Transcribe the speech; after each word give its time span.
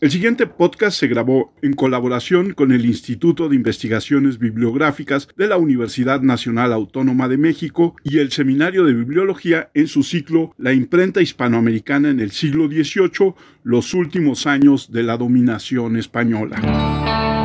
El 0.00 0.10
siguiente 0.10 0.46
podcast 0.46 0.98
se 0.98 1.08
grabó 1.08 1.52
en 1.60 1.74
colaboración 1.74 2.54
con 2.54 2.72
el 2.72 2.86
Instituto 2.86 3.50
de 3.50 3.56
Investigaciones 3.56 4.38
Bibliográficas 4.38 5.28
de 5.36 5.46
la 5.46 5.58
Universidad 5.58 6.22
Nacional 6.22 6.72
Autónoma 6.72 7.28
de 7.28 7.36
México 7.36 7.94
y 8.02 8.16
el 8.16 8.32
Seminario 8.32 8.86
de 8.86 8.94
Bibliología 8.94 9.70
en 9.74 9.88
su 9.88 10.02
ciclo 10.02 10.54
La 10.56 10.72
imprenta 10.72 11.20
hispanoamericana 11.20 12.08
en 12.08 12.20
el 12.20 12.30
siglo 12.30 12.66
XVIII, 12.68 13.34
los 13.62 13.92
últimos 13.92 14.46
años 14.46 14.90
de 14.90 15.02
la 15.02 15.18
dominación 15.18 15.98
española. 15.98 17.39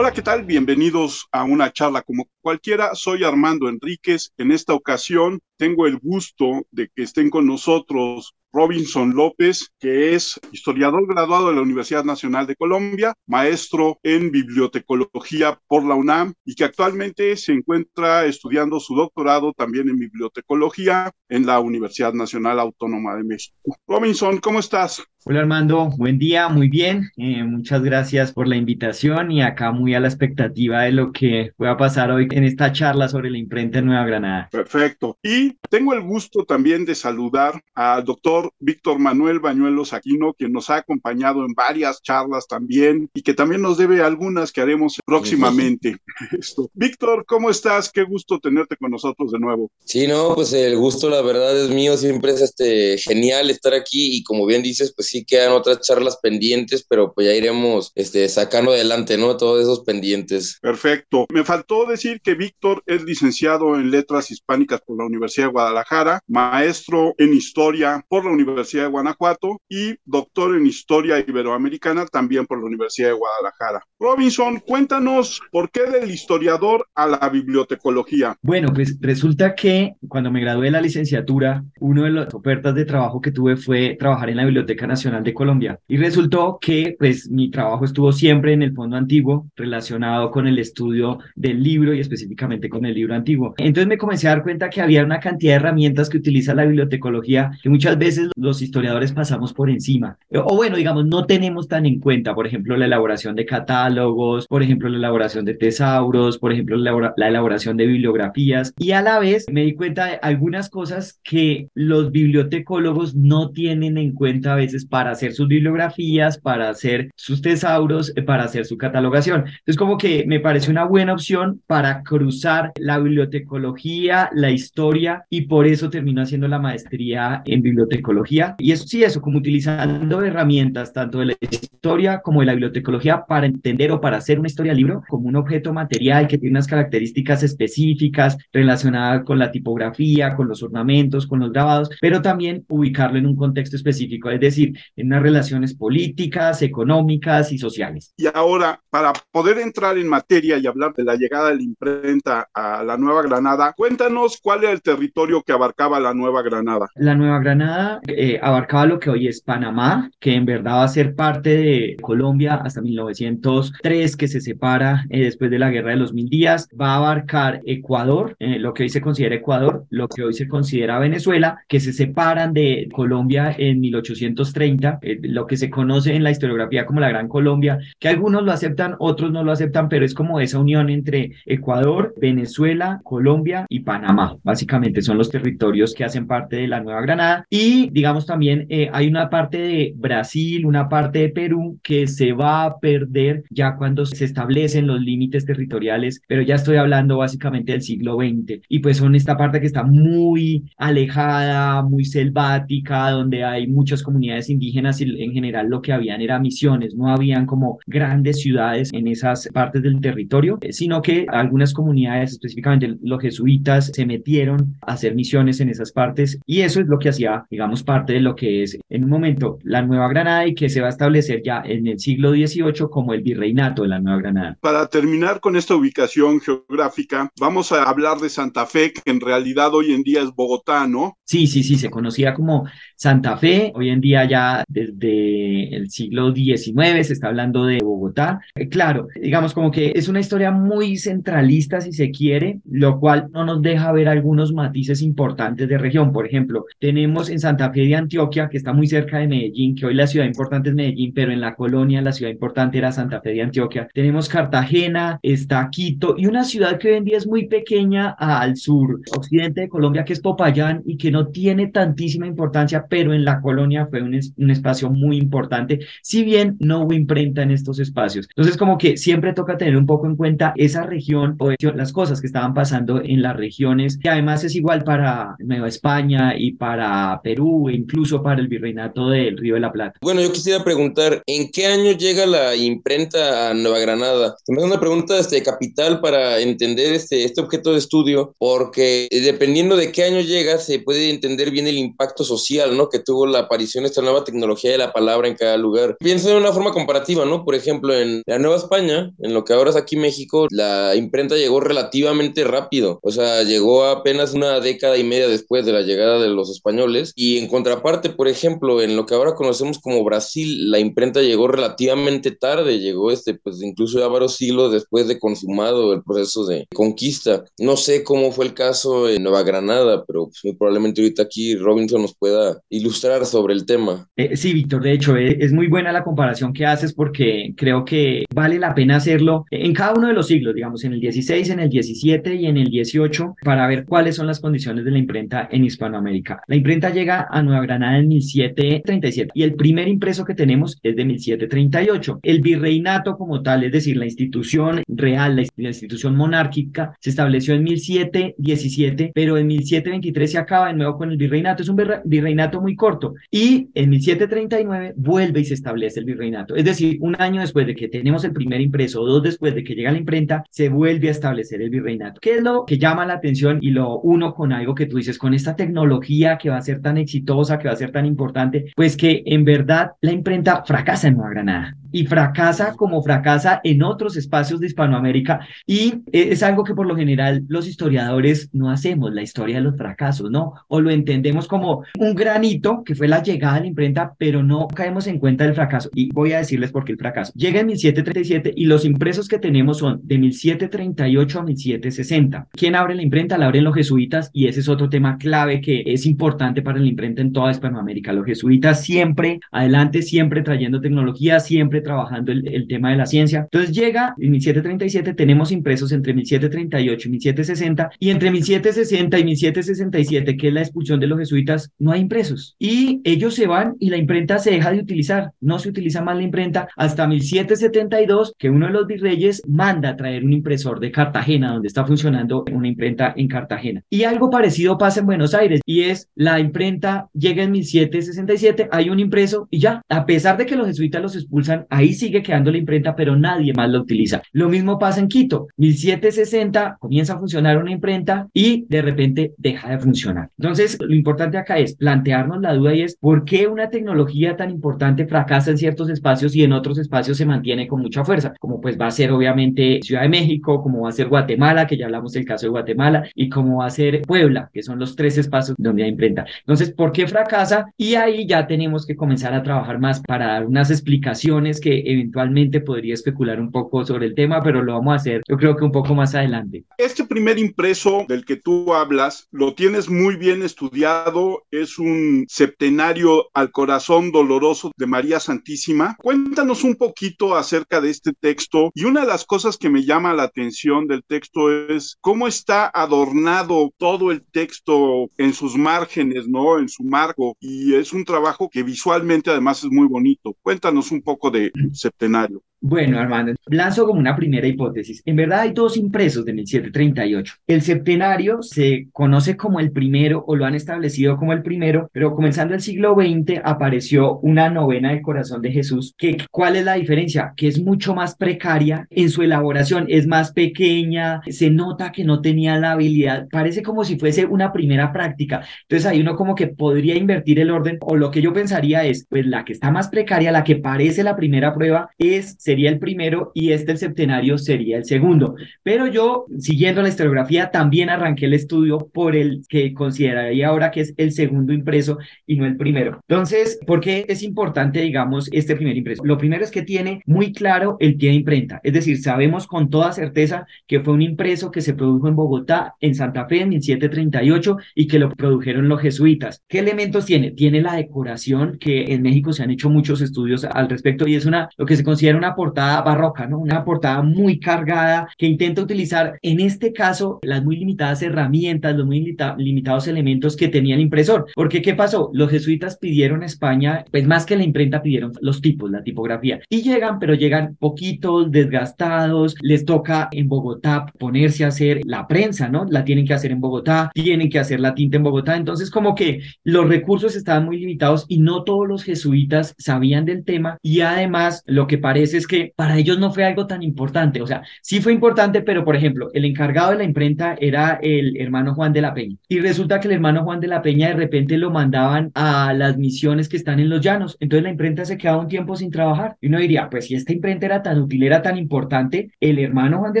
¿Qué 0.14 0.20
tal? 0.20 0.44
Bienvenidos 0.44 1.26
a 1.32 1.44
una 1.44 1.72
charla 1.72 2.02
como 2.02 2.28
cualquiera. 2.42 2.94
Soy 2.94 3.24
Armando 3.24 3.68
Enríquez. 3.68 4.32
En 4.36 4.52
esta 4.52 4.74
ocasión 4.74 5.40
tengo 5.56 5.86
el 5.86 5.98
gusto 5.98 6.66
de 6.70 6.90
que 6.94 7.04
estén 7.04 7.30
con 7.30 7.46
nosotros 7.46 8.34
Robinson 8.52 9.14
López, 9.14 9.68
que 9.78 10.14
es 10.14 10.38
historiador 10.52 11.06
graduado 11.06 11.48
de 11.48 11.54
la 11.54 11.62
Universidad 11.62 12.04
Nacional 12.04 12.46
de 12.46 12.56
Colombia, 12.56 13.14
maestro 13.26 13.98
en 14.02 14.30
bibliotecología 14.30 15.58
por 15.66 15.84
la 15.84 15.94
UNAM 15.94 16.34
y 16.44 16.54
que 16.54 16.64
actualmente 16.64 17.36
se 17.36 17.52
encuentra 17.52 18.26
estudiando 18.26 18.78
su 18.80 18.94
doctorado 18.94 19.52
también 19.52 19.88
en 19.88 19.98
bibliotecología 19.98 21.10
en 21.28 21.46
la 21.46 21.60
Universidad 21.60 22.12
Nacional 22.12 22.60
Autónoma 22.60 23.16
de 23.16 23.24
México. 23.24 23.56
Robinson, 23.86 24.38
¿cómo 24.38 24.60
estás? 24.60 25.02
Hola 25.24 25.38
Armando, 25.38 25.88
buen 25.96 26.18
día, 26.18 26.48
muy 26.48 26.68
bien. 26.68 27.08
Eh, 27.16 27.44
muchas 27.44 27.80
gracias 27.82 28.32
por 28.32 28.48
la 28.48 28.56
invitación 28.56 29.30
y 29.30 29.40
acá 29.40 29.70
muy 29.70 29.94
a 29.94 30.00
la 30.00 30.08
expectativa 30.08 30.82
de 30.82 30.90
lo 30.90 31.12
que 31.12 31.52
pueda 31.56 31.76
pasar 31.76 32.10
hoy 32.10 32.26
en 32.32 32.42
esta 32.42 32.72
charla 32.72 33.08
sobre 33.08 33.30
la 33.30 33.38
imprenta 33.38 33.78
en 33.78 33.86
Nueva 33.86 34.04
Granada. 34.04 34.48
Perfecto. 34.50 35.16
Y 35.22 35.56
tengo 35.70 35.94
el 35.94 36.00
gusto 36.00 36.44
también 36.44 36.84
de 36.84 36.96
saludar 36.96 37.62
al 37.76 38.04
doctor 38.04 38.41
Víctor 38.58 38.98
Manuel 38.98 39.40
Bañuelos 39.40 39.92
Aquino, 39.92 40.34
quien 40.34 40.52
nos 40.52 40.70
ha 40.70 40.76
acompañado 40.76 41.44
en 41.44 41.54
varias 41.54 42.02
charlas 42.02 42.46
también 42.46 43.10
y 43.14 43.22
que 43.22 43.34
también 43.34 43.62
nos 43.62 43.78
debe 43.78 44.02
algunas 44.02 44.52
que 44.52 44.60
haremos 44.60 44.98
próximamente. 45.04 45.96
Víctor, 46.74 47.24
¿cómo 47.26 47.50
estás? 47.50 47.90
Qué 47.90 48.02
gusto 48.02 48.38
tenerte 48.38 48.76
con 48.76 48.90
nosotros 48.90 49.32
de 49.32 49.38
nuevo. 49.38 49.70
Sí, 49.84 50.06
no, 50.06 50.34
pues 50.34 50.52
el 50.52 50.76
gusto 50.76 51.08
la 51.08 51.22
verdad 51.22 51.56
es 51.56 51.70
mío, 51.70 51.96
siempre 51.96 52.32
es 52.32 52.40
este 52.40 52.98
genial 52.98 53.50
estar 53.50 53.74
aquí 53.74 54.16
y 54.16 54.22
como 54.22 54.46
bien 54.46 54.62
dices, 54.62 54.92
pues 54.94 55.08
sí 55.08 55.24
quedan 55.24 55.52
otras 55.52 55.80
charlas 55.80 56.18
pendientes, 56.22 56.84
pero 56.88 57.12
pues 57.12 57.26
ya 57.26 57.34
iremos 57.34 57.92
este, 57.94 58.28
sacando 58.28 58.72
adelante, 58.72 59.16
¿no? 59.18 59.36
Todos 59.36 59.62
esos 59.62 59.80
pendientes. 59.80 60.58
Perfecto. 60.60 61.26
Me 61.32 61.44
faltó 61.44 61.86
decir 61.86 62.20
que 62.20 62.34
Víctor 62.34 62.82
es 62.86 63.02
licenciado 63.04 63.76
en 63.76 63.90
Letras 63.90 64.30
Hispánicas 64.30 64.80
por 64.80 64.98
la 64.98 65.06
Universidad 65.06 65.46
de 65.46 65.52
Guadalajara, 65.52 66.20
maestro 66.26 67.14
en 67.18 67.34
Historia 67.34 68.04
por 68.08 68.24
la 68.24 68.31
Universidad 68.32 68.84
de 68.84 68.90
Guanajuato 68.90 69.60
y 69.68 69.94
doctor 70.04 70.56
en 70.56 70.66
Historia 70.66 71.18
Iberoamericana 71.26 72.06
también 72.06 72.46
por 72.46 72.58
la 72.58 72.66
Universidad 72.66 73.08
de 73.08 73.14
Guadalajara. 73.14 73.84
Robinson, 73.98 74.60
cuéntanos 74.60 75.40
por 75.50 75.70
qué 75.70 75.82
del 75.84 76.10
historiador 76.10 76.88
a 76.94 77.06
la 77.06 77.28
bibliotecología. 77.28 78.36
Bueno, 78.42 78.72
pues 78.74 78.98
resulta 79.00 79.54
que 79.54 79.94
cuando 80.08 80.30
me 80.30 80.40
gradué 80.40 80.66
de 80.66 80.72
la 80.72 80.80
licenciatura, 80.80 81.64
una 81.80 82.04
de 82.04 82.10
las 82.10 82.34
ofertas 82.34 82.74
de 82.74 82.84
trabajo 82.84 83.20
que 83.20 83.30
tuve 83.30 83.56
fue 83.56 83.96
trabajar 83.98 84.30
en 84.30 84.36
la 84.36 84.44
Biblioteca 84.44 84.86
Nacional 84.86 85.22
de 85.22 85.34
Colombia. 85.34 85.78
Y 85.86 85.96
resultó 85.96 86.58
que 86.60 86.96
pues 86.98 87.30
mi 87.30 87.50
trabajo 87.50 87.84
estuvo 87.84 88.12
siempre 88.12 88.52
en 88.52 88.62
el 88.62 88.74
fondo 88.74 88.96
antiguo 88.96 89.46
relacionado 89.56 90.30
con 90.30 90.46
el 90.46 90.58
estudio 90.58 91.18
del 91.34 91.62
libro 91.62 91.94
y 91.94 92.00
específicamente 92.00 92.68
con 92.68 92.84
el 92.84 92.94
libro 92.94 93.14
antiguo. 93.14 93.54
Entonces 93.58 93.88
me 93.88 93.98
comencé 93.98 94.28
a 94.28 94.30
dar 94.30 94.42
cuenta 94.42 94.70
que 94.70 94.80
había 94.80 95.04
una 95.04 95.20
cantidad 95.20 95.52
de 95.52 95.56
herramientas 95.56 96.08
que 96.08 96.18
utiliza 96.18 96.54
la 96.54 96.64
bibliotecología 96.64 97.50
que 97.62 97.68
muchas 97.68 97.98
veces 97.98 98.21
los 98.36 98.62
historiadores 98.62 99.12
pasamos 99.12 99.52
por 99.52 99.70
encima. 99.70 100.18
O 100.30 100.56
bueno, 100.56 100.76
digamos, 100.76 101.06
no 101.06 101.26
tenemos 101.26 101.68
tan 101.68 101.86
en 101.86 102.00
cuenta, 102.00 102.34
por 102.34 102.46
ejemplo, 102.46 102.76
la 102.76 102.86
elaboración 102.86 103.34
de 103.34 103.46
catálogos, 103.46 104.46
por 104.46 104.62
ejemplo, 104.62 104.88
la 104.88 104.98
elaboración 104.98 105.44
de 105.44 105.54
tesauros, 105.54 106.38
por 106.38 106.52
ejemplo, 106.52 106.76
la 106.76 107.28
elaboración 107.28 107.76
de 107.76 107.86
bibliografías. 107.86 108.74
Y 108.78 108.92
a 108.92 109.02
la 109.02 109.18
vez 109.18 109.46
me 109.50 109.64
di 109.64 109.74
cuenta 109.74 110.06
de 110.06 110.18
algunas 110.22 110.68
cosas 110.68 111.20
que 111.22 111.68
los 111.74 112.10
bibliotecólogos 112.10 113.14
no 113.14 113.50
tienen 113.50 113.98
en 113.98 114.12
cuenta 114.12 114.52
a 114.52 114.56
veces 114.56 114.86
para 114.86 115.10
hacer 115.10 115.32
sus 115.32 115.48
bibliografías, 115.48 116.38
para 116.38 116.68
hacer 116.68 117.10
sus 117.16 117.42
tesauros, 117.42 118.12
eh, 118.16 118.22
para 118.22 118.44
hacer 118.44 118.64
su 118.64 118.76
catalogación. 118.76 119.44
Entonces, 119.46 119.76
como 119.76 119.98
que 119.98 120.24
me 120.26 120.40
parece 120.40 120.70
una 120.70 120.84
buena 120.84 121.12
opción 121.12 121.60
para 121.66 122.02
cruzar 122.02 122.72
la 122.76 122.98
bibliotecología, 122.98 124.30
la 124.34 124.50
historia, 124.50 125.24
y 125.30 125.42
por 125.42 125.66
eso 125.66 125.90
termino 125.90 126.22
haciendo 126.22 126.48
la 126.48 126.58
maestría 126.58 127.42
en 127.44 127.62
bibliotecología. 127.62 128.11
Y 128.58 128.72
eso 128.72 128.86
sí, 128.86 129.02
eso, 129.02 129.20
como 129.20 129.38
utilizando 129.38 130.22
herramientas 130.22 130.92
tanto 130.92 131.18
de 131.18 131.26
la 131.26 131.36
historia 131.40 132.20
como 132.20 132.40
de 132.40 132.46
la 132.46 132.52
bibliotecología 132.52 133.24
para 133.26 133.46
entender 133.46 133.90
o 133.92 134.00
para 134.00 134.18
hacer 134.18 134.38
una 134.38 134.48
historia 134.48 134.74
libro 134.74 135.02
como 135.08 135.28
un 135.28 135.36
objeto 135.36 135.72
material 135.72 136.28
que 136.28 136.38
tiene 136.38 136.52
unas 136.52 136.66
características 136.66 137.42
específicas 137.42 138.36
relacionadas 138.52 139.24
con 139.24 139.38
la 139.38 139.50
tipografía, 139.50 140.34
con 140.36 140.48
los 140.48 140.62
ornamentos, 140.62 141.26
con 141.26 141.40
los 141.40 141.52
grabados, 141.52 141.90
pero 142.00 142.22
también 142.22 142.64
ubicarlo 142.68 143.18
en 143.18 143.26
un 143.26 143.36
contexto 143.36 143.76
específico. 143.76 144.30
Es 144.30 144.40
decir, 144.40 144.78
en 144.96 145.06
unas 145.06 145.22
relaciones 145.22 145.74
políticas, 145.74 146.62
económicas 146.62 147.52
y 147.52 147.58
sociales. 147.58 148.12
Y 148.16 148.26
ahora, 148.32 148.80
para 148.90 149.12
poder 149.30 149.58
entrar 149.58 149.98
en 149.98 150.08
materia 150.08 150.58
y 150.58 150.66
hablar 150.66 150.92
de 150.94 151.04
la 151.04 151.16
llegada 151.16 151.50
de 151.50 151.56
la 151.56 151.62
imprenta 151.62 152.48
a 152.52 152.82
la 152.84 152.96
Nueva 152.96 153.22
Granada, 153.22 153.72
cuéntanos 153.76 154.38
cuál 154.42 154.64
era 154.64 154.72
el 154.72 154.82
territorio 154.82 155.42
que 155.42 155.52
abarcaba 155.52 156.00
la 156.00 156.14
Nueva 156.14 156.42
Granada. 156.42 156.88
La 156.94 157.14
Nueva 157.14 157.38
Granada 157.40 157.91
eh, 158.06 158.38
abarcaba 158.42 158.86
lo 158.86 158.98
que 158.98 159.10
hoy 159.10 159.28
es 159.28 159.42
Panamá, 159.42 160.10
que 160.20 160.34
en 160.34 160.44
verdad 160.44 160.76
va 160.76 160.84
a 160.84 160.88
ser 160.88 161.14
parte 161.14 161.56
de 161.56 161.96
Colombia 162.00 162.54
hasta 162.54 162.80
1903, 162.80 164.16
que 164.16 164.28
se 164.28 164.40
separa 164.40 165.04
eh, 165.10 165.24
después 165.24 165.50
de 165.50 165.58
la 165.58 165.70
Guerra 165.70 165.90
de 165.90 165.96
los 165.96 166.12
Mil 166.12 166.28
Días. 166.28 166.68
Va 166.78 166.94
a 166.94 166.96
abarcar 166.96 167.60
Ecuador, 167.64 168.36
eh, 168.38 168.58
lo 168.58 168.74
que 168.74 168.84
hoy 168.84 168.88
se 168.88 169.00
considera 169.00 169.34
Ecuador, 169.34 169.84
lo 169.90 170.08
que 170.08 170.22
hoy 170.22 170.34
se 170.34 170.48
considera 170.48 170.98
Venezuela, 170.98 171.58
que 171.68 171.80
se 171.80 171.92
separan 171.92 172.52
de 172.52 172.88
Colombia 172.92 173.54
en 173.56 173.80
1830 173.80 174.98
eh, 175.02 175.18
lo 175.22 175.46
que 175.46 175.56
se 175.56 175.70
conoce 175.70 176.14
en 176.14 176.22
la 176.22 176.30
historiografía 176.30 176.86
como 176.86 177.00
la 177.00 177.08
Gran 177.08 177.28
Colombia, 177.28 177.78
que 177.98 178.08
algunos 178.08 178.42
lo 178.42 178.52
aceptan, 178.52 178.96
otros 178.98 179.32
no 179.32 179.42
lo 179.44 179.52
aceptan, 179.52 179.88
pero 179.88 180.04
es 180.04 180.14
como 180.14 180.40
esa 180.40 180.58
unión 180.58 180.90
entre 180.90 181.32
Ecuador, 181.46 182.14
Venezuela, 182.20 183.00
Colombia 183.04 183.66
y 183.68 183.80
Panamá. 183.80 184.36
Básicamente 184.42 185.02
son 185.02 185.18
los 185.18 185.30
territorios 185.30 185.94
que 185.94 186.04
hacen 186.04 186.26
parte 186.26 186.56
de 186.56 186.68
la 186.68 186.80
Nueva 186.80 187.02
Granada. 187.02 187.46
Y 187.50 187.81
digamos 187.90 188.26
también 188.26 188.66
eh, 188.68 188.88
hay 188.92 189.08
una 189.08 189.30
parte 189.30 189.58
de 189.58 189.94
Brasil, 189.96 190.66
una 190.66 190.88
parte 190.88 191.20
de 191.20 191.28
Perú 191.28 191.78
que 191.82 192.06
se 192.06 192.32
va 192.32 192.64
a 192.64 192.78
perder 192.78 193.44
ya 193.50 193.76
cuando 193.76 194.06
se 194.06 194.24
establecen 194.24 194.86
los 194.86 195.00
límites 195.00 195.44
territoriales, 195.44 196.22
pero 196.26 196.42
ya 196.42 196.54
estoy 196.54 196.76
hablando 196.76 197.18
básicamente 197.18 197.72
del 197.72 197.82
siglo 197.82 198.16
XX. 198.16 198.60
Y 198.68 198.80
pues 198.80 198.98
son 198.98 199.14
esta 199.14 199.36
parte 199.36 199.60
que 199.60 199.66
está 199.66 199.82
muy 199.82 200.64
alejada, 200.76 201.82
muy 201.82 202.04
selvática, 202.04 203.10
donde 203.10 203.44
hay 203.44 203.66
muchas 203.66 204.02
comunidades 204.02 204.50
indígenas 204.50 205.00
y 205.00 205.22
en 205.22 205.32
general 205.32 205.68
lo 205.68 205.82
que 205.82 205.92
habían 205.92 206.20
era 206.20 206.38
misiones, 206.38 206.94
no 206.94 207.08
habían 207.08 207.46
como 207.46 207.78
grandes 207.86 208.40
ciudades 208.40 208.90
en 208.92 209.06
esas 209.06 209.48
partes 209.52 209.82
del 209.82 210.00
territorio, 210.00 210.58
eh, 210.60 210.72
sino 210.72 211.02
que 211.02 211.26
algunas 211.28 211.72
comunidades, 211.72 212.32
específicamente 212.32 212.96
los 213.02 213.20
jesuitas, 213.20 213.90
se 213.92 214.06
metieron 214.06 214.76
a 214.82 214.92
hacer 214.92 215.14
misiones 215.14 215.60
en 215.60 215.68
esas 215.68 215.92
partes 215.92 216.38
y 216.46 216.60
eso 216.60 216.80
es 216.80 216.86
lo 216.86 216.98
que 216.98 217.08
hacía, 217.08 217.44
digamos, 217.50 217.71
parte 217.80 218.14
de 218.14 218.20
lo 218.20 218.34
que 218.34 218.62
es 218.62 218.78
en 218.88 219.04
un 219.04 219.10
momento 219.10 219.58
la 219.62 219.82
Nueva 219.82 220.08
Granada 220.08 220.46
y 220.46 220.54
que 220.54 220.68
se 220.68 220.80
va 220.80 220.88
a 220.88 220.90
establecer 220.90 221.42
ya 221.44 221.62
en 221.64 221.86
el 221.86 221.98
siglo 221.98 222.32
XVIII 222.32 222.88
como 222.90 223.14
el 223.14 223.22
virreinato 223.22 223.82
de 223.82 223.88
la 223.88 224.00
Nueva 224.00 224.20
Granada. 224.20 224.58
Para 224.60 224.86
terminar 224.88 225.40
con 225.40 225.56
esta 225.56 225.74
ubicación 225.74 226.40
geográfica, 226.40 227.30
vamos 227.38 227.72
a 227.72 227.84
hablar 227.84 228.18
de 228.18 228.28
Santa 228.28 228.66
Fe, 228.66 228.92
que 228.92 229.10
en 229.10 229.20
realidad 229.20 229.74
hoy 229.74 229.92
en 229.92 230.02
día 230.02 230.22
es 230.22 230.30
Bogotá, 230.34 230.86
¿no? 230.86 231.16
Sí, 231.24 231.46
sí, 231.46 231.62
sí, 231.62 231.76
se 231.76 231.90
conocía 231.90 232.34
como 232.34 232.66
Santa 232.96 233.36
Fe, 233.36 233.72
hoy 233.74 233.90
en 233.90 234.00
día 234.00 234.24
ya 234.28 234.64
desde 234.68 235.74
el 235.74 235.90
siglo 235.90 236.34
XIX, 236.34 237.06
se 237.06 237.12
está 237.12 237.28
hablando 237.28 237.64
de 237.64 237.78
Bogotá. 237.78 238.40
Eh, 238.54 238.68
claro, 238.68 239.08
digamos 239.20 239.54
como 239.54 239.70
que 239.70 239.92
es 239.94 240.08
una 240.08 240.20
historia 240.20 240.50
muy 240.50 240.96
centralista, 240.96 241.80
si 241.80 241.92
se 241.92 242.10
quiere, 242.10 242.60
lo 242.70 242.98
cual 242.98 243.28
no 243.32 243.44
nos 243.44 243.62
deja 243.62 243.92
ver 243.92 244.08
algunos 244.08 244.52
matices 244.52 245.02
importantes 245.02 245.68
de 245.68 245.78
región. 245.78 246.12
Por 246.12 246.26
ejemplo, 246.26 246.66
tenemos 246.78 247.30
en 247.30 247.40
Santa 247.40 247.61
Santa 247.62 247.74
Fe 247.74 247.86
de 247.86 247.94
Antioquia, 247.94 248.48
que 248.48 248.56
está 248.56 248.72
muy 248.72 248.88
cerca 248.88 249.18
de 249.18 249.28
Medellín, 249.28 249.76
que 249.76 249.86
hoy 249.86 249.94
la 249.94 250.08
ciudad 250.08 250.26
importante 250.26 250.70
es 250.70 250.74
Medellín, 250.74 251.12
pero 251.14 251.30
en 251.30 251.40
la 251.40 251.54
colonia 251.54 252.02
la 252.02 252.10
ciudad 252.10 252.32
importante 252.32 252.78
era 252.78 252.90
Santa 252.90 253.20
Fe 253.20 253.30
de 253.30 253.42
Antioquia. 253.42 253.86
Tenemos 253.94 254.28
Cartagena, 254.28 255.20
está 255.22 255.68
Quito 255.70 256.16
y 256.18 256.26
una 256.26 256.42
ciudad 256.42 256.76
que 256.76 256.88
hoy 256.88 256.94
en 256.96 257.04
día 257.04 257.18
es 257.18 257.26
muy 257.28 257.46
pequeña 257.46 258.10
al 258.18 258.56
sur, 258.56 259.00
occidente 259.16 259.60
de 259.60 259.68
Colombia, 259.68 260.04
que 260.04 260.12
es 260.12 260.18
Popayán 260.18 260.82
y 260.84 260.96
que 260.96 261.12
no 261.12 261.28
tiene 261.28 261.68
tantísima 261.68 262.26
importancia, 262.26 262.86
pero 262.88 263.14
en 263.14 263.24
la 263.24 263.40
colonia 263.40 263.86
fue 263.86 264.02
un, 264.02 264.14
espacio 264.50 264.90
muy 264.90 265.18
importante, 265.18 265.78
si 266.02 266.24
bien 266.24 266.56
no 266.58 266.80
hubo 266.80 266.94
imprenta 266.94 267.42
en 267.42 267.52
estos 267.52 267.78
espacios. 267.78 268.28
Entonces, 268.30 268.56
como 268.56 268.76
que 268.76 268.96
siempre 268.96 269.34
toca 269.34 269.56
tener 269.56 269.76
un 269.76 269.86
poco 269.86 270.08
en 270.08 270.16
cuenta 270.16 270.52
esa 270.56 270.82
región 270.82 271.36
o 271.38 271.52
las 271.74 271.92
cosas 271.92 272.20
que 272.20 272.26
estaban 272.26 272.54
pasando 272.54 273.00
en 273.00 273.22
las 273.22 273.36
regiones, 273.36 273.98
que 273.98 274.08
además 274.08 274.42
es 274.42 274.56
igual 274.56 274.82
para 274.82 275.36
Nueva 275.38 275.68
España 275.68 276.34
y 276.36 276.54
para 276.54 277.20
Perú 277.22 277.51
e 277.68 277.74
incluso 277.74 278.22
para 278.22 278.40
el 278.40 278.48
virreinato 278.48 279.08
del 279.08 279.36
Río 279.36 279.54
de 279.54 279.60
la 279.60 279.72
Plata. 279.72 279.98
Bueno, 280.00 280.20
yo 280.20 280.32
quisiera 280.32 280.64
preguntar, 280.64 281.22
¿en 281.26 281.50
qué 281.50 281.66
año 281.66 281.92
llega 281.92 282.26
la 282.26 282.56
imprenta 282.56 283.50
a 283.50 283.54
Nueva 283.54 283.78
Granada? 283.78 284.36
Es 284.46 284.64
una 284.64 284.80
pregunta 284.80 285.18
este, 285.18 285.42
capital 285.42 286.00
para 286.00 286.40
entender 286.40 286.92
este, 286.92 287.24
este 287.24 287.40
objeto 287.40 287.72
de 287.72 287.78
estudio, 287.78 288.34
porque 288.38 289.08
dependiendo 289.10 289.76
de 289.76 289.92
qué 289.92 290.04
año 290.04 290.20
llega, 290.20 290.58
se 290.58 290.78
puede 290.80 291.10
entender 291.10 291.50
bien 291.50 291.66
el 291.66 291.78
impacto 291.78 292.24
social, 292.24 292.76
¿no? 292.76 292.88
Que 292.88 292.98
tuvo 292.98 293.26
la 293.26 293.40
aparición 293.40 293.84
de 293.84 293.88
esta 293.88 294.02
nueva 294.02 294.24
tecnología 294.24 294.70
de 294.70 294.78
la 294.78 294.92
palabra 294.92 295.28
en 295.28 295.34
cada 295.34 295.56
lugar. 295.56 295.96
Pienso 295.98 296.28
de 296.28 296.36
una 296.36 296.52
forma 296.52 296.72
comparativa, 296.72 297.24
¿no? 297.24 297.44
Por 297.44 297.54
ejemplo, 297.54 297.94
en 297.94 298.22
la 298.26 298.38
Nueva 298.38 298.56
España, 298.56 299.12
en 299.20 299.34
lo 299.34 299.44
que 299.44 299.52
ahora 299.52 299.70
es 299.70 299.76
aquí 299.76 299.96
México, 299.96 300.46
la 300.50 300.94
imprenta 300.96 301.36
llegó 301.36 301.60
relativamente 301.60 302.44
rápido, 302.44 302.98
o 303.02 303.10
sea, 303.10 303.42
llegó 303.42 303.84
apenas 303.84 304.34
una 304.34 304.60
década 304.60 304.96
y 304.96 305.04
media 305.04 305.28
después 305.28 305.64
de 305.66 305.72
la 305.72 305.82
llegada 305.82 306.20
de 306.20 306.28
los 306.28 306.50
españoles, 306.50 307.12
y 307.16 307.38
en 307.42 307.48
contraparte, 307.48 308.10
por 308.10 308.28
ejemplo, 308.28 308.80
en 308.80 308.96
lo 308.96 309.04
que 309.04 309.14
ahora 309.14 309.34
conocemos 309.34 309.78
como 309.78 310.04
Brasil, 310.04 310.70
la 310.70 310.78
imprenta 310.78 311.20
llegó 311.20 311.48
relativamente 311.48 312.30
tarde, 312.30 312.78
llegó 312.78 313.10
este, 313.10 313.34
pues 313.34 313.62
incluso 313.62 313.98
ya 313.98 314.06
varios 314.06 314.36
siglos 314.36 314.72
después 314.72 315.08
de 315.08 315.18
consumado 315.18 315.92
el 315.92 316.02
proceso 316.02 316.46
de 316.46 316.66
conquista. 316.72 317.44
No 317.58 317.76
sé 317.76 318.04
cómo 318.04 318.32
fue 318.32 318.46
el 318.46 318.54
caso 318.54 319.08
en 319.08 319.22
Nueva 319.22 319.42
Granada, 319.42 320.04
pero 320.06 320.26
pues, 320.26 320.40
muy 320.44 320.54
probablemente 320.54 321.02
ahorita 321.02 321.24
aquí 321.24 321.56
Robinson 321.56 322.02
nos 322.02 322.14
pueda 322.16 322.60
ilustrar 322.70 323.26
sobre 323.26 323.54
el 323.54 323.66
tema. 323.66 324.08
Eh, 324.16 324.36
sí, 324.36 324.52
Víctor, 324.52 324.82
de 324.82 324.92
hecho, 324.92 325.16
eh, 325.16 325.36
es 325.40 325.52
muy 325.52 325.66
buena 325.66 325.92
la 325.92 326.04
comparación 326.04 326.52
que 326.52 326.66
haces 326.66 326.94
porque 326.94 327.54
creo 327.56 327.84
que 327.84 328.24
vale 328.34 328.58
la 328.58 328.74
pena 328.74 328.96
hacerlo 328.96 329.44
en 329.50 329.74
cada 329.74 329.94
uno 329.94 330.08
de 330.08 330.14
los 330.14 330.26
siglos, 330.28 330.54
digamos, 330.54 330.84
en 330.84 330.92
el 330.92 331.00
16, 331.00 331.50
en 331.50 331.60
el 331.60 331.68
17 331.68 332.34
y 332.36 332.46
en 332.46 332.56
el 332.56 332.70
18, 332.70 333.34
para 333.42 333.66
ver 333.66 333.84
cuáles 333.84 334.16
son 334.16 334.26
las 334.26 334.40
condiciones 334.40 334.84
de 334.84 334.90
la 334.90 334.98
imprenta 334.98 335.48
en 335.50 335.64
Hispanoamérica. 335.64 336.42
La 336.46 336.56
imprenta 336.56 336.90
llega 336.90 337.26
a 337.32 337.42
Nueva 337.42 337.62
Granada 337.62 337.98
en 337.98 338.08
1737 338.08 339.30
y 339.34 339.42
el 339.42 339.54
primer 339.54 339.88
impreso 339.88 340.24
que 340.24 340.34
tenemos 340.34 340.78
es 340.82 340.96
de 340.96 341.04
1738. 341.04 342.20
El 342.22 342.40
virreinato 342.40 343.16
como 343.16 343.42
tal, 343.42 343.64
es 343.64 343.72
decir, 343.72 343.96
la 343.96 344.04
institución 344.04 344.82
real, 344.86 345.36
la, 345.36 345.68
institución 345.68 346.16
monárquica, 346.16 346.94
se 347.00 347.10
estableció 347.10 347.54
en 347.54 347.64
1717, 347.64 349.12
pero 349.14 349.38
en 349.38 349.46
1723 349.46 350.30
se 350.30 350.38
acaba 350.38 350.68
de 350.68 350.74
nuevo 350.74 350.96
con 350.96 351.10
el 351.10 351.16
virreinato. 351.16 351.62
Es 351.62 351.68
un 351.68 351.80
virreinato 352.04 352.60
muy 352.60 352.76
corto 352.76 353.14
y 353.30 353.68
en 353.74 353.90
1739 353.90 354.94
vuelve 354.96 355.40
y 355.40 355.44
se 355.44 355.54
establece 355.54 356.00
el 356.00 356.06
virreinato. 356.06 356.54
Es 356.54 356.64
decir, 356.64 356.98
un 357.00 357.16
año 357.20 357.40
después 357.40 357.66
de 357.66 357.74
que 357.74 357.88
tenemos 357.88 358.24
el 358.24 358.32
primer 358.32 358.60
impreso, 358.60 359.04
dos 359.04 359.22
después 359.22 359.54
de 359.54 359.64
que 359.64 359.74
llega 359.74 359.92
la 359.92 359.98
imprenta, 359.98 360.44
se 360.50 360.68
vuelve 360.68 361.08
a 361.08 361.12
establecer 361.12 361.62
el 361.62 361.70
virreinato. 361.70 362.20
¿Qué 362.20 362.36
es 362.36 362.42
lo 362.42 362.64
que 362.66 362.78
llama 362.78 363.06
la 363.06 363.14
atención 363.14 363.58
y 363.60 363.70
lo 363.70 364.00
uno 364.00 364.34
con 364.34 364.52
algo 364.52 364.74
que 364.74 364.86
tú 364.86 364.96
dices, 364.96 365.18
con 365.18 365.34
esta 365.34 365.56
tecnología 365.56 366.38
que 366.38 366.50
va 366.50 366.56
a 366.56 366.62
ser 366.62 366.80
tan 366.80 366.98
exitosa, 366.98 367.21
que 367.58 367.68
va 367.68 367.74
a 367.74 367.76
ser 367.76 367.90
tan 367.90 368.06
importante? 368.06 368.72
Pues 368.76 368.96
que 368.96 369.22
en 369.26 369.44
verdad 369.44 369.92
la 370.00 370.12
imprenta 370.12 370.64
fracasa 370.64 371.08
en 371.08 371.16
Nueva 371.16 371.30
Granada 371.30 371.76
y 371.92 372.06
fracasa 372.06 372.74
como 372.74 373.02
fracasa 373.02 373.60
en 373.64 373.82
otros 373.82 374.16
espacios 374.16 374.60
de 374.60 374.66
Hispanoamérica 374.66 375.40
y 375.66 376.02
es 376.12 376.42
algo 376.42 376.64
que 376.64 376.74
por 376.74 376.86
lo 376.86 376.96
general 376.96 377.44
los 377.48 377.68
historiadores 377.68 378.48
no 378.52 378.70
hacemos, 378.70 379.12
la 379.12 379.22
historia 379.22 379.56
de 379.56 379.62
los 379.62 379.76
fracasos, 379.76 380.30
¿no? 380.30 380.54
O 380.68 380.80
lo 380.80 380.90
entendemos 380.90 381.46
como 381.46 381.84
un 381.98 382.14
granito 382.14 382.82
que 382.84 382.94
fue 382.94 383.08
la 383.08 383.22
llegada 383.22 383.54
de 383.54 383.60
la 383.62 383.66
imprenta, 383.66 384.14
pero 384.18 384.42
no 384.42 384.68
caemos 384.68 385.06
en 385.06 385.18
cuenta 385.18 385.44
del 385.44 385.54
fracaso. 385.54 385.90
Y 385.94 386.10
voy 386.12 386.32
a 386.32 386.38
decirles 386.38 386.72
por 386.72 386.84
qué 386.84 386.92
el 386.92 386.98
fracaso. 386.98 387.32
Llega 387.34 387.60
en 387.60 387.66
1737 387.66 388.52
y 388.56 388.66
los 388.66 388.84
impresos 388.84 389.28
que 389.28 389.38
tenemos 389.38 389.78
son 389.78 390.00
de 390.02 390.18
1738 390.18 391.38
a 391.38 391.42
1760. 391.42 392.48
¿Quién 392.52 392.74
abre 392.74 392.94
la 392.94 393.02
imprenta? 393.02 393.38
La 393.38 393.46
abren 393.46 393.64
los 393.64 393.74
jesuitas 393.74 394.30
y 394.32 394.46
ese 394.46 394.60
es 394.60 394.68
otro 394.68 394.88
tema 394.88 395.18
clave 395.18 395.60
que 395.60 395.82
es 395.86 396.06
importante 396.06 396.62
para 396.62 396.78
la 396.78 396.86
imprenta 396.86 397.22
en 397.22 397.32
toda 397.32 397.50
Hispanoamérica. 397.50 398.12
Los 398.12 398.26
jesuitas 398.26 398.82
siempre 398.82 399.40
adelante, 399.50 400.02
siempre 400.02 400.42
trayendo 400.42 400.80
tecnología, 400.80 401.40
siempre 401.40 401.81
trabajando 401.82 402.32
el, 402.32 402.66
tema 402.68 402.90
de 402.90 402.96
la 402.96 403.06
ciencia. 403.06 403.40
Entonces 403.40 403.74
llega 403.74 404.14
en 404.18 404.30
1737, 404.30 405.14
tenemos 405.14 405.52
impresos 405.52 405.92
entre 405.92 406.14
1738 406.14 407.08
y 407.08 407.10
1760, 407.10 407.90
y 407.98 408.10
entre 408.10 408.30
1760 408.30 409.18
y 409.18 409.24
1767, 409.24 410.36
que 410.36 410.48
es 410.48 410.54
la 410.54 410.60
expulsión 410.60 411.00
de 411.00 411.06
los 411.06 411.18
jesuitas, 411.18 411.70
no 411.78 411.92
hay 411.92 412.00
impresos. 412.00 412.56
Y 412.58 413.00
ellos 413.04 413.34
se 413.34 413.46
van 413.46 413.74
y 413.78 413.90
la 413.90 413.96
imprenta 413.96 414.38
se 414.38 414.52
deja 414.52 414.72
de 414.72 414.80
utilizar, 414.80 415.32
no 415.40 415.58
se 415.58 415.68
utiliza 415.68 416.02
más 416.02 416.16
la 416.16 416.22
imprenta 416.22 416.68
hasta 416.76 417.06
1772, 417.06 418.34
que 418.38 418.50
uno 418.50 418.66
de 418.66 418.72
los 418.72 418.86
virreyes 418.86 419.42
manda 419.46 419.96
traer 419.96 420.24
un 420.24 420.32
impresor 420.32 420.80
de 420.80 420.92
Cartagena, 420.92 421.52
donde 421.52 421.68
está 421.68 421.84
funcionando 421.84 422.44
una 422.52 422.68
imprenta 422.68 423.12
en 423.16 423.28
Cartagena. 423.28 423.82
Y 423.90 424.04
algo 424.04 424.30
parecido 424.30 424.78
pasa 424.78 425.00
en 425.00 425.06
Buenos 425.06 425.34
Aires, 425.34 425.60
y 425.66 425.82
es 425.82 426.08
la 426.14 426.40
imprenta 426.40 427.08
llega 427.12 427.42
en 427.42 427.52
1767, 427.52 428.68
hay 428.70 428.90
un 428.90 429.00
impreso 429.00 429.48
y 429.50 429.58
ya, 429.58 429.82
a 429.88 430.06
pesar 430.06 430.36
de 430.36 430.46
que 430.46 430.56
los 430.56 430.66
jesuitas 430.66 431.02
los 431.02 431.16
expulsan, 431.16 431.66
ahí 431.72 431.94
sigue 431.94 432.22
quedando 432.22 432.50
la 432.50 432.58
imprenta, 432.58 432.94
pero 432.94 433.16
nadie 433.16 433.52
más 433.54 433.70
la 433.70 433.80
utiliza. 433.80 434.22
Lo 434.32 434.48
mismo 434.48 434.78
pasa 434.78 435.00
en 435.00 435.08
Quito. 435.08 435.48
1760 435.56 436.76
comienza 436.78 437.14
a 437.14 437.18
funcionar 437.18 437.56
una 437.56 437.72
imprenta 437.72 438.28
y 438.34 438.66
de 438.68 438.82
repente 438.82 439.32
deja 439.38 439.70
de 439.70 439.78
funcionar. 439.78 440.28
Entonces, 440.38 440.78
lo 440.78 440.94
importante 440.94 441.38
acá 441.38 441.58
es 441.58 441.74
plantearnos 441.74 442.42
la 442.42 442.54
duda 442.54 442.74
y 442.74 442.82
es 442.82 442.96
por 442.96 443.24
qué 443.24 443.46
una 443.46 443.70
tecnología 443.70 444.36
tan 444.36 444.50
importante 444.50 445.06
fracasa 445.06 445.50
en 445.50 445.58
ciertos 445.58 445.88
espacios 445.88 446.36
y 446.36 446.44
en 446.44 446.52
otros 446.52 446.78
espacios 446.78 447.16
se 447.16 447.24
mantiene 447.24 447.66
con 447.66 447.80
mucha 447.80 448.04
fuerza, 448.04 448.34
como 448.38 448.60
pues 448.60 448.78
va 448.78 448.88
a 448.88 448.90
ser 448.90 449.10
obviamente 449.10 449.80
Ciudad 449.82 450.02
de 450.02 450.10
México, 450.10 450.62
como 450.62 450.82
va 450.82 450.90
a 450.90 450.92
ser 450.92 451.08
Guatemala, 451.08 451.66
que 451.66 451.78
ya 451.78 451.86
hablamos 451.86 452.12
del 452.12 452.26
caso 452.26 452.46
de 452.46 452.50
Guatemala, 452.50 453.08
y 453.14 453.30
como 453.30 453.58
va 453.58 453.66
a 453.66 453.70
ser 453.70 454.02
Puebla, 454.02 454.50
que 454.52 454.62
son 454.62 454.78
los 454.78 454.94
tres 454.94 455.16
espacios 455.16 455.56
donde 455.58 455.84
hay 455.84 455.90
imprenta. 455.90 456.26
Entonces, 456.40 456.70
¿por 456.70 456.92
qué 456.92 457.06
fracasa? 457.06 457.72
Y 457.78 457.94
ahí 457.94 458.26
ya 458.26 458.46
tenemos 458.46 458.84
que 458.84 458.94
comenzar 458.94 459.32
a 459.32 459.42
trabajar 459.42 459.78
más 459.78 460.00
para 460.00 460.26
dar 460.26 460.46
unas 460.46 460.70
explicaciones 460.70 461.61
que 461.62 461.82
eventualmente 461.86 462.60
podría 462.60 462.94
especular 462.94 463.40
un 463.40 463.50
poco 463.50 463.86
sobre 463.86 464.06
el 464.06 464.14
tema, 464.14 464.42
pero 464.42 464.62
lo 464.62 464.74
vamos 464.74 464.92
a 464.92 464.96
hacer 464.96 465.22
yo 465.28 465.36
creo 465.36 465.56
que 465.56 465.64
un 465.64 465.72
poco 465.72 465.94
más 465.94 466.14
adelante. 466.14 466.64
Este 466.78 467.04
primer 467.04 467.38
impreso 467.38 468.04
del 468.08 468.24
que 468.24 468.36
tú 468.36 468.74
hablas, 468.74 469.28
lo 469.30 469.54
tienes 469.54 469.88
muy 469.88 470.16
bien 470.16 470.42
estudiado, 470.42 471.44
es 471.50 471.78
un 471.78 472.26
septenario 472.28 473.28
al 473.34 473.50
corazón 473.50 474.12
doloroso 474.12 474.72
de 474.76 474.86
María 474.86 475.20
Santísima. 475.20 475.96
Cuéntanos 475.98 476.64
un 476.64 476.76
poquito 476.76 477.36
acerca 477.36 477.80
de 477.80 477.90
este 477.90 478.12
texto 478.12 478.70
y 478.74 478.84
una 478.84 479.02
de 479.02 479.06
las 479.06 479.24
cosas 479.24 479.56
que 479.56 479.70
me 479.70 479.84
llama 479.84 480.14
la 480.14 480.24
atención 480.24 480.86
del 480.86 481.04
texto 481.04 481.50
es 481.68 481.96
cómo 482.00 482.26
está 482.26 482.70
adornado 482.72 483.70
todo 483.76 484.10
el 484.10 484.22
texto 484.22 485.10
en 485.18 485.32
sus 485.32 485.56
márgenes, 485.56 486.28
¿no? 486.28 486.58
En 486.58 486.68
su 486.68 486.84
marco 486.84 487.36
y 487.40 487.74
es 487.74 487.92
un 487.92 488.04
trabajo 488.04 488.48
que 488.50 488.62
visualmente 488.62 489.30
además 489.30 489.64
es 489.64 489.70
muy 489.70 489.86
bonito. 489.86 490.36
Cuéntanos 490.42 490.90
un 490.90 491.02
poco 491.02 491.30
de 491.30 491.41
Septenario. 491.72 492.42
Bueno, 492.64 493.00
Armando, 493.00 493.32
lanzo 493.46 493.84
como 493.84 493.98
una 493.98 494.14
primera 494.14 494.46
hipótesis. 494.46 495.02
En 495.04 495.16
verdad 495.16 495.40
hay 495.40 495.52
dos 495.52 495.76
impresos 495.76 496.24
de 496.24 496.32
1738. 496.32 497.34
El 497.48 497.60
septenario 497.60 498.40
se 498.40 498.86
conoce 498.92 499.36
como 499.36 499.58
el 499.58 499.72
primero 499.72 500.22
o 500.28 500.36
lo 500.36 500.46
han 500.46 500.54
establecido 500.54 501.16
como 501.16 501.32
el 501.32 501.42
primero, 501.42 501.90
pero 501.92 502.14
comenzando 502.14 502.54
el 502.54 502.60
siglo 502.60 502.94
XX 502.94 503.40
apareció 503.42 504.20
una 504.20 504.48
novena 504.48 504.90
del 504.90 505.02
corazón 505.02 505.42
de 505.42 505.50
Jesús. 505.50 505.92
Que, 505.98 506.18
¿Cuál 506.30 506.54
es 506.54 506.64
la 506.64 506.74
diferencia? 506.74 507.34
Que 507.36 507.48
es 507.48 507.60
mucho 507.60 507.96
más 507.96 508.14
precaria 508.14 508.86
en 508.90 509.10
su 509.10 509.22
elaboración, 509.22 509.86
es 509.88 510.06
más 510.06 510.30
pequeña, 510.30 511.20
se 511.28 511.50
nota 511.50 511.90
que 511.90 512.04
no 512.04 512.20
tenía 512.20 512.60
la 512.60 512.72
habilidad, 512.72 513.26
parece 513.28 513.64
como 513.64 513.82
si 513.82 513.98
fuese 513.98 514.24
una 514.24 514.52
primera 514.52 514.92
práctica. 514.92 515.42
Entonces 515.62 515.84
ahí 515.84 516.00
uno 516.00 516.14
como 516.14 516.36
que 516.36 516.46
podría 516.46 516.94
invertir 516.94 517.40
el 517.40 517.50
orden 517.50 517.78
o 517.80 517.96
lo 517.96 518.12
que 518.12 518.22
yo 518.22 518.32
pensaría 518.32 518.84
es, 518.84 519.04
pues 519.10 519.26
la 519.26 519.44
que 519.44 519.52
está 519.52 519.72
más 519.72 519.88
precaria, 519.88 520.30
la 520.30 520.44
que 520.44 520.54
parece 520.54 521.02
la 521.02 521.16
primera 521.16 521.52
prueba 521.52 521.90
es 521.98 522.36
sería 522.52 522.68
el 522.68 522.78
primero 522.78 523.32
y 523.34 523.52
este 523.52 523.72
el 523.72 523.78
septenario 523.78 524.36
sería 524.36 524.76
el 524.76 524.84
segundo. 524.84 525.36
Pero 525.62 525.86
yo, 525.86 526.26
siguiendo 526.38 526.82
la 526.82 526.90
historiografía, 526.90 527.50
también 527.50 527.88
arranqué 527.88 528.26
el 528.26 528.34
estudio 528.34 528.90
por 528.92 529.16
el 529.16 529.42
que 529.48 529.72
consideraría 529.72 530.48
ahora 530.48 530.70
que 530.70 530.82
es 530.82 530.92
el 530.98 531.12
segundo 531.12 531.54
impreso 531.54 531.96
y 532.26 532.36
no 532.36 532.44
el 532.44 532.58
primero. 532.58 533.00
Entonces, 533.08 533.58
¿por 533.66 533.80
qué 533.80 534.04
es 534.06 534.22
importante, 534.22 534.82
digamos, 534.82 535.30
este 535.32 535.56
primer 535.56 535.78
impreso? 535.78 536.04
Lo 536.04 536.18
primero 536.18 536.44
es 536.44 536.50
que 536.50 536.60
tiene 536.60 537.00
muy 537.06 537.32
claro 537.32 537.78
el 537.80 537.96
pie 537.96 538.10
de 538.10 538.16
imprenta, 538.16 538.60
es 538.62 538.74
decir, 538.74 538.98
sabemos 538.98 539.46
con 539.46 539.70
toda 539.70 539.92
certeza 539.92 540.46
que 540.66 540.80
fue 540.80 540.92
un 540.92 541.00
impreso 541.00 541.50
que 541.50 541.62
se 541.62 541.72
produjo 541.72 542.06
en 542.08 542.16
Bogotá, 542.16 542.74
en 542.80 542.94
Santa 542.94 543.26
Fe, 543.28 543.40
en 543.40 543.48
1738 543.48 544.56
y 544.74 544.86
que 544.88 544.98
lo 544.98 545.08
produjeron 545.08 545.70
los 545.70 545.80
jesuitas. 545.80 546.42
¿Qué 546.48 546.58
elementos 546.58 547.06
tiene? 547.06 547.30
Tiene 547.30 547.62
la 547.62 547.76
decoración, 547.76 548.58
que 548.60 548.92
en 548.92 549.00
México 549.00 549.32
se 549.32 549.42
han 549.42 549.50
hecho 549.50 549.70
muchos 549.70 550.02
estudios 550.02 550.44
al 550.44 550.68
respecto 550.68 551.08
y 551.08 551.14
es 551.14 551.24
una, 551.24 551.48
lo 551.56 551.64
que 551.64 551.76
se 551.76 551.84
considera 551.84 552.18
una 552.18 552.34
portada 552.42 552.82
barroca, 552.82 553.24
¿no? 553.28 553.38
Una 553.38 553.64
portada 553.64 554.02
muy 554.02 554.40
cargada 554.40 555.08
que 555.16 555.26
intenta 555.26 555.62
utilizar, 555.62 556.18
en 556.22 556.40
este 556.40 556.72
caso, 556.72 557.20
las 557.22 557.44
muy 557.44 557.56
limitadas 557.56 558.02
herramientas, 558.02 558.74
los 558.74 558.84
muy 558.84 559.16
limitados 559.38 559.86
elementos 559.86 560.34
que 560.34 560.48
tenía 560.48 560.74
el 560.74 560.80
impresor. 560.80 561.26
Porque, 561.36 561.62
¿qué 561.62 561.74
pasó? 561.74 562.10
Los 562.12 562.30
jesuitas 562.30 562.78
pidieron 562.78 563.22
a 563.22 563.26
España, 563.26 563.84
pues 563.92 564.08
más 564.08 564.26
que 564.26 564.34
la 564.34 564.42
imprenta, 564.42 564.82
pidieron 564.82 565.12
los 565.20 565.40
tipos, 565.40 565.70
la 565.70 565.84
tipografía. 565.84 566.40
Y 566.48 566.62
llegan, 566.62 566.98
pero 566.98 567.14
llegan 567.14 567.54
poquitos, 567.60 568.32
desgastados, 568.32 569.36
les 569.40 569.64
toca 569.64 570.08
en 570.10 570.26
Bogotá 570.26 570.86
ponerse 570.98 571.44
a 571.44 571.48
hacer 571.48 571.82
la 571.84 572.08
prensa, 572.08 572.48
¿no? 572.48 572.64
La 572.68 572.84
tienen 572.84 573.06
que 573.06 573.14
hacer 573.14 573.30
en 573.30 573.40
Bogotá, 573.40 573.92
tienen 573.94 574.28
que 574.30 574.40
hacer 574.40 574.58
la 574.58 574.74
tinta 574.74 574.96
en 574.96 575.04
Bogotá. 575.04 575.36
Entonces, 575.36 575.70
como 575.70 575.94
que 575.94 576.22
los 576.42 576.68
recursos 576.68 577.14
estaban 577.14 577.44
muy 577.44 577.60
limitados 577.60 578.04
y 578.08 578.18
no 578.18 578.42
todos 578.42 578.66
los 578.66 578.82
jesuitas 578.82 579.54
sabían 579.58 580.06
del 580.06 580.24
tema. 580.24 580.58
Y 580.60 580.80
además, 580.80 581.44
lo 581.46 581.68
que 581.68 581.78
parece 581.78 582.16
es 582.16 582.26
que 582.26 582.31
para 582.56 582.78
ellos 582.78 582.98
no 582.98 583.12
fue 583.12 583.24
algo 583.24 583.46
tan 583.46 583.62
importante. 583.62 584.22
O 584.22 584.26
sea, 584.26 584.42
sí 584.62 584.80
fue 584.80 584.92
importante, 584.92 585.42
pero 585.42 585.64
por 585.64 585.76
ejemplo, 585.76 586.10
el 586.12 586.24
encargado 586.24 586.72
de 586.72 586.78
la 586.78 586.84
imprenta 586.84 587.36
era 587.40 587.78
el 587.82 588.16
hermano 588.16 588.54
Juan 588.54 588.72
de 588.72 588.80
la 588.80 588.94
Peña. 588.94 589.16
Y 589.28 589.40
resulta 589.40 589.80
que 589.80 589.88
el 589.88 589.94
hermano 589.94 590.24
Juan 590.24 590.40
de 590.40 590.48
la 590.48 590.62
Peña 590.62 590.88
de 590.88 590.94
repente 590.94 591.38
lo 591.38 591.50
mandaban 591.50 592.10
a 592.14 592.52
las 592.52 592.76
misiones 592.76 593.28
que 593.28 593.36
están 593.36 593.60
en 593.60 593.68
los 593.68 593.80
llanos. 593.80 594.16
Entonces 594.20 594.44
la 594.44 594.50
imprenta 594.50 594.84
se 594.84 594.96
quedaba 594.98 595.20
un 595.20 595.28
tiempo 595.28 595.56
sin 595.56 595.70
trabajar. 595.70 596.16
Y 596.20 596.28
uno 596.28 596.38
diría, 596.38 596.68
pues 596.70 596.86
si 596.86 596.94
esta 596.94 597.12
imprenta 597.12 597.46
era 597.46 597.62
tan 597.62 597.80
útil, 597.80 598.02
era 598.02 598.22
tan 598.22 598.38
importante, 598.38 599.10
el 599.20 599.38
hermano 599.38 599.78
Juan 599.78 599.92
de 599.92 600.00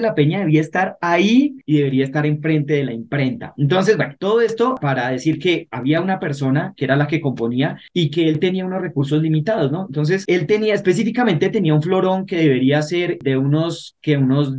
la 0.00 0.14
Peña 0.14 0.40
debía 0.40 0.60
estar 0.60 0.96
ahí 1.00 1.56
y 1.66 1.78
debería 1.78 2.04
estar 2.04 2.26
enfrente 2.26 2.74
de 2.74 2.84
la 2.84 2.92
imprenta. 2.92 3.54
Entonces, 3.56 3.96
bueno, 3.96 4.14
todo 4.18 4.40
esto 4.40 4.74
para 4.80 5.08
decir 5.10 5.38
que 5.38 5.68
había 5.70 6.00
una 6.00 6.18
persona 6.18 6.74
que 6.76 6.84
era 6.84 6.96
la 6.96 7.06
que 7.06 7.20
componía 7.20 7.78
y 7.92 8.10
que 8.10 8.28
él 8.28 8.38
tenía 8.38 8.64
unos 8.64 8.82
recursos 8.82 9.22
limitados, 9.22 9.70
¿no? 9.70 9.86
Entonces, 9.86 10.24
él 10.26 10.46
tenía, 10.46 10.74
específicamente 10.74 11.50
tenía 11.50 11.74
un 11.74 11.82
florón 11.82 12.21
que 12.26 12.36
debería 12.36 12.82
ser 12.82 13.18
de 13.18 13.36
unos, 13.36 13.96
que 14.00 14.16
unos 14.16 14.52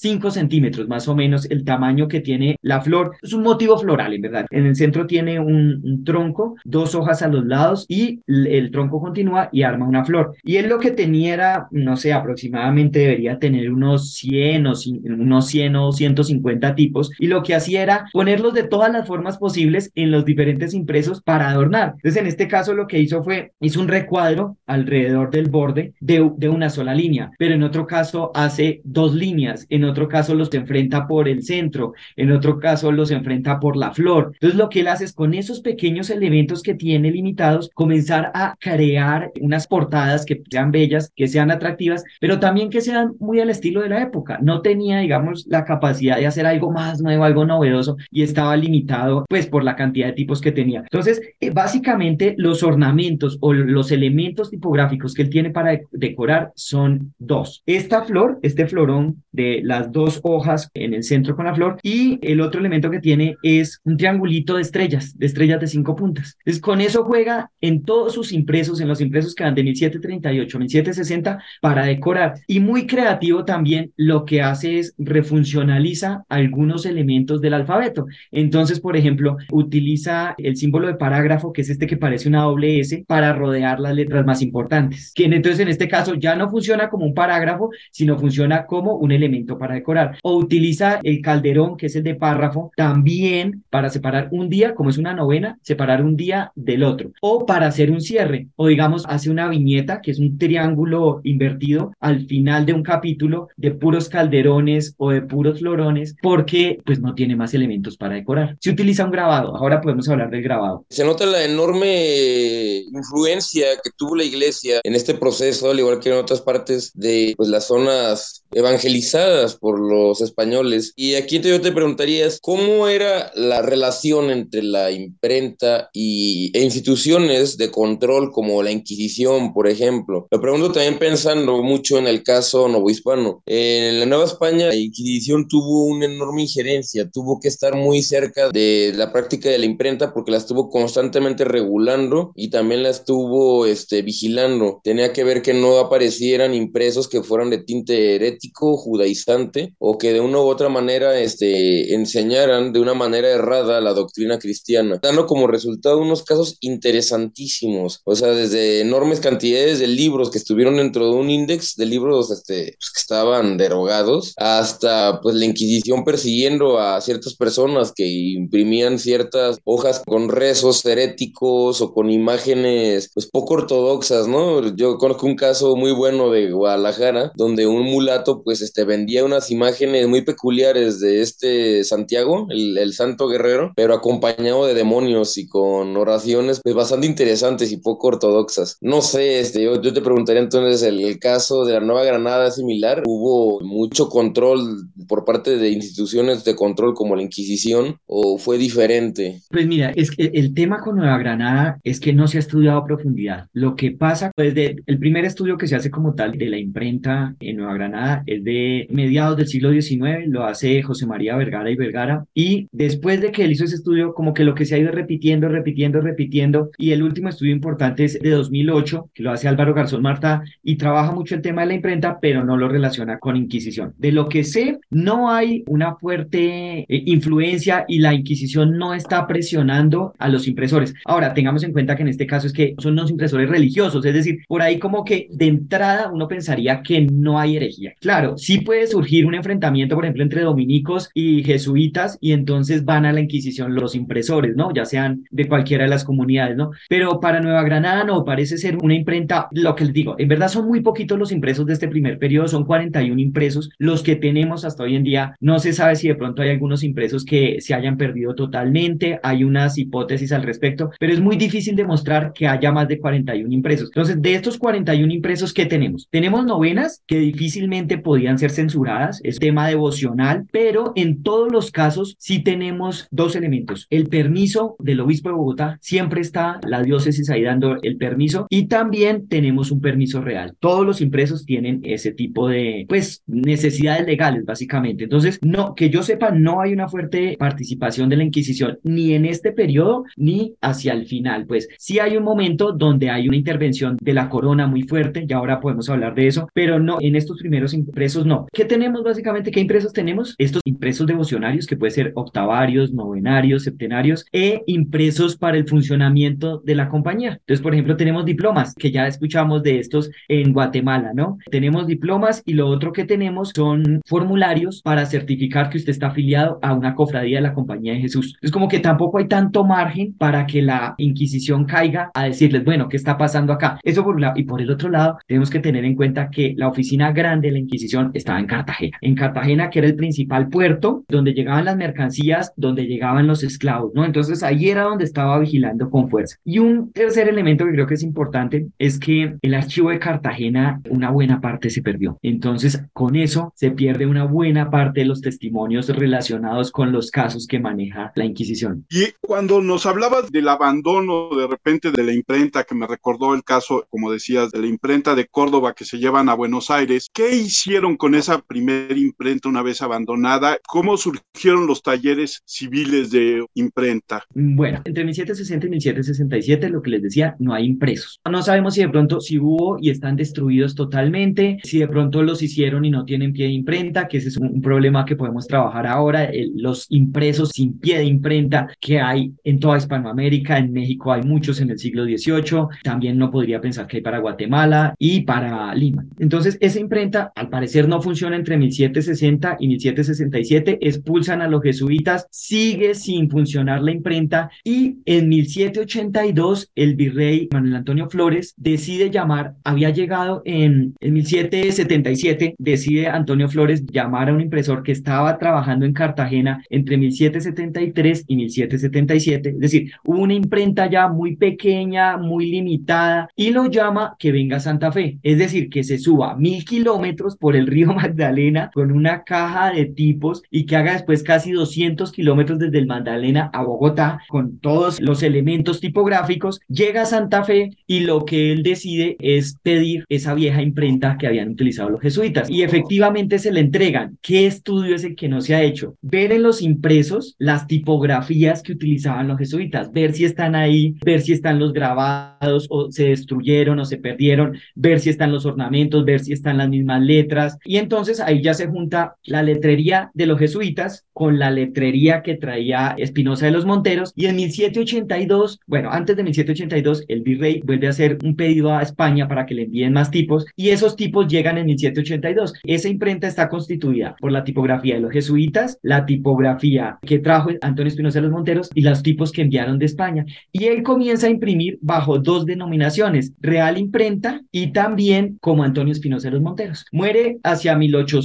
5 0.00 0.30
centímetros 0.30 0.88
más 0.88 1.08
o 1.08 1.16
menos 1.16 1.50
el 1.50 1.64
tamaño 1.64 2.08
que 2.08 2.20
tiene 2.20 2.56
la 2.62 2.80
flor. 2.80 3.16
Es 3.22 3.32
un 3.32 3.42
motivo 3.42 3.78
floral, 3.78 4.14
en 4.14 4.22
verdad. 4.22 4.46
En 4.50 4.66
el 4.66 4.76
centro 4.76 5.06
tiene 5.06 5.40
un, 5.40 6.04
tronco, 6.04 6.56
dos 6.64 6.94
hojas 6.94 7.22
a 7.22 7.28
los 7.28 7.44
lados 7.44 7.84
y 7.88 8.20
el, 8.26 8.70
tronco 8.70 9.00
continúa 9.00 9.48
y 9.52 9.62
arma 9.62 9.88
una 9.88 10.04
flor. 10.04 10.34
Y 10.44 10.56
él 10.56 10.68
lo 10.68 10.78
que 10.78 10.92
tenía 10.92 11.34
era, 11.34 11.68
no 11.70 11.96
sé, 11.96 12.12
aproximadamente 12.12 13.00
debería 13.00 13.38
tener 13.38 13.72
unos 13.72 14.14
100 14.14 14.66
o, 14.66 14.72
unos 15.04 15.46
100 15.46 15.76
o 15.76 15.92
150 15.92 16.74
tipos. 16.74 17.10
Y 17.18 17.26
lo 17.26 17.42
que 17.42 17.54
hacía 17.54 17.82
era 17.82 18.06
ponerlos 18.12 18.54
de 18.54 18.64
todas 18.64 18.92
las 18.92 19.06
formas 19.06 19.38
posibles 19.38 19.90
en 19.94 20.10
los 20.10 20.24
diferentes 20.24 20.74
impresos 20.74 21.22
para 21.22 21.48
adornar. 21.48 21.94
Entonces, 21.96 22.20
en 22.20 22.26
este 22.28 22.48
caso 22.48 22.74
lo 22.74 22.86
que 22.86 23.00
hizo 23.00 23.24
fue, 23.24 23.52
hizo 23.60 23.80
un 23.80 23.88
recuadro 23.88 24.56
alrededor 24.66 25.30
del 25.30 25.50
borde 25.50 25.94
de, 26.00 26.30
de 26.36 26.48
una 26.48 26.70
sola 26.70 26.94
línea, 26.94 27.30
pero 27.38 27.54
en 27.54 27.62
otro 27.62 27.86
caso 27.86 28.30
hace 28.34 28.80
dos 28.84 29.14
líneas, 29.14 29.66
en 29.68 29.87
otro 29.88 30.08
caso 30.08 30.34
los 30.34 30.52
enfrenta 30.54 31.06
por 31.06 31.28
el 31.28 31.42
centro, 31.42 31.94
en 32.16 32.32
otro 32.32 32.58
caso 32.58 32.92
los 32.92 33.10
enfrenta 33.10 33.60
por 33.60 33.76
la 33.76 33.92
flor. 33.92 34.32
Entonces 34.34 34.58
lo 34.58 34.68
que 34.68 34.80
él 34.80 34.88
hace 34.88 35.04
es 35.04 35.12
con 35.12 35.34
esos 35.34 35.60
pequeños 35.60 36.10
elementos 36.10 36.62
que 36.62 36.74
tiene 36.74 37.10
limitados, 37.10 37.70
comenzar 37.74 38.30
a 38.34 38.56
crear 38.60 39.32
unas 39.40 39.66
portadas 39.66 40.24
que 40.24 40.42
sean 40.50 40.70
bellas, 40.70 41.12
que 41.14 41.28
sean 41.28 41.50
atractivas, 41.50 42.04
pero 42.20 42.38
también 42.38 42.70
que 42.70 42.80
sean 42.80 43.14
muy 43.18 43.40
al 43.40 43.50
estilo 43.50 43.82
de 43.82 43.88
la 43.88 44.02
época. 44.02 44.38
No 44.42 44.62
tenía, 44.62 44.98
digamos, 44.98 45.46
la 45.46 45.64
capacidad 45.64 46.16
de 46.16 46.26
hacer 46.26 46.46
algo 46.46 46.70
más 46.70 47.00
nuevo, 47.00 47.24
algo 47.24 47.44
novedoso 47.44 47.96
y 48.10 48.22
estaba 48.22 48.56
limitado 48.56 49.24
pues 49.28 49.46
por 49.46 49.64
la 49.64 49.76
cantidad 49.76 50.06
de 50.06 50.12
tipos 50.12 50.40
que 50.40 50.52
tenía. 50.52 50.80
Entonces, 50.80 51.20
eh, 51.40 51.50
básicamente 51.50 52.34
los 52.38 52.62
ornamentos 52.62 53.38
o 53.40 53.52
los 53.52 53.90
elementos 53.92 54.50
tipográficos 54.50 55.14
que 55.14 55.22
él 55.22 55.30
tiene 55.30 55.50
para 55.50 55.78
decorar 55.92 56.52
son 56.54 57.14
dos. 57.18 57.62
Esta 57.66 58.02
flor, 58.02 58.38
este 58.42 58.66
florón 58.66 59.22
de 59.32 59.60
la 59.62 59.77
dos 59.82 60.20
hojas 60.22 60.70
en 60.74 60.94
el 60.94 61.02
centro 61.02 61.36
con 61.36 61.46
la 61.46 61.54
flor 61.54 61.78
y 61.82 62.18
el 62.22 62.40
otro 62.40 62.60
elemento 62.60 62.90
que 62.90 63.00
tiene 63.00 63.36
es 63.42 63.80
un 63.84 63.96
triangulito 63.96 64.56
de 64.56 64.62
estrellas, 64.62 65.16
de 65.18 65.26
estrellas 65.26 65.60
de 65.60 65.66
cinco 65.66 65.96
puntas. 65.96 66.36
Entonces 66.40 66.62
con 66.62 66.80
eso 66.80 67.04
juega 67.04 67.50
en 67.60 67.82
todos 67.82 68.14
sus 68.14 68.32
impresos, 68.32 68.80
en 68.80 68.88
los 68.88 69.00
impresos 69.00 69.34
que 69.34 69.44
van 69.44 69.54
de 69.54 69.64
1738 69.64 70.58
1760 70.58 71.42
para 71.60 71.84
decorar. 71.84 72.34
Y 72.46 72.60
muy 72.60 72.86
creativo 72.86 73.44
también 73.44 73.92
lo 73.96 74.24
que 74.24 74.42
hace 74.42 74.78
es 74.78 74.94
refuncionaliza 74.98 76.24
algunos 76.28 76.86
elementos 76.86 77.40
del 77.40 77.54
alfabeto. 77.54 78.06
Entonces, 78.30 78.80
por 78.80 78.96
ejemplo, 78.96 79.36
utiliza 79.50 80.34
el 80.38 80.56
símbolo 80.56 80.86
de 80.86 80.94
parágrafo, 80.94 81.52
que 81.52 81.62
es 81.62 81.70
este 81.70 81.86
que 81.86 81.96
parece 81.96 82.28
una 82.28 82.42
doble 82.42 82.80
S, 82.80 83.04
para 83.06 83.32
rodear 83.32 83.80
las 83.80 83.94
letras 83.94 84.24
más 84.24 84.42
importantes. 84.42 85.12
Que 85.14 85.24
entonces 85.24 85.60
en 85.60 85.68
este 85.68 85.88
caso 85.88 86.14
ya 86.14 86.36
no 86.36 86.48
funciona 86.48 86.88
como 86.88 87.06
un 87.06 87.14
parágrafo, 87.14 87.70
sino 87.90 88.18
funciona 88.18 88.66
como 88.66 88.94
un 88.94 89.12
elemento 89.12 89.58
para 89.58 89.67
decorar. 89.74 90.18
O 90.22 90.36
utiliza 90.36 91.00
el 91.02 91.20
calderón, 91.20 91.76
que 91.76 91.86
es 91.86 91.96
el 91.96 92.02
de 92.02 92.14
párrafo, 92.14 92.72
también 92.76 93.64
para 93.70 93.90
separar 93.90 94.28
un 94.30 94.48
día, 94.48 94.74
como 94.74 94.90
es 94.90 94.98
una 94.98 95.14
novena, 95.14 95.58
separar 95.62 96.02
un 96.02 96.16
día 96.16 96.52
del 96.54 96.84
otro. 96.84 97.10
O 97.20 97.46
para 97.46 97.66
hacer 97.66 97.90
un 97.90 98.00
cierre. 98.00 98.48
O 98.56 98.66
digamos, 98.66 99.04
hace 99.06 99.30
una 99.30 99.48
viñeta, 99.48 100.00
que 100.00 100.10
es 100.10 100.18
un 100.18 100.38
triángulo 100.38 101.20
invertido 101.24 101.92
al 102.00 102.26
final 102.26 102.66
de 102.66 102.72
un 102.72 102.82
capítulo 102.82 103.48
de 103.56 103.72
puros 103.72 104.08
calderones 104.08 104.94
o 104.96 105.10
de 105.10 105.22
puros 105.22 105.60
florones, 105.60 106.16
porque 106.22 106.78
pues 106.84 107.00
no 107.00 107.14
tiene 107.14 107.36
más 107.36 107.54
elementos 107.54 107.96
para 107.96 108.14
decorar. 108.14 108.56
Se 108.60 108.70
utiliza 108.70 109.04
un 109.04 109.10
grabado. 109.10 109.56
Ahora 109.56 109.80
podemos 109.80 110.08
hablar 110.08 110.30
del 110.30 110.42
grabado. 110.42 110.84
Se 110.88 111.04
nota 111.04 111.26
la 111.26 111.44
enorme 111.44 112.78
influencia 112.92 113.66
que 113.82 113.90
tuvo 113.96 114.16
la 114.16 114.24
iglesia 114.24 114.80
en 114.84 114.94
este 114.94 115.14
proceso, 115.14 115.70
al 115.70 115.78
igual 115.78 116.00
que 116.00 116.10
en 116.10 116.16
otras 116.16 116.40
partes 116.40 116.92
de 116.94 117.34
pues, 117.36 117.48
las 117.48 117.66
zonas 117.66 118.44
evangelizadas 118.52 119.57
por 119.60 119.78
los 119.78 120.20
españoles. 120.20 120.92
Y 120.96 121.14
aquí 121.14 121.40
yo 121.40 121.60
te 121.60 121.72
preguntarías, 121.72 122.38
¿cómo 122.40 122.88
era 122.88 123.30
la 123.34 123.62
relación 123.62 124.30
entre 124.30 124.62
la 124.62 124.90
imprenta 124.90 125.90
y, 125.92 126.50
e 126.56 126.62
instituciones 126.62 127.56
de 127.56 127.70
control 127.70 128.30
como 128.32 128.62
la 128.62 128.70
Inquisición, 128.70 129.52
por 129.52 129.68
ejemplo? 129.68 130.26
Lo 130.30 130.40
pregunto 130.40 130.72
también 130.72 130.98
pensando 130.98 131.62
mucho 131.62 131.98
en 131.98 132.06
el 132.06 132.22
caso 132.22 132.68
novohispano. 132.68 133.42
En 133.46 134.00
la 134.00 134.06
Nueva 134.06 134.24
España, 134.24 134.66
la 134.66 134.74
Inquisición 134.74 135.48
tuvo 135.48 135.84
una 135.86 136.06
enorme 136.06 136.42
injerencia, 136.42 137.08
tuvo 137.10 137.40
que 137.40 137.48
estar 137.48 137.76
muy 137.76 138.02
cerca 138.02 138.50
de 138.50 138.92
la 138.94 139.12
práctica 139.12 139.48
de 139.48 139.58
la 139.58 139.66
imprenta 139.66 140.12
porque 140.12 140.30
la 140.30 140.38
estuvo 140.38 140.70
constantemente 140.70 141.44
regulando 141.44 142.32
y 142.34 142.50
también 142.50 142.82
la 142.82 142.90
estuvo 142.90 143.66
este, 143.66 144.02
vigilando. 144.02 144.80
Tenía 144.82 145.12
que 145.12 145.24
ver 145.24 145.42
que 145.42 145.54
no 145.54 145.78
aparecieran 145.78 146.54
impresos 146.54 147.08
que 147.08 147.22
fueran 147.22 147.50
de 147.50 147.58
tinte 147.58 148.14
herético, 148.14 148.76
judaizante 148.76 149.47
o 149.78 149.98
que 149.98 150.12
de 150.12 150.20
una 150.20 150.38
u 150.38 150.46
otra 150.46 150.68
manera 150.68 151.18
este, 151.18 151.94
enseñaran 151.94 152.72
de 152.72 152.80
una 152.80 152.94
manera 152.94 153.28
errada 153.28 153.80
la 153.80 153.92
doctrina 153.92 154.38
cristiana, 154.38 154.98
dando 155.02 155.26
como 155.26 155.46
resultado 155.46 155.98
unos 155.98 156.22
casos 156.22 156.56
interesantísimos, 156.60 158.00
o 158.04 158.14
sea, 158.14 158.28
desde 158.28 158.80
enormes 158.80 159.20
cantidades 159.20 159.78
de 159.78 159.86
libros 159.86 160.30
que 160.30 160.38
estuvieron 160.38 160.76
dentro 160.76 161.06
de 161.06 161.16
un 161.16 161.30
índice 161.30 161.74
de 161.76 161.86
libros 161.86 162.30
este, 162.30 162.76
pues, 162.78 162.90
que 162.92 163.00
estaban 163.00 163.56
derogados, 163.56 164.34
hasta 164.36 165.20
pues 165.20 165.34
la 165.34 165.44
Inquisición 165.44 166.04
persiguiendo 166.04 166.78
a 166.78 167.00
ciertas 167.00 167.34
personas 167.34 167.92
que 167.94 168.06
imprimían 168.06 168.98
ciertas 168.98 169.58
hojas 169.64 170.02
con 170.06 170.28
rezos 170.28 170.84
heréticos 170.84 171.80
o 171.80 171.92
con 171.92 172.10
imágenes 172.10 173.10
pues 173.14 173.26
poco 173.26 173.54
ortodoxas, 173.54 174.28
¿no? 174.28 174.74
Yo 174.76 174.98
conozco 174.98 175.26
un 175.26 175.36
caso 175.36 175.76
muy 175.76 175.92
bueno 175.92 176.30
de 176.30 176.50
Guadalajara 176.50 177.32
donde 177.34 177.66
un 177.66 177.82
mulato 177.82 178.42
pues 178.42 178.60
este 178.60 178.84
vendía 178.84 179.24
una 179.24 179.37
unas 179.38 179.50
imágenes 179.52 180.08
muy 180.08 180.22
peculiares 180.22 180.98
de 181.00 181.22
este 181.22 181.84
Santiago, 181.84 182.48
el, 182.50 182.76
el 182.76 182.92
santo 182.92 183.28
guerrero, 183.28 183.72
pero 183.76 183.94
acompañado 183.94 184.66
de 184.66 184.74
demonios 184.74 185.38
y 185.38 185.46
con 185.46 185.96
oraciones 185.96 186.60
pues, 186.62 186.74
bastante 186.74 187.06
interesantes 187.06 187.70
y 187.70 187.76
poco 187.76 188.08
ortodoxas. 188.08 188.78
No 188.80 189.00
sé, 189.00 189.38
este, 189.38 189.62
yo, 189.62 189.80
yo 189.80 189.92
te 189.92 190.00
preguntaría 190.00 190.42
entonces, 190.42 190.82
el, 190.82 191.00
el 191.00 191.20
caso 191.20 191.64
de 191.64 191.74
la 191.74 191.80
Nueva 191.80 192.04
Granada 192.04 192.48
es 192.48 192.56
similar, 192.56 193.04
hubo 193.06 193.60
mucho 193.60 194.08
control 194.08 194.88
por 195.06 195.24
parte 195.24 195.56
de 195.56 195.70
instituciones 195.70 196.44
de 196.44 196.56
control 196.56 196.94
como 196.94 197.14
la 197.14 197.22
Inquisición 197.22 197.96
o 198.06 198.38
fue 198.38 198.58
diferente? 198.58 199.40
Pues 199.50 199.66
mira, 199.66 199.92
es 199.94 200.10
que 200.10 200.30
el 200.34 200.52
tema 200.54 200.80
con 200.80 200.96
Nueva 200.96 201.18
Granada 201.18 201.78
es 201.84 202.00
que 202.00 202.12
no 202.12 202.26
se 202.26 202.38
ha 202.38 202.40
estudiado 202.40 202.78
a 202.78 202.86
profundidad. 202.86 203.46
Lo 203.52 203.76
que 203.76 203.92
pasa, 203.92 204.32
pues 204.34 204.54
el 204.56 204.98
primer 204.98 205.24
estudio 205.24 205.56
que 205.56 205.68
se 205.68 205.76
hace 205.76 205.90
como 205.90 206.14
tal 206.14 206.32
de 206.32 206.48
la 206.48 206.58
imprenta 206.58 207.36
en 207.40 207.56
Nueva 207.56 207.74
Granada 207.74 208.22
es 208.26 208.42
de 208.42 208.86
mediados 209.18 209.36
del 209.36 209.48
siglo 209.48 209.72
XIX, 209.72 210.28
lo 210.28 210.44
hace 210.44 210.80
José 210.82 211.04
María 211.04 211.36
Vergara 211.36 211.70
y 211.70 211.74
Vergara, 211.74 212.24
y 212.34 212.68
después 212.70 213.20
de 213.20 213.32
que 213.32 213.44
él 213.44 213.52
hizo 213.52 213.64
ese 213.64 213.74
estudio, 213.74 214.14
como 214.14 214.32
que 214.32 214.44
lo 214.44 214.54
que 214.54 214.64
se 214.64 214.76
ha 214.76 214.78
ido 214.78 214.92
repitiendo, 214.92 215.48
repitiendo, 215.48 216.00
repitiendo, 216.00 216.70
y 216.78 216.92
el 216.92 217.02
último 217.02 217.28
estudio 217.28 217.52
importante 217.52 218.04
es 218.04 218.18
de 218.20 218.30
2008, 218.30 219.10
que 219.12 219.22
lo 219.24 219.32
hace 219.32 219.48
Álvaro 219.48 219.74
Garzón 219.74 220.02
Marta, 220.02 220.44
y 220.62 220.76
trabaja 220.76 221.10
mucho 221.10 221.34
el 221.34 221.42
tema 221.42 221.62
de 221.62 221.68
la 221.68 221.74
imprenta, 221.74 222.20
pero 222.20 222.44
no 222.44 222.56
lo 222.56 222.68
relaciona 222.68 223.18
con 223.18 223.36
Inquisición. 223.36 223.94
De 223.98 224.12
lo 224.12 224.28
que 224.28 224.44
sé, 224.44 224.78
no 224.90 225.30
hay 225.30 225.64
una 225.66 225.96
fuerte 225.96 226.80
eh, 226.80 227.02
influencia 227.06 227.84
y 227.88 227.98
la 227.98 228.14
Inquisición 228.14 228.78
no 228.78 228.94
está 228.94 229.26
presionando 229.26 230.14
a 230.18 230.28
los 230.28 230.46
impresores. 230.46 230.94
Ahora, 231.04 231.34
tengamos 231.34 231.64
en 231.64 231.72
cuenta 231.72 231.96
que 231.96 232.02
en 232.02 232.08
este 232.08 232.26
caso 232.26 232.46
es 232.46 232.52
que 232.52 232.76
son 232.78 232.92
unos 232.92 233.10
impresores 233.10 233.48
religiosos, 233.48 234.04
es 234.04 234.14
decir, 234.14 234.38
por 234.46 234.62
ahí 234.62 234.78
como 234.78 235.04
que 235.04 235.26
de 235.30 235.46
entrada 235.46 236.10
uno 236.12 236.28
pensaría 236.28 236.82
que 236.82 237.00
no 237.00 237.40
hay 237.40 237.56
herejía. 237.56 237.94
Claro, 238.00 238.38
sí 238.38 238.60
puede 238.60 238.86
surgir 238.86 239.07
un 239.26 239.34
enfrentamiento, 239.34 239.94
por 239.94 240.04
ejemplo, 240.04 240.22
entre 240.22 240.42
dominicos 240.42 241.10
y 241.14 241.42
jesuitas 241.42 242.18
y 242.20 242.32
entonces 242.32 242.84
van 242.84 243.06
a 243.06 243.12
la 243.12 243.20
Inquisición 243.20 243.74
los 243.74 243.94
impresores, 243.94 244.56
¿no? 244.56 244.72
Ya 244.72 244.84
sean 244.84 245.24
de 245.30 245.48
cualquiera 245.48 245.84
de 245.84 245.90
las 245.90 246.04
comunidades, 246.04 246.56
¿no? 246.56 246.70
Pero 246.88 247.20
para 247.20 247.40
Nueva 247.40 247.62
Granada 247.62 248.04
no, 248.04 248.24
parece 248.24 248.58
ser 248.58 248.76
una 248.76 248.94
imprenta, 248.94 249.48
lo 249.52 249.74
que 249.74 249.84
les 249.84 249.92
digo, 249.92 250.14
en 250.18 250.28
verdad 250.28 250.48
son 250.48 250.66
muy 250.66 250.80
poquitos 250.80 251.18
los 251.18 251.32
impresos 251.32 251.66
de 251.66 251.72
este 251.72 251.88
primer 251.88 252.18
periodo, 252.18 252.48
son 252.48 252.64
41 252.64 253.20
impresos, 253.20 253.70
los 253.78 254.02
que 254.02 254.16
tenemos 254.16 254.64
hasta 254.64 254.82
hoy 254.82 254.96
en 254.96 255.04
día, 255.04 255.36
no 255.40 255.58
se 255.58 255.72
sabe 255.72 255.96
si 255.96 256.08
de 256.08 256.14
pronto 256.14 256.42
hay 256.42 256.50
algunos 256.50 256.82
impresos 256.82 257.24
que 257.24 257.60
se 257.60 257.74
hayan 257.74 257.96
perdido 257.96 258.34
totalmente, 258.34 259.18
hay 259.22 259.44
unas 259.44 259.78
hipótesis 259.78 260.32
al 260.32 260.42
respecto, 260.42 260.90
pero 260.98 261.12
es 261.12 261.20
muy 261.20 261.36
difícil 261.36 261.76
demostrar 261.76 262.32
que 262.32 262.46
haya 262.46 262.72
más 262.72 262.88
de 262.88 262.98
41 262.98 263.52
impresos. 263.52 263.88
Entonces, 263.88 264.20
de 264.20 264.34
estos 264.34 264.58
41 264.58 265.12
impresos, 265.12 265.52
¿qué 265.52 265.66
tenemos? 265.66 266.08
Tenemos 266.10 266.44
novenas 266.44 267.02
que 267.06 267.18
difícilmente 267.18 267.98
podían 267.98 268.38
ser 268.38 268.50
censuradas, 268.50 268.97
es 269.22 269.38
tema 269.38 269.68
devocional, 269.68 270.46
pero 270.50 270.92
en 270.94 271.22
todos 271.22 271.50
los 271.52 271.70
casos 271.70 272.16
sí 272.18 272.42
tenemos 272.42 273.08
dos 273.10 273.36
elementos. 273.36 273.86
El 273.90 274.08
permiso 274.08 274.76
del 274.78 275.00
obispo 275.00 275.28
de 275.28 275.34
Bogotá, 275.34 275.78
siempre 275.80 276.20
está 276.20 276.60
la 276.66 276.82
diócesis 276.82 277.30
ahí 277.30 277.42
dando 277.42 277.76
el 277.82 277.96
permiso 277.96 278.46
y 278.50 278.66
también 278.66 279.28
tenemos 279.28 279.70
un 279.70 279.80
permiso 279.80 280.20
real. 280.20 280.54
Todos 280.60 280.84
los 280.86 281.00
impresos 281.00 281.44
tienen 281.44 281.80
ese 281.84 282.12
tipo 282.12 282.48
de, 282.48 282.86
pues, 282.88 283.22
necesidades 283.26 284.06
legales, 284.06 284.44
básicamente. 284.44 285.04
Entonces, 285.04 285.38
no, 285.42 285.74
que 285.74 285.90
yo 285.90 286.02
sepa, 286.02 286.30
no 286.30 286.60
hay 286.60 286.72
una 286.72 286.88
fuerte 286.88 287.36
participación 287.38 288.08
de 288.08 288.16
la 288.16 288.24
Inquisición 288.24 288.78
ni 288.82 289.14
en 289.14 289.24
este 289.24 289.52
periodo 289.52 290.04
ni 290.16 290.54
hacia 290.60 290.92
el 290.92 291.06
final. 291.06 291.46
Pues 291.46 291.68
sí 291.78 291.98
hay 291.98 292.16
un 292.16 292.24
momento 292.24 292.72
donde 292.72 293.10
hay 293.10 293.28
una 293.28 293.36
intervención 293.36 293.96
de 294.00 294.14
la 294.14 294.28
corona 294.28 294.66
muy 294.66 294.82
fuerte, 294.82 295.24
y 295.28 295.32
ahora 295.32 295.60
podemos 295.60 295.88
hablar 295.88 296.14
de 296.14 296.26
eso, 296.26 296.48
pero 296.54 296.78
no, 296.78 296.98
en 297.00 297.16
estos 297.16 297.38
primeros 297.38 297.74
impresos 297.74 298.26
no. 298.26 298.46
¿Qué 298.52 298.64
tenemos 298.64 298.87
básicamente? 298.92 299.50
¿Qué 299.50 299.60
impresos 299.60 299.92
tenemos? 299.92 300.34
Estos 300.38 300.62
impresos 300.64 301.06
devocionarios 301.06 301.66
que 301.66 301.76
pueden 301.76 301.94
ser 301.94 302.12
octavarios, 302.14 302.92
novenarios, 302.92 303.64
septenarios 303.64 304.26
e 304.32 304.62
impresos 304.66 305.36
para 305.36 305.56
el 305.56 305.68
funcionamiento 305.68 306.58
de 306.64 306.74
la 306.74 306.88
compañía. 306.88 307.32
Entonces, 307.32 307.60
por 307.62 307.74
ejemplo, 307.74 307.96
tenemos 307.96 308.24
diplomas, 308.24 308.74
que 308.74 308.90
ya 308.90 309.06
escuchamos 309.06 309.62
de 309.62 309.78
estos 309.78 310.10
en 310.28 310.52
Guatemala, 310.52 311.12
¿no? 311.14 311.38
Tenemos 311.50 311.86
diplomas 311.86 312.42
y 312.44 312.54
lo 312.54 312.68
otro 312.68 312.92
que 312.92 313.04
tenemos 313.04 313.52
son 313.54 314.00
formularios 314.06 314.82
para 314.82 315.06
certificar 315.06 315.70
que 315.70 315.78
usted 315.78 315.90
está 315.90 316.08
afiliado 316.08 316.58
a 316.62 316.72
una 316.72 316.94
cofradía 316.94 317.38
de 317.38 317.42
la 317.42 317.54
Compañía 317.54 317.92
de 317.92 318.00
Jesús. 318.00 318.36
Es 318.40 318.50
como 318.50 318.68
que 318.68 318.78
tampoco 318.78 319.18
hay 319.18 319.28
tanto 319.28 319.64
margen 319.64 320.14
para 320.14 320.46
que 320.46 320.62
la 320.62 320.94
Inquisición 320.98 321.64
caiga 321.64 322.10
a 322.14 322.24
decirles, 322.24 322.64
bueno, 322.64 322.88
¿qué 322.88 322.96
está 322.96 323.16
pasando 323.16 323.52
acá? 323.52 323.78
Eso 323.82 324.04
por 324.04 324.14
un 324.14 324.22
lado. 324.22 324.34
Y 324.36 324.44
por 324.44 324.60
el 324.60 324.70
otro 324.70 324.88
lado, 324.88 325.18
tenemos 325.26 325.50
que 325.50 325.60
tener 325.60 325.84
en 325.84 325.94
cuenta 325.94 326.30
que 326.30 326.54
la 326.56 326.68
oficina 326.68 327.12
grande 327.12 327.48
de 327.48 327.52
la 327.52 327.58
Inquisición 327.58 328.10
estaba 328.14 328.38
en 328.38 328.46
Cartagena. 328.46 328.77
En 329.00 329.14
Cartagena, 329.14 329.70
que 329.70 329.80
era 329.80 329.88
el 329.88 329.96
principal 329.96 330.48
puerto 330.48 331.04
donde 331.08 331.32
llegaban 331.32 331.64
las 331.64 331.76
mercancías, 331.76 332.52
donde 332.56 332.86
llegaban 332.86 333.26
los 333.26 333.42
esclavos, 333.42 333.92
¿no? 333.94 334.04
Entonces 334.04 334.42
ahí 334.42 334.68
era 334.68 334.82
donde 334.82 335.04
estaba 335.04 335.38
vigilando 335.38 335.90
con 335.90 336.08
fuerza. 336.08 336.36
Y 336.44 336.58
un 336.58 336.92
tercer 336.92 337.28
elemento 337.28 337.64
que 337.64 337.72
creo 337.72 337.86
que 337.86 337.94
es 337.94 338.02
importante 338.02 338.68
es 338.78 338.98
que 338.98 339.36
el 339.42 339.54
archivo 339.54 339.90
de 339.90 339.98
Cartagena, 339.98 340.80
una 340.88 341.10
buena 341.10 341.40
parte 341.40 341.70
se 341.70 341.82
perdió. 341.82 342.18
Entonces, 342.22 342.82
con 342.92 343.16
eso 343.16 343.52
se 343.56 343.70
pierde 343.70 344.06
una 344.06 344.24
buena 344.24 344.70
parte 344.70 345.00
de 345.00 345.06
los 345.06 345.20
testimonios 345.20 345.88
relacionados 345.88 346.70
con 346.70 346.92
los 346.92 347.10
casos 347.10 347.46
que 347.46 347.60
maneja 347.60 348.12
la 348.14 348.24
Inquisición. 348.24 348.84
Y 348.90 349.06
cuando 349.20 349.60
nos 349.60 349.86
hablabas 349.86 350.30
del 350.30 350.48
abandono 350.48 351.30
de 351.36 351.46
repente 351.46 351.90
de 351.90 352.04
la 352.04 352.12
imprenta, 352.12 352.64
que 352.64 352.74
me 352.74 352.86
recordó 352.86 353.34
el 353.34 353.44
caso, 353.44 353.86
como 353.90 354.12
decías, 354.12 354.50
de 354.50 354.60
la 354.60 354.66
imprenta 354.66 355.14
de 355.14 355.26
Córdoba 355.26 355.74
que 355.74 355.84
se 355.84 355.98
llevan 355.98 356.28
a 356.28 356.34
Buenos 356.34 356.70
Aires, 356.70 357.08
¿qué 357.12 357.34
hicieron 357.36 357.96
con 357.96 358.14
esa 358.14 358.38
primera 358.40 358.67
imprenta 358.96 359.48
una 359.48 359.62
vez 359.62 359.82
abandonada? 359.82 360.58
¿Cómo 360.66 360.96
surgieron 360.96 361.66
los 361.66 361.82
talleres 361.82 362.42
civiles 362.44 363.10
de 363.10 363.44
imprenta? 363.54 364.24
Bueno, 364.34 364.80
entre 364.84 365.04
1760 365.04 365.66
y 365.66 365.70
1767, 365.70 366.70
lo 366.70 366.82
que 366.82 366.90
les 366.90 367.02
decía, 367.02 367.36
no 367.38 367.54
hay 367.54 367.66
impresos. 367.66 368.20
No 368.30 368.42
sabemos 368.42 368.74
si 368.74 368.82
de 368.82 368.88
pronto 368.88 369.20
si 369.20 369.38
hubo 369.38 369.78
y 369.80 369.90
están 369.90 370.16
destruidos 370.16 370.74
totalmente, 370.74 371.58
si 371.62 371.78
de 371.78 371.88
pronto 371.88 372.22
los 372.22 372.42
hicieron 372.42 372.84
y 372.84 372.90
no 372.90 373.04
tienen 373.04 373.32
pie 373.32 373.46
de 373.46 373.52
imprenta, 373.52 374.08
que 374.08 374.18
ese 374.18 374.28
es 374.28 374.36
un 374.36 374.60
problema 374.60 375.04
que 375.04 375.16
podemos 375.16 375.46
trabajar 375.46 375.86
ahora, 375.86 376.24
el, 376.24 376.52
los 376.56 376.86
impresos 376.90 377.50
sin 377.50 377.78
pie 377.78 377.98
de 377.98 378.04
imprenta 378.04 378.68
que 378.80 379.00
hay 379.00 379.32
en 379.44 379.58
toda 379.58 379.78
Hispanoamérica, 379.78 380.58
en 380.58 380.72
México 380.72 381.12
hay 381.12 381.22
muchos 381.22 381.60
en 381.60 381.70
el 381.70 381.78
siglo 381.78 382.04
XVIII, 382.04 382.68
también 382.82 383.18
no 383.18 383.30
podría 383.30 383.60
pensar 383.60 383.86
que 383.86 383.98
hay 383.98 384.02
para 384.02 384.18
Guatemala 384.18 384.94
y 384.98 385.22
para 385.22 385.74
Lima. 385.74 386.04
Entonces, 386.18 386.58
esa 386.60 386.80
imprenta 386.80 387.32
al 387.34 387.48
parecer 387.48 387.88
no 387.88 388.02
funciona 388.02 388.36
entre 388.36 388.56
1760 388.58 389.56
y 389.60 389.68
1767, 389.68 390.78
expulsan 390.80 391.42
a 391.42 391.48
los 391.48 391.62
jesuitas, 391.62 392.26
sigue 392.30 392.94
sin 392.94 393.30
funcionar 393.30 393.82
la 393.82 393.92
imprenta 393.92 394.50
y 394.64 394.98
en 395.04 395.28
1782 395.28 396.70
el 396.74 396.96
virrey 396.96 397.48
Manuel 397.52 397.76
Antonio 397.76 398.08
Flores 398.08 398.54
decide 398.56 399.10
llamar, 399.10 399.54
había 399.64 399.90
llegado 399.90 400.42
en, 400.44 400.94
en 401.00 401.12
1777, 401.12 402.54
decide 402.58 403.08
Antonio 403.08 403.48
Flores 403.48 403.84
llamar 403.86 404.28
a 404.28 404.34
un 404.34 404.40
impresor 404.40 404.82
que 404.82 404.92
estaba 404.92 405.38
trabajando 405.38 405.86
en 405.86 405.92
Cartagena 405.92 406.62
entre 406.70 406.96
1773 406.96 408.24
y 408.26 408.36
1777, 408.36 409.50
es 409.50 409.58
decir, 409.58 409.92
una 410.04 410.34
imprenta 410.34 410.88
ya 410.88 411.08
muy 411.08 411.36
pequeña, 411.36 412.16
muy 412.16 412.50
limitada, 412.50 413.28
y 413.36 413.50
lo 413.50 413.66
llama 413.66 414.16
que 414.18 414.32
venga 414.32 414.56
a 414.56 414.60
Santa 414.60 414.92
Fe, 414.92 415.18
es 415.22 415.38
decir, 415.38 415.68
que 415.68 415.84
se 415.84 415.98
suba 415.98 416.36
mil 416.36 416.64
kilómetros 416.64 417.36
por 417.36 417.56
el 417.56 417.66
río 417.66 417.92
Magdalena 417.94 418.47
con 418.72 418.92
una 418.92 419.24
caja 419.24 419.72
de 419.72 419.86
tipos 419.86 420.42
y 420.50 420.66
que 420.66 420.76
haga 420.76 420.92
después 420.92 421.22
casi 421.22 421.52
200 421.52 422.12
kilómetros 422.12 422.58
desde 422.58 422.78
el 422.78 422.86
Magdalena 422.86 423.50
a 423.52 423.62
Bogotá 423.62 424.20
con 424.28 424.58
todos 424.58 425.00
los 425.00 425.22
elementos 425.22 425.80
tipográficos, 425.80 426.60
llega 426.68 427.02
a 427.02 427.06
Santa 427.06 427.44
Fe 427.44 427.70
y 427.86 428.00
lo 428.00 428.24
que 428.24 428.52
él 428.52 428.62
decide 428.62 429.16
es 429.20 429.56
pedir 429.62 430.04
esa 430.08 430.34
vieja 430.34 430.62
imprenta 430.62 431.16
que 431.18 431.26
habían 431.26 431.50
utilizado 431.50 431.90
los 431.90 432.00
jesuitas 432.00 432.50
y 432.50 432.62
efectivamente 432.62 433.38
se 433.38 433.52
le 433.52 433.60
entregan. 433.60 434.18
¿Qué 434.22 434.46
estudio 434.46 434.94
es 434.94 435.04
el 435.04 435.16
que 435.16 435.28
no 435.28 435.40
se 435.40 435.54
ha 435.54 435.62
hecho? 435.62 435.96
Ver 436.02 436.32
en 436.32 436.42
los 436.42 436.62
impresos 436.62 437.36
las 437.38 437.66
tipografías 437.66 438.62
que 438.62 438.72
utilizaban 438.72 439.28
los 439.28 439.38
jesuitas, 439.38 439.92
ver 439.92 440.12
si 440.12 440.24
están 440.24 440.54
ahí, 440.54 440.96
ver 441.04 441.20
si 441.20 441.32
están 441.32 441.58
los 441.58 441.72
grabados 441.72 442.66
o 442.70 442.90
se 442.90 443.08
destruyeron 443.08 443.78
o 443.78 443.84
se 443.84 443.98
perdieron, 443.98 444.58
ver 444.74 445.00
si 445.00 445.10
están 445.10 445.32
los 445.32 445.46
ornamentos, 445.46 446.04
ver 446.04 446.20
si 446.20 446.32
están 446.32 446.58
las 446.58 446.68
mismas 446.68 447.02
letras 447.02 447.58
y 447.64 447.76
entonces 447.76 448.20
ahí 448.20 448.37
ya 448.42 448.54
se 448.54 448.66
junta 448.66 449.16
la 449.24 449.42
letrería 449.42 450.10
de 450.14 450.26
los 450.26 450.38
jesuitas 450.38 451.06
con 451.12 451.38
la 451.38 451.50
letrería 451.50 452.22
que 452.22 452.36
traía 452.36 452.94
Espinosa 452.96 453.46
de 453.46 453.52
los 453.52 453.66
Monteros 453.66 454.12
y 454.14 454.26
en 454.26 454.36
1782, 454.36 455.60
bueno, 455.66 455.90
antes 455.90 456.16
de 456.16 456.22
1782 456.22 457.04
el 457.08 457.22
virrey 457.22 457.60
vuelve 457.64 457.86
a 457.86 457.90
hacer 457.90 458.18
un 458.22 458.36
pedido 458.36 458.72
a 458.72 458.82
España 458.82 459.28
para 459.28 459.46
que 459.46 459.54
le 459.54 459.62
envíen 459.62 459.92
más 459.92 460.10
tipos 460.10 460.46
y 460.56 460.70
esos 460.70 460.96
tipos 460.96 461.26
llegan 461.28 461.58
en 461.58 461.66
1782. 461.66 462.54
Esa 462.64 462.88
imprenta 462.88 463.26
está 463.26 463.48
constituida 463.48 464.16
por 464.20 464.32
la 464.32 464.44
tipografía 464.44 464.94
de 464.94 465.00
los 465.00 465.12
jesuitas, 465.12 465.78
la 465.82 466.06
tipografía 466.06 466.98
que 467.02 467.18
trajo 467.18 467.50
Antonio 467.62 467.88
Espinosa 467.88 468.18
de 468.18 468.22
los 468.22 468.32
Monteros 468.32 468.70
y 468.74 468.82
los 468.82 469.02
tipos 469.02 469.32
que 469.32 469.42
enviaron 469.42 469.78
de 469.78 469.86
España. 469.86 470.24
Y 470.52 470.64
él 470.64 470.82
comienza 470.82 471.26
a 471.26 471.30
imprimir 471.30 471.78
bajo 471.80 472.18
dos 472.18 472.46
denominaciones, 472.46 473.32
Real 473.40 473.78
Imprenta 473.78 474.42
y 474.52 474.72
también 474.72 475.38
como 475.40 475.64
Antonio 475.64 475.92
Espinosa 475.92 476.28
de 476.28 476.34
los 476.34 476.42
Monteros. 476.42 476.84
Muere 476.92 477.38
hacia 477.42 477.76
1800, 477.76 478.17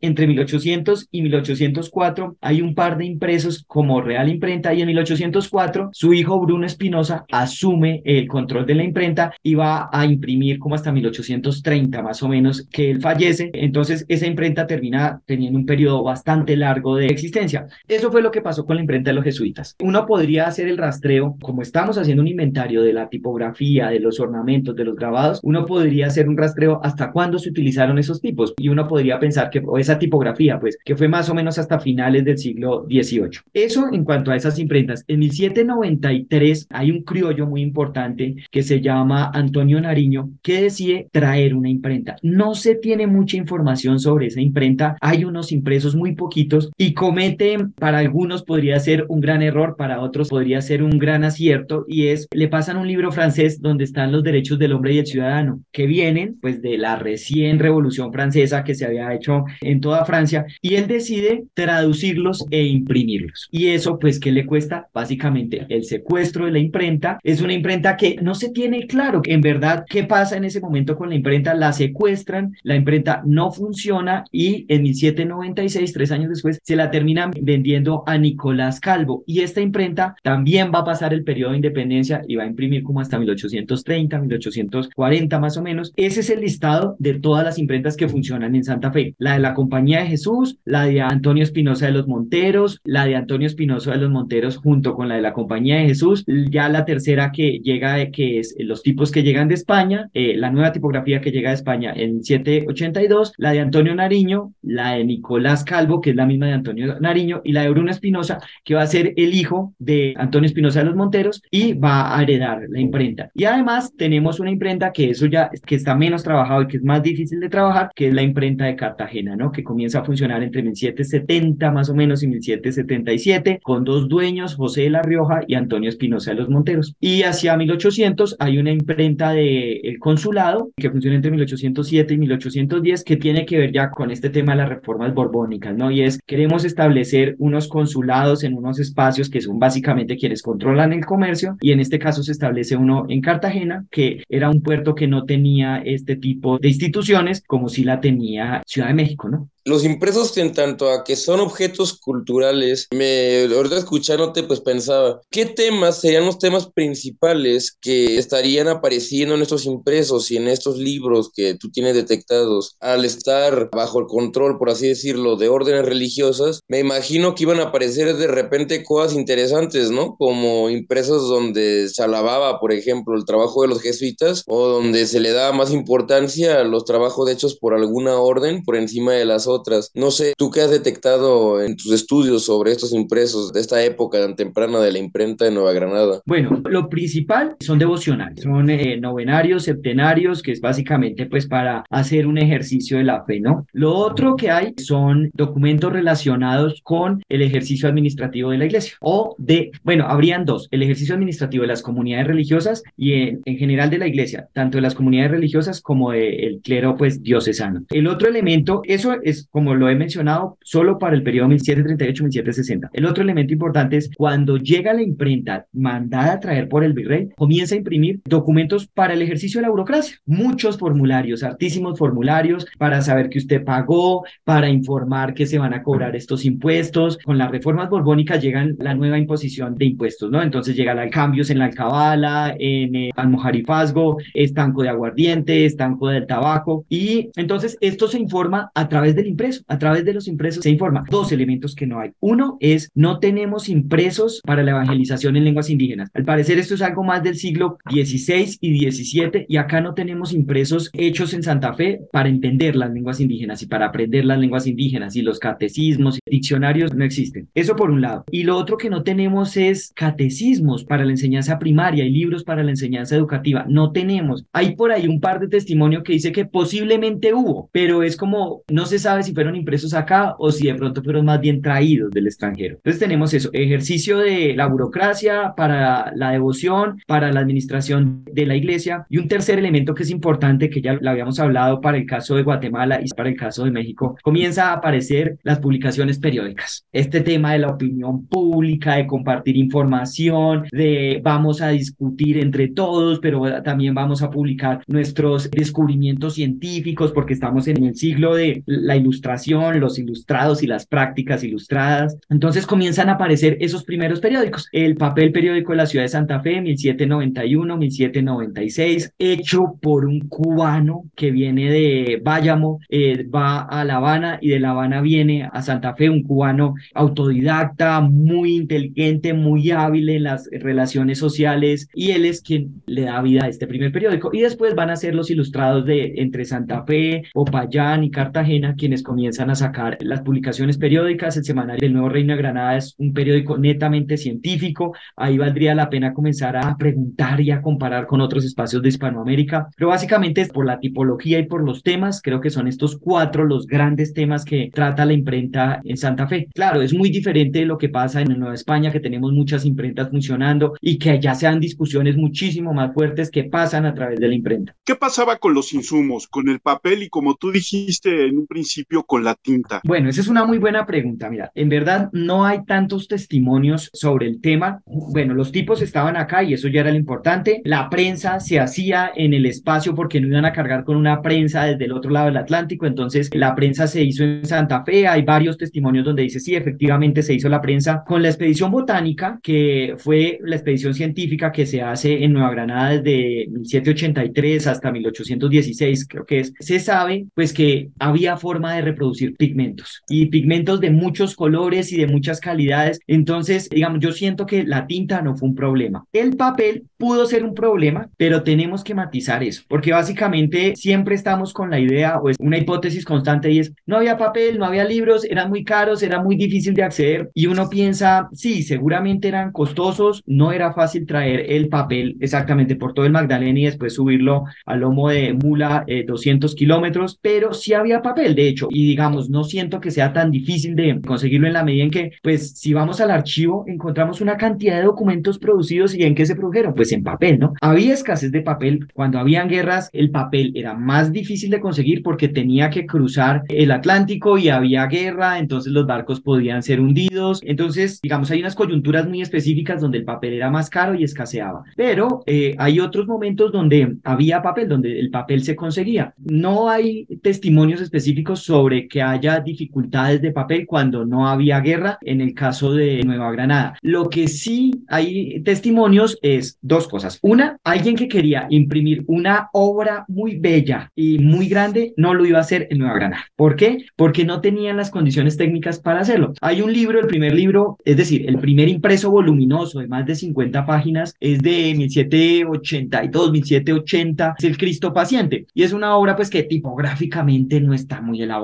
entre 0.00 0.26
1800 0.26 1.08
y 1.10 1.22
1804, 1.22 2.36
hay 2.40 2.62
un 2.62 2.74
par 2.74 2.98
de 2.98 3.06
impresos 3.06 3.64
como 3.66 4.00
Real 4.00 4.28
Imprenta 4.28 4.74
y 4.74 4.82
en 4.82 4.86
1804 4.88 5.90
su 5.92 6.12
hijo 6.14 6.40
Bruno 6.40 6.66
Espinosa 6.66 7.24
asume 7.30 8.02
el 8.04 8.26
control 8.28 8.66
de 8.66 8.74
la 8.74 8.84
imprenta 8.84 9.32
y 9.42 9.54
va 9.54 9.88
a 9.92 10.06
imprimir 10.06 10.58
como 10.58 10.74
hasta 10.74 10.92
1830 10.92 12.02
más 12.02 12.22
o 12.22 12.28
menos 12.28 12.66
que 12.70 12.90
él 12.90 13.00
fallece. 13.00 13.50
Entonces 13.52 14.04
esa 14.08 14.26
imprenta 14.26 14.66
termina 14.66 15.20
teniendo 15.26 15.58
un 15.58 15.66
periodo 15.66 16.02
bastante 16.02 16.56
largo 16.56 16.96
de 16.96 17.06
existencia. 17.06 17.66
Eso 17.86 18.10
fue 18.10 18.22
lo 18.22 18.30
que 18.30 18.42
pasó 18.42 18.64
con 18.64 18.76
la 18.76 18.82
imprenta 18.82 19.10
de 19.10 19.14
los 19.14 19.24
jesuitas. 19.24 19.76
Uno 19.80 20.06
podría 20.06 20.46
hacer 20.46 20.68
el 20.68 20.78
rastreo, 20.78 21.36
como 21.40 21.62
estamos 21.62 21.98
haciendo 21.98 22.22
un 22.22 22.28
inventario 22.28 22.82
de 22.82 22.92
la 22.92 23.08
tipografía, 23.08 23.88
de 23.88 24.00
los 24.00 24.20
ornamentos, 24.20 24.74
de 24.74 24.84
los 24.84 24.96
grabados, 24.96 25.40
uno 25.42 25.64
podría 25.66 26.06
hacer 26.06 26.28
un 26.28 26.36
rastreo 26.36 26.80
hasta 26.82 27.12
cuándo 27.12 27.38
se 27.38 27.50
utilizaron 27.50 27.98
esos 27.98 28.20
tipos 28.20 28.54
y 28.58 28.68
uno 28.68 28.88
podría 28.88 29.18
pensar 29.18 29.27
que 29.50 29.62
o 29.64 29.78
esa 29.78 29.98
tipografía, 29.98 30.58
pues, 30.58 30.78
que 30.84 30.96
fue 30.96 31.08
más 31.08 31.28
o 31.28 31.34
menos 31.34 31.58
hasta 31.58 31.78
finales 31.78 32.24
del 32.24 32.38
siglo 32.38 32.86
XVIII. 32.88 33.40
Eso 33.52 33.88
en 33.92 34.04
cuanto 34.04 34.30
a 34.30 34.36
esas 34.36 34.58
imprentas. 34.58 35.04
En 35.08 35.20
1793 35.20 36.66
hay 36.70 36.90
un 36.90 37.02
criollo 37.02 37.46
muy 37.46 37.62
importante 37.62 38.36
que 38.50 38.62
se 38.62 38.80
llama 38.80 39.30
Antonio 39.32 39.80
Nariño 39.80 40.30
que 40.42 40.62
decide 40.62 41.08
traer 41.12 41.54
una 41.54 41.68
imprenta. 41.68 42.16
No 42.22 42.54
se 42.54 42.74
tiene 42.74 43.06
mucha 43.06 43.36
información 43.36 43.98
sobre 43.98 44.26
esa 44.26 44.40
imprenta, 44.40 44.96
hay 45.00 45.24
unos 45.24 45.52
impresos 45.52 45.94
muy 45.94 46.14
poquitos 46.14 46.70
y 46.76 46.94
comete, 46.94 47.58
para 47.78 47.98
algunos 47.98 48.42
podría 48.42 48.78
ser 48.80 49.06
un 49.08 49.20
gran 49.20 49.42
error, 49.42 49.76
para 49.76 50.00
otros 50.00 50.28
podría 50.28 50.60
ser 50.60 50.82
un 50.82 50.98
gran 50.98 51.24
acierto 51.24 51.84
y 51.88 52.08
es, 52.08 52.26
le 52.32 52.48
pasan 52.48 52.76
un 52.76 52.88
libro 52.88 53.12
francés 53.12 53.60
donde 53.60 53.84
están 53.84 54.12
los 54.12 54.22
derechos 54.22 54.58
del 54.58 54.72
hombre 54.72 54.94
y 54.94 54.98
el 54.98 55.06
ciudadano, 55.06 55.60
que 55.72 55.86
vienen 55.86 56.38
pues 56.40 56.62
de 56.62 56.78
la 56.78 56.96
recién 56.96 57.58
revolución 57.58 58.12
francesa 58.12 58.64
que 58.64 58.74
se 58.74 58.86
había 58.86 59.12
hecho 59.14 59.17
en 59.60 59.80
toda 59.80 60.04
Francia 60.04 60.46
y 60.62 60.74
él 60.74 60.86
decide 60.86 61.44
traducirlos 61.54 62.46
e 62.50 62.64
imprimirlos. 62.64 63.48
Y 63.50 63.68
eso 63.68 63.98
pues 63.98 64.20
que 64.20 64.32
le 64.32 64.46
cuesta 64.46 64.88
básicamente 64.92 65.66
el 65.68 65.84
secuestro 65.84 66.46
de 66.46 66.52
la 66.52 66.58
imprenta. 66.58 67.18
Es 67.22 67.40
una 67.40 67.52
imprenta 67.52 67.96
que 67.96 68.16
no 68.22 68.34
se 68.34 68.50
tiene 68.50 68.86
claro 68.86 69.22
en 69.24 69.40
verdad 69.40 69.84
qué 69.88 70.04
pasa 70.04 70.36
en 70.36 70.44
ese 70.44 70.60
momento 70.60 70.96
con 70.96 71.08
la 71.08 71.14
imprenta. 71.14 71.54
La 71.54 71.72
secuestran, 71.72 72.54
la 72.62 72.76
imprenta 72.76 73.22
no 73.24 73.50
funciona 73.52 74.24
y 74.32 74.66
en 74.68 74.82
1796, 74.82 75.92
tres 75.92 76.12
años 76.12 76.30
después, 76.30 76.58
se 76.62 76.76
la 76.76 76.90
terminan 76.90 77.30
vendiendo 77.40 78.02
a 78.06 78.18
Nicolás 78.18 78.80
Calvo. 78.80 79.24
Y 79.26 79.40
esta 79.40 79.60
imprenta 79.60 80.16
también 80.22 80.70
va 80.74 80.80
a 80.80 80.84
pasar 80.84 81.12
el 81.12 81.24
periodo 81.24 81.50
de 81.50 81.58
independencia 81.58 82.22
y 82.26 82.36
va 82.36 82.44
a 82.44 82.46
imprimir 82.46 82.82
como 82.82 83.00
hasta 83.00 83.18
1830, 83.18 84.18
1840 84.20 85.38
más 85.38 85.56
o 85.56 85.62
menos. 85.62 85.92
Ese 85.96 86.20
es 86.20 86.30
el 86.30 86.40
listado 86.40 86.96
de 86.98 87.14
todas 87.14 87.44
las 87.44 87.58
imprentas 87.58 87.96
que 87.96 88.08
funcionan 88.08 88.54
en 88.54 88.64
Santa 88.64 88.90
Fe. 88.92 89.07
La 89.18 89.34
de 89.34 89.40
la 89.40 89.54
Compañía 89.54 90.00
de 90.00 90.06
Jesús, 90.06 90.58
la 90.64 90.84
de 90.84 91.00
Antonio 91.00 91.42
Espinosa 91.42 91.86
de 91.86 91.92
los 91.92 92.06
Monteros, 92.06 92.80
la 92.84 93.06
de 93.06 93.16
Antonio 93.16 93.46
Espinosa 93.46 93.92
de 93.92 93.98
los 93.98 94.10
Monteros 94.10 94.56
junto 94.56 94.94
con 94.94 95.08
la 95.08 95.16
de 95.16 95.22
la 95.22 95.32
Compañía 95.32 95.76
de 95.76 95.86
Jesús, 95.86 96.24
ya 96.26 96.68
la 96.68 96.84
tercera 96.84 97.32
que 97.32 97.58
llega, 97.58 98.10
que 98.10 98.38
es 98.38 98.54
los 98.58 98.82
tipos 98.82 99.10
que 99.10 99.22
llegan 99.22 99.48
de 99.48 99.54
España, 99.54 100.08
eh, 100.14 100.36
la 100.36 100.50
nueva 100.50 100.72
tipografía 100.72 101.20
que 101.20 101.30
llega 101.30 101.50
de 101.50 101.56
España 101.56 101.92
en 101.94 102.22
782, 102.22 103.32
la 103.36 103.52
de 103.52 103.60
Antonio 103.60 103.94
Nariño, 103.94 104.52
la 104.62 104.92
de 104.92 105.04
Nicolás 105.04 105.64
Calvo, 105.64 106.00
que 106.00 106.10
es 106.10 106.16
la 106.16 106.26
misma 106.26 106.46
de 106.46 106.52
Antonio 106.52 106.98
Nariño, 107.00 107.40
y 107.44 107.52
la 107.52 107.62
de 107.62 107.70
Bruno 107.70 107.90
Espinosa, 107.90 108.38
que 108.64 108.74
va 108.74 108.82
a 108.82 108.86
ser 108.86 109.14
el 109.16 109.34
hijo 109.34 109.74
de 109.78 110.14
Antonio 110.16 110.46
Espinosa 110.46 110.80
de 110.80 110.86
los 110.86 110.96
Monteros 110.96 111.42
y 111.50 111.74
va 111.74 112.16
a 112.16 112.22
heredar 112.22 112.62
la 112.68 112.80
imprenta. 112.80 113.30
Y 113.34 113.44
además 113.44 113.92
tenemos 113.96 114.40
una 114.40 114.50
imprenta 114.50 114.92
que 114.92 115.10
eso 115.10 115.26
ya 115.26 115.50
que 115.66 115.74
está 115.74 115.94
menos 115.94 116.22
trabajado 116.22 116.62
y 116.62 116.66
que 116.68 116.76
es 116.78 116.82
más 116.82 117.02
difícil 117.02 117.40
de 117.40 117.48
trabajar, 117.48 117.90
que 117.94 118.08
es 118.08 118.14
la 118.14 118.22
imprenta 118.22 118.64
de 118.64 118.76
Cartagena, 118.98 119.36
¿no? 119.36 119.52
Que 119.52 119.62
comienza 119.62 120.00
a 120.00 120.04
funcionar 120.04 120.42
entre 120.42 120.62
1770 120.62 121.70
más 121.70 121.88
o 121.88 121.94
menos 121.94 122.22
y 122.22 122.26
1777 122.26 123.60
con 123.62 123.84
dos 123.84 124.08
dueños, 124.08 124.56
José 124.56 124.82
de 124.82 124.90
la 124.90 125.02
Rioja 125.02 125.40
y 125.46 125.54
Antonio 125.54 125.88
Espinosa 125.88 126.32
de 126.32 126.38
los 126.38 126.48
Monteros. 126.48 126.96
Y 127.00 127.22
hacia 127.22 127.56
1800 127.56 128.36
hay 128.40 128.58
una 128.58 128.72
imprenta 128.72 129.32
del 129.32 129.80
el 129.84 129.98
consulado 129.98 130.70
que 130.76 130.90
funciona 130.90 131.16
entre 131.16 131.30
1807 131.30 132.14
y 132.14 132.18
1810 132.18 133.04
que 133.04 133.16
tiene 133.16 133.46
que 133.46 133.58
ver 133.58 133.72
ya 133.72 133.90
con 133.90 134.10
este 134.10 134.30
tema 134.30 134.52
de 134.52 134.58
las 134.58 134.68
reformas 134.68 135.14
borbónicas, 135.14 135.76
¿no? 135.76 135.90
Y 135.90 136.02
es, 136.02 136.20
queremos 136.26 136.64
establecer 136.64 137.36
unos 137.38 137.68
consulados 137.68 138.42
en 138.42 138.54
unos 138.54 138.80
espacios 138.80 139.30
que 139.30 139.40
son 139.40 139.58
básicamente 139.58 140.16
quienes 140.16 140.42
controlan 140.42 140.92
el 140.92 141.04
comercio 141.04 141.56
y 141.60 141.70
en 141.70 141.80
este 141.80 141.98
caso 141.98 142.22
se 142.22 142.32
establece 142.32 142.76
uno 142.76 143.06
en 143.08 143.20
Cartagena, 143.20 143.86
que 143.90 144.24
era 144.28 144.50
un 144.50 144.60
puerto 144.60 144.94
que 144.94 145.06
no 145.06 145.24
tenía 145.24 145.78
este 145.84 146.16
tipo 146.16 146.58
de 146.58 146.68
instituciones 146.68 147.42
como 147.46 147.68
si 147.68 147.84
la 147.84 148.00
tenía 148.00 148.62
Ciudad 148.66 148.87
de 148.88 148.94
México, 148.94 149.28
¿no? 149.28 149.50
Los 149.68 149.84
impresos 149.84 150.34
en 150.38 150.54
tanto 150.54 150.90
a 150.90 151.04
que 151.04 151.14
son 151.14 151.40
objetos 151.40 151.92
culturales, 151.92 152.88
me 152.90 153.42
ahorita 153.54 153.76
escuchándote 153.76 154.42
pues 154.44 154.60
pensaba, 154.60 155.20
¿qué 155.30 155.44
temas 155.44 156.00
serían 156.00 156.24
los 156.24 156.38
temas 156.38 156.70
principales 156.72 157.76
que 157.78 158.16
estarían 158.16 158.68
apareciendo 158.68 159.34
en 159.34 159.42
estos 159.42 159.66
impresos 159.66 160.30
y 160.30 160.38
en 160.38 160.48
estos 160.48 160.78
libros 160.78 161.30
que 161.34 161.52
tú 161.52 161.70
tienes 161.70 161.94
detectados 161.94 162.76
al 162.80 163.04
estar 163.04 163.68
bajo 163.70 164.00
el 164.00 164.06
control, 164.06 164.56
por 164.56 164.70
así 164.70 164.88
decirlo, 164.88 165.36
de 165.36 165.50
órdenes 165.50 165.84
religiosas? 165.84 166.60
Me 166.66 166.78
imagino 166.78 167.34
que 167.34 167.42
iban 167.42 167.60
a 167.60 167.64
aparecer 167.64 168.16
de 168.16 168.26
repente 168.26 168.82
cosas 168.82 169.18
interesantes, 169.18 169.90
¿no? 169.90 170.16
Como 170.16 170.70
impresos 170.70 171.28
donde 171.28 171.90
se 171.90 172.02
alababa, 172.02 172.58
por 172.58 172.72
ejemplo, 172.72 173.14
el 173.14 173.26
trabajo 173.26 173.60
de 173.60 173.68
los 173.68 173.82
jesuitas 173.82 174.44
o 174.46 174.66
donde 174.66 175.06
se 175.06 175.20
le 175.20 175.32
daba 175.32 175.52
más 175.52 175.72
importancia 175.72 176.58
a 176.58 176.64
los 176.64 176.86
trabajos 176.86 177.28
hechos 177.28 177.58
por 177.58 177.74
alguna 177.74 178.16
orden 178.18 178.62
por 178.64 178.74
encima 178.74 179.12
de 179.12 179.26
las 179.26 179.46
otras 179.46 179.57
otras. 179.58 179.90
No 179.94 180.10
sé, 180.10 180.34
¿tú 180.36 180.50
qué 180.50 180.60
has 180.60 180.70
detectado 180.70 181.62
en 181.62 181.76
tus 181.76 181.92
estudios 181.92 182.44
sobre 182.44 182.72
estos 182.72 182.92
impresos 182.92 183.52
de 183.52 183.60
esta 183.60 183.82
época 183.84 184.20
tan 184.20 184.36
temprana 184.36 184.80
de 184.80 184.92
la 184.92 184.98
imprenta 184.98 185.44
de 185.44 185.50
Nueva 185.50 185.72
Granada? 185.72 186.20
Bueno, 186.26 186.62
lo 186.64 186.88
principal 186.88 187.56
son 187.60 187.78
devocionales, 187.78 188.42
son 188.42 188.70
eh, 188.70 188.98
novenarios, 188.98 189.64
septenarios, 189.64 190.42
que 190.42 190.52
es 190.52 190.60
básicamente 190.60 191.26
pues 191.26 191.46
para 191.46 191.84
hacer 191.90 192.26
un 192.26 192.38
ejercicio 192.38 192.98
de 192.98 193.04
la 193.04 193.24
fe, 193.24 193.40
¿no? 193.40 193.66
Lo 193.72 193.94
otro 193.94 194.36
que 194.36 194.50
hay 194.50 194.74
son 194.78 195.30
documentos 195.34 195.92
relacionados 195.92 196.80
con 196.82 197.22
el 197.28 197.42
ejercicio 197.42 197.88
administrativo 197.88 198.50
de 198.50 198.58
la 198.58 198.66
iglesia 198.66 198.96
o 199.00 199.34
de, 199.38 199.70
bueno, 199.82 200.06
habrían 200.08 200.44
dos, 200.44 200.68
el 200.70 200.82
ejercicio 200.82 201.14
administrativo 201.14 201.62
de 201.62 201.68
las 201.68 201.82
comunidades 201.82 202.26
religiosas 202.26 202.82
y 202.96 203.14
en, 203.14 203.40
en 203.44 203.56
general 203.56 203.90
de 203.90 203.98
la 203.98 204.06
iglesia, 204.06 204.48
tanto 204.52 204.78
de 204.78 204.82
las 204.82 204.94
comunidades 204.94 205.32
religiosas 205.32 205.80
como 205.80 206.12
del 206.12 206.60
clero 206.62 206.96
pues 206.96 207.22
diocesano. 207.22 207.84
El 207.90 208.06
otro 208.06 208.28
elemento, 208.28 208.82
eso 208.84 209.16
es 209.22 209.47
como 209.50 209.74
lo 209.74 209.88
he 209.88 209.94
mencionado, 209.94 210.58
solo 210.62 210.98
para 210.98 211.16
el 211.16 211.22
periodo 211.22 211.48
1738-1760. 211.48 212.90
El 212.92 213.06
otro 213.06 213.22
elemento 213.22 213.52
importante 213.52 213.96
es 213.96 214.10
cuando 214.16 214.56
llega 214.56 214.92
la 214.92 215.02
imprenta 215.02 215.66
mandada 215.72 216.34
a 216.34 216.40
traer 216.40 216.68
por 216.68 216.84
el 216.84 216.92
virrey, 216.92 217.28
comienza 217.36 217.74
a 217.74 217.78
imprimir 217.78 218.20
documentos 218.24 218.86
para 218.86 219.14
el 219.14 219.22
ejercicio 219.22 219.60
de 219.60 219.66
la 219.66 219.70
burocracia. 219.70 220.18
Muchos 220.26 220.78
formularios, 220.78 221.42
hartísimos 221.42 221.98
formularios 221.98 222.66
para 222.78 223.00
saber 223.02 223.28
que 223.28 223.38
usted 223.38 223.64
pagó, 223.64 224.24
para 224.44 224.68
informar 224.68 225.34
que 225.34 225.46
se 225.46 225.58
van 225.58 225.74
a 225.74 225.82
cobrar 225.82 226.16
estos 226.16 226.44
impuestos. 226.44 227.18
Con 227.18 227.38
las 227.38 227.50
reformas 227.50 227.88
borbónicas 227.88 228.42
llegan 228.42 228.76
la 228.78 228.94
nueva 228.94 229.18
imposición 229.18 229.76
de 229.76 229.86
impuestos, 229.86 230.30
¿no? 230.30 230.42
Entonces 230.42 230.76
llegan 230.76 230.98
cambios 231.10 231.50
en 231.50 231.60
la 231.60 231.66
alcabala, 231.66 232.56
en 232.58 232.94
el 232.94 233.10
almojarifazgo, 233.14 234.18
estanco 234.34 234.82
de 234.82 234.88
aguardiente, 234.88 235.64
estanco 235.64 236.08
del 236.08 236.26
tabaco. 236.26 236.84
Y 236.88 237.30
entonces 237.36 237.76
esto 237.80 238.08
se 238.08 238.18
informa 238.18 238.70
a 238.74 238.88
través 238.88 239.14
del 239.14 239.27
impreso. 239.28 239.62
A 239.68 239.78
través 239.78 240.04
de 240.04 240.14
los 240.14 240.28
impresos 240.28 240.62
se 240.62 240.70
informa 240.70 241.04
dos 241.10 241.32
elementos 241.32 241.74
que 241.74 241.86
no 241.86 242.00
hay. 242.00 242.12
Uno 242.20 242.56
es 242.60 242.90
no 242.94 243.18
tenemos 243.18 243.68
impresos 243.68 244.40
para 244.44 244.62
la 244.62 244.72
evangelización 244.72 245.36
en 245.36 245.44
lenguas 245.44 245.70
indígenas. 245.70 246.10
Al 246.14 246.24
parecer 246.24 246.58
esto 246.58 246.74
es 246.74 246.82
algo 246.82 247.04
más 247.04 247.22
del 247.22 247.36
siglo 247.36 247.78
XVI 247.90 248.58
y 248.60 248.90
XVII 248.90 249.46
y 249.48 249.56
acá 249.56 249.80
no 249.80 249.94
tenemos 249.94 250.32
impresos 250.32 250.90
hechos 250.92 251.34
en 251.34 251.42
Santa 251.42 251.74
Fe 251.74 252.00
para 252.12 252.28
entender 252.28 252.76
las 252.76 252.92
lenguas 252.92 253.20
indígenas 253.20 253.62
y 253.62 253.66
para 253.66 253.86
aprender 253.86 254.24
las 254.24 254.38
lenguas 254.38 254.66
indígenas 254.66 255.16
y 255.16 255.22
los 255.22 255.38
catecismos, 255.38 256.18
diccionarios 256.26 256.94
no 256.94 257.04
existen. 257.04 257.48
Eso 257.54 257.76
por 257.76 257.90
un 257.90 258.00
lado. 258.00 258.24
Y 258.30 258.44
lo 258.44 258.56
otro 258.56 258.76
que 258.76 258.90
no 258.90 259.02
tenemos 259.02 259.56
es 259.56 259.92
catecismos 259.94 260.84
para 260.84 261.04
la 261.04 261.12
enseñanza 261.12 261.58
primaria 261.58 262.04
y 262.04 262.10
libros 262.10 262.44
para 262.44 262.62
la 262.62 262.70
enseñanza 262.70 263.16
educativa. 263.16 263.64
No 263.68 263.92
tenemos. 263.92 264.44
Hay 264.52 264.76
por 264.76 264.92
ahí 264.92 265.06
un 265.06 265.20
par 265.20 265.40
de 265.40 265.48
testimonios 265.48 266.02
que 266.02 266.12
dice 266.12 266.32
que 266.32 266.46
posiblemente 266.46 267.34
hubo, 267.34 267.68
pero 267.72 268.02
es 268.02 268.16
como 268.16 268.62
no 268.68 268.86
se 268.86 268.98
sabe 268.98 269.17
si 269.22 269.34
fueron 269.34 269.56
impresos 269.56 269.94
acá 269.94 270.34
o 270.38 270.50
si 270.50 270.66
de 270.66 270.74
pronto 270.74 271.02
fueron 271.02 271.24
más 271.24 271.40
bien 271.40 271.60
traídos 271.62 272.10
del 272.10 272.26
extranjero. 272.26 272.76
Entonces 272.76 273.00
tenemos 273.00 273.34
eso, 273.34 273.50
ejercicio 273.52 274.18
de 274.18 274.54
la 274.54 274.66
burocracia 274.66 275.54
para 275.56 276.12
la 276.14 276.30
devoción, 276.30 277.00
para 277.06 277.32
la 277.32 277.40
administración 277.40 278.24
de 278.32 278.46
la 278.46 278.56
iglesia 278.56 279.06
y 279.08 279.18
un 279.18 279.28
tercer 279.28 279.58
elemento 279.58 279.94
que 279.94 280.02
es 280.02 280.10
importante, 280.10 280.70
que 280.70 280.80
ya 280.80 280.94
lo 280.94 281.10
habíamos 281.10 281.38
hablado 281.38 281.80
para 281.80 281.98
el 281.98 282.06
caso 282.06 282.36
de 282.36 282.42
Guatemala 282.42 283.00
y 283.02 283.08
para 283.10 283.28
el 283.28 283.36
caso 283.36 283.64
de 283.64 283.70
México, 283.70 284.16
comienza 284.22 284.70
a 284.70 284.74
aparecer 284.74 285.38
las 285.42 285.58
publicaciones 285.58 286.18
periódicas. 286.18 286.86
Este 286.92 287.20
tema 287.20 287.52
de 287.52 287.60
la 287.60 287.68
opinión 287.68 288.26
pública, 288.26 288.96
de 288.96 289.06
compartir 289.06 289.56
información, 289.56 290.66
de 290.72 291.20
vamos 291.22 291.60
a 291.60 291.68
discutir 291.68 292.38
entre 292.38 292.68
todos, 292.68 293.18
pero 293.20 293.62
también 293.62 293.94
vamos 293.94 294.22
a 294.22 294.30
publicar 294.30 294.82
nuestros 294.86 295.50
descubrimientos 295.50 296.34
científicos 296.34 297.12
porque 297.12 297.34
estamos 297.34 297.68
en 297.68 297.84
el 297.84 297.96
siglo 297.96 298.34
de 298.34 298.62
la 298.66 298.96
ilustración 298.96 299.07
ilustración, 299.08 299.80
los 299.80 299.98
ilustrados 299.98 300.62
y 300.62 300.66
las 300.66 300.86
prácticas 300.86 301.42
ilustradas. 301.42 302.18
Entonces 302.28 302.66
comienzan 302.66 303.08
a 303.08 303.12
aparecer 303.12 303.56
esos 303.60 303.84
primeros 303.84 304.20
periódicos. 304.20 304.68
El 304.72 304.96
papel 304.96 305.32
periódico 305.32 305.72
de 305.72 305.78
la 305.78 305.86
ciudad 305.86 306.04
de 306.04 306.08
Santa 306.08 306.40
Fe, 306.40 306.60
1791, 306.60 307.76
1796, 307.76 309.14
hecho 309.18 309.78
por 309.80 310.04
un 310.04 310.20
cubano 310.20 311.04
que 311.16 311.30
viene 311.30 311.70
de 311.70 312.20
Bayamo, 312.22 312.80
eh, 312.90 313.26
va 313.26 313.60
a 313.60 313.84
La 313.84 313.96
Habana 313.96 314.38
y 314.42 314.50
de 314.50 314.60
La 314.60 314.70
Habana 314.70 315.00
viene 315.00 315.48
a 315.50 315.62
Santa 315.62 315.94
Fe, 315.94 316.10
un 316.10 316.22
cubano 316.22 316.74
autodidacta, 316.94 318.00
muy 318.02 318.56
inteligente, 318.56 319.32
muy 319.32 319.70
hábil 319.70 320.10
en 320.10 320.24
las 320.24 320.48
relaciones 320.52 321.18
sociales 321.18 321.88
y 321.94 322.10
él 322.10 322.26
es 322.26 322.42
quien 322.42 322.82
le 322.86 323.02
da 323.02 323.22
vida 323.22 323.44
a 323.44 323.48
este 323.48 323.66
primer 323.66 323.90
periódico. 323.90 324.30
Y 324.32 324.40
después 324.40 324.74
van 324.74 324.90
a 324.90 324.96
ser 324.96 325.14
los 325.14 325.30
ilustrados 325.30 325.86
de 325.86 326.14
entre 326.16 326.44
Santa 326.44 326.84
Fe, 326.84 327.22
Popayán 327.32 328.04
y 328.04 328.10
Cartagena 328.10 328.58
quienes 328.76 328.97
comienzan 329.02 329.50
a 329.50 329.54
sacar 329.54 329.98
las 330.00 330.22
publicaciones 330.22 330.78
periódicas. 330.78 331.36
El 331.36 331.44
semanario 331.44 331.80
del 331.80 331.92
Nuevo 331.92 332.08
Reino 332.08 332.34
de 332.34 332.38
Granada 332.38 332.76
es 332.76 332.94
un 332.98 333.12
periódico 333.12 333.58
netamente 333.58 334.16
científico. 334.16 334.94
Ahí 335.16 335.38
valdría 335.38 335.74
la 335.74 335.90
pena 335.90 336.12
comenzar 336.12 336.56
a 336.56 336.76
preguntar 336.76 337.40
y 337.40 337.50
a 337.50 337.62
comparar 337.62 338.06
con 338.06 338.20
otros 338.20 338.44
espacios 338.44 338.82
de 338.82 338.88
Hispanoamérica. 338.88 339.68
Pero 339.76 339.88
básicamente 339.88 340.40
es 340.40 340.50
por 340.50 340.66
la 340.66 340.78
tipología 340.78 341.38
y 341.38 341.46
por 341.46 341.64
los 341.64 341.82
temas. 341.82 342.20
Creo 342.22 342.40
que 342.40 342.50
son 342.50 342.68
estos 342.68 342.98
cuatro 342.98 343.44
los 343.44 343.66
grandes 343.66 344.12
temas 344.12 344.44
que 344.44 344.70
trata 344.72 345.04
la 345.04 345.12
imprenta 345.12 345.80
en 345.84 345.96
Santa 345.96 346.26
Fe. 346.26 346.48
Claro, 346.54 346.82
es 346.82 346.94
muy 346.94 347.10
diferente 347.10 347.60
de 347.60 347.66
lo 347.66 347.78
que 347.78 347.88
pasa 347.88 348.20
en 348.20 348.38
Nueva 348.38 348.54
España, 348.54 348.92
que 348.92 349.00
tenemos 349.00 349.32
muchas 349.32 349.64
imprentas 349.64 350.10
funcionando 350.10 350.74
y 350.80 350.98
que 350.98 351.10
allá 351.10 351.34
sean 351.34 351.60
discusiones 351.60 352.16
muchísimo 352.16 352.72
más 352.72 352.92
fuertes 352.92 353.30
que 353.30 353.44
pasan 353.44 353.86
a 353.86 353.94
través 353.94 354.18
de 354.20 354.28
la 354.28 354.34
imprenta. 354.34 354.74
¿Qué 354.84 354.94
pasaba 354.94 355.36
con 355.36 355.54
los 355.54 355.72
insumos, 355.72 356.26
con 356.28 356.48
el 356.48 356.60
papel 356.60 357.02
y 357.02 357.08
como 357.08 357.34
tú 357.34 357.50
dijiste 357.50 358.26
en 358.26 358.38
un 358.38 358.46
principio, 358.46 358.87
con 359.06 359.24
la 359.24 359.34
tinta? 359.34 359.80
Bueno, 359.84 360.08
esa 360.08 360.20
es 360.20 360.28
una 360.28 360.44
muy 360.44 360.58
buena 360.58 360.86
pregunta. 360.86 361.28
Mira, 361.30 361.50
en 361.54 361.68
verdad 361.68 362.08
no 362.12 362.44
hay 362.44 362.64
tantos 362.64 363.08
testimonios 363.08 363.90
sobre 363.92 364.26
el 364.26 364.40
tema. 364.40 364.80
Bueno, 364.86 365.34
los 365.34 365.52
tipos 365.52 365.82
estaban 365.82 366.16
acá 366.16 366.42
y 366.42 366.54
eso 366.54 366.68
ya 366.68 366.80
era 366.80 366.90
lo 366.90 366.96
importante. 366.96 367.60
La 367.64 367.90
prensa 367.90 368.40
se 368.40 368.60
hacía 368.60 369.10
en 369.14 369.34
el 369.34 369.46
espacio 369.46 369.94
porque 369.94 370.20
no 370.20 370.28
iban 370.28 370.44
a 370.44 370.52
cargar 370.52 370.84
con 370.84 370.96
una 370.96 371.20
prensa 371.22 371.64
desde 371.64 371.84
el 371.84 371.92
otro 371.92 372.10
lado 372.10 372.26
del 372.26 372.36
Atlántico. 372.36 372.86
Entonces, 372.86 373.30
la 373.34 373.54
prensa 373.54 373.86
se 373.86 374.02
hizo 374.02 374.24
en 374.24 374.44
Santa 374.44 374.84
Fe. 374.84 375.06
Hay 375.06 375.22
varios 375.22 375.58
testimonios 375.58 376.04
donde 376.04 376.22
dice, 376.22 376.40
sí, 376.40 376.54
efectivamente 376.54 377.22
se 377.22 377.34
hizo 377.34 377.48
la 377.48 377.60
prensa 377.60 378.02
con 378.06 378.22
la 378.22 378.28
expedición 378.28 378.70
botánica, 378.70 379.38
que 379.42 379.94
fue 379.98 380.38
la 380.42 380.56
expedición 380.56 380.94
científica 380.94 381.52
que 381.52 381.66
se 381.66 381.82
hace 381.82 382.24
en 382.24 382.32
Nueva 382.32 382.50
Granada 382.50 382.90
desde 382.90 383.48
1783 383.50 384.66
hasta 384.66 384.90
1816, 384.90 386.06
creo 386.08 386.24
que 386.24 386.40
es. 386.40 386.54
Se 386.58 386.80
sabe, 386.80 387.26
pues, 387.34 387.52
que 387.52 387.90
había 387.98 388.36
forma 388.36 388.74
de 388.74 388.77
reproducir 388.82 389.36
pigmentos 389.36 390.02
y 390.08 390.26
pigmentos 390.26 390.80
de 390.80 390.90
muchos 390.90 391.34
colores 391.34 391.92
y 391.92 391.98
de 391.98 392.06
muchas 392.06 392.40
calidades. 392.40 393.00
Entonces, 393.06 393.68
digamos, 393.68 394.00
yo 394.00 394.12
siento 394.12 394.46
que 394.46 394.64
la 394.64 394.86
tinta 394.86 395.22
no 395.22 395.36
fue 395.36 395.48
un 395.48 395.54
problema. 395.54 396.04
El 396.12 396.36
papel 396.36 396.84
pudo 396.96 397.26
ser 397.26 397.44
un 397.44 397.54
problema, 397.54 398.08
pero 398.16 398.42
tenemos 398.42 398.84
que 398.84 398.94
matizar 398.94 399.42
eso, 399.42 399.62
porque 399.68 399.92
básicamente 399.92 400.74
siempre 400.76 401.14
estamos 401.14 401.52
con 401.52 401.70
la 401.70 401.78
idea 401.78 402.18
o 402.18 402.28
es 402.28 402.36
una 402.40 402.58
hipótesis 402.58 403.04
constante 403.04 403.50
y 403.50 403.60
es, 403.60 403.72
no 403.86 403.96
había 403.96 404.16
papel, 404.16 404.58
no 404.58 404.64
había 404.64 404.84
libros, 404.84 405.24
eran 405.24 405.48
muy 405.48 405.64
caros, 405.64 406.02
era 406.02 406.22
muy 406.22 406.36
difícil 406.36 406.74
de 406.74 406.82
acceder 406.82 407.30
y 407.34 407.46
uno 407.46 407.68
piensa, 407.68 408.28
sí, 408.32 408.62
seguramente 408.62 409.28
eran 409.28 409.52
costosos, 409.52 410.22
no 410.26 410.52
era 410.52 410.72
fácil 410.72 411.06
traer 411.06 411.50
el 411.50 411.68
papel 411.68 412.16
exactamente 412.20 412.76
por 412.76 412.94
todo 412.94 413.06
el 413.06 413.12
Magdalena 413.12 413.58
y 413.60 413.64
después 413.64 413.94
subirlo 413.94 414.44
al 414.66 414.80
lomo 414.80 415.08
de 415.08 415.32
mula 415.34 415.84
200 416.06 416.52
eh, 416.52 416.56
kilómetros, 416.56 417.18
pero 417.20 417.52
sí 417.54 417.74
había 417.74 418.02
papel, 418.02 418.34
de 418.34 418.48
hecho, 418.48 418.67
y 418.70 418.86
digamos, 418.86 419.30
no 419.30 419.44
siento 419.44 419.80
que 419.80 419.90
sea 419.90 420.12
tan 420.12 420.30
difícil 420.30 420.74
de 420.76 421.00
conseguirlo 421.00 421.46
en 421.46 421.52
la 421.52 421.64
medida 421.64 421.84
en 421.84 421.90
que, 421.90 422.12
pues, 422.22 422.52
si 422.52 422.72
vamos 422.72 423.00
al 423.00 423.10
archivo, 423.10 423.64
encontramos 423.66 424.20
una 424.20 424.36
cantidad 424.36 424.76
de 424.76 424.84
documentos 424.84 425.38
producidos 425.38 425.94
y 425.94 426.02
en 426.02 426.14
qué 426.14 426.26
se 426.26 426.36
produjeron, 426.36 426.74
pues 426.74 426.92
en 426.92 427.02
papel, 427.02 427.38
¿no? 427.38 427.54
Había 427.60 427.94
escasez 427.94 428.32
de 428.32 428.42
papel. 428.42 428.86
Cuando 428.94 429.18
habían 429.18 429.48
guerras, 429.48 429.90
el 429.92 430.10
papel 430.10 430.52
era 430.54 430.74
más 430.74 431.12
difícil 431.12 431.50
de 431.50 431.60
conseguir 431.60 432.02
porque 432.02 432.28
tenía 432.28 432.70
que 432.70 432.86
cruzar 432.86 433.42
el 433.48 433.70
Atlántico 433.70 434.38
y 434.38 434.48
había 434.48 434.86
guerra, 434.86 435.38
entonces 435.38 435.72
los 435.72 435.86
barcos 435.86 436.20
podían 436.20 436.62
ser 436.62 436.80
hundidos. 436.80 437.40
Entonces, 437.44 438.00
digamos, 438.02 438.30
hay 438.30 438.40
unas 438.40 438.54
coyunturas 438.54 439.08
muy 439.08 439.22
específicas 439.22 439.80
donde 439.80 439.98
el 439.98 440.04
papel 440.04 440.34
era 440.34 440.50
más 440.50 440.70
caro 440.70 440.94
y 440.94 441.04
escaseaba. 441.04 441.64
Pero 441.76 442.22
eh, 442.26 442.54
hay 442.58 442.80
otros 442.80 443.06
momentos 443.06 443.52
donde 443.52 443.96
había 444.04 444.42
papel, 444.42 444.68
donde 444.68 444.98
el 444.98 445.10
papel 445.10 445.42
se 445.42 445.56
conseguía. 445.56 446.14
No 446.18 446.68
hay 446.68 447.06
testimonios 447.22 447.80
específicos 447.80 448.40
sobre 448.40 448.57
que 448.90 449.02
haya 449.02 449.40
dificultades 449.40 450.20
de 450.20 450.32
papel 450.32 450.66
cuando 450.66 451.04
no 451.04 451.28
había 451.28 451.60
guerra 451.60 451.98
en 452.02 452.20
el 452.20 452.34
caso 452.34 452.72
de 452.72 453.02
Nueva 453.04 453.30
Granada. 453.30 453.76
Lo 453.82 454.08
que 454.08 454.28
sí 454.28 454.84
hay 454.88 455.40
testimonios 455.42 456.18
es 456.22 456.58
dos 456.60 456.88
cosas. 456.88 457.18
Una, 457.22 457.58
alguien 457.64 457.96
que 457.96 458.08
quería 458.08 458.46
imprimir 458.50 459.04
una 459.06 459.48
obra 459.52 460.04
muy 460.08 460.38
bella 460.38 460.90
y 460.96 461.18
muy 461.18 461.48
grande 461.48 461.94
no 461.96 462.14
lo 462.14 462.26
iba 462.26 462.38
a 462.38 462.42
hacer 462.42 462.66
en 462.70 462.78
Nueva 462.78 462.94
Granada. 462.94 463.24
¿Por 463.36 463.56
qué? 463.56 463.84
Porque 463.96 464.24
no 464.24 464.40
tenían 464.40 464.76
las 464.76 464.90
condiciones 464.90 465.36
técnicas 465.36 465.78
para 465.78 466.00
hacerlo. 466.00 466.32
Hay 466.40 466.60
un 466.62 466.72
libro, 466.72 466.98
el 466.98 467.06
primer 467.06 467.34
libro, 467.34 467.78
es 467.84 467.96
decir, 467.96 468.28
el 468.28 468.38
primer 468.38 468.68
impreso 468.68 469.10
voluminoso 469.10 469.80
de 469.80 469.88
más 469.88 470.04
de 470.04 470.14
50 470.14 470.66
páginas 470.66 471.14
es 471.20 471.40
de 471.40 471.74
1782, 471.76 473.32
1780, 473.32 474.34
es 474.38 474.44
el 474.44 474.58
Cristo 474.58 474.92
Paciente 474.92 475.46
y 475.54 475.62
es 475.62 475.72
una 475.72 475.96
obra 475.96 476.16
pues 476.16 476.30
que 476.30 476.42
tipográficamente 476.42 477.60
no 477.60 477.74
está 477.74 478.00
muy 478.00 478.22
elaborada, 478.22 478.37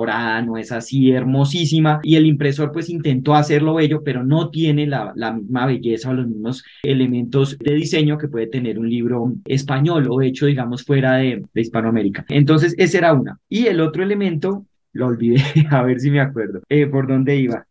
no 0.44 0.56
es 0.56 0.72
así 0.72 1.12
hermosísima 1.12 2.00
y 2.02 2.16
el 2.16 2.26
impresor 2.26 2.72
pues 2.72 2.90
intentó 2.90 3.34
hacerlo 3.34 3.74
bello, 3.74 4.02
pero 4.04 4.24
no 4.24 4.50
tiene 4.50 4.86
la, 4.86 5.12
la 5.16 5.32
misma 5.32 5.66
belleza 5.66 6.10
o 6.10 6.14
los 6.14 6.26
mismos 6.26 6.64
elementos 6.82 7.58
de 7.58 7.74
diseño 7.74 8.18
que 8.18 8.28
puede 8.28 8.46
tener 8.46 8.78
un 8.78 8.88
libro 8.88 9.32
español 9.46 10.06
o 10.10 10.22
hecho 10.22 10.46
digamos 10.46 10.84
fuera 10.84 11.16
de, 11.16 11.44
de 11.52 11.60
Hispanoamérica. 11.60 12.24
Entonces 12.28 12.74
ese 12.78 12.98
era 12.98 13.12
una. 13.12 13.38
Y 13.48 13.66
el 13.66 13.80
otro 13.80 14.02
elemento, 14.02 14.66
lo 14.92 15.06
olvidé, 15.06 15.42
a 15.70 15.82
ver 15.82 16.00
si 16.00 16.10
me 16.10 16.20
acuerdo, 16.20 16.62
eh, 16.68 16.86
por 16.86 17.06
dónde 17.06 17.36
iba. 17.36 17.66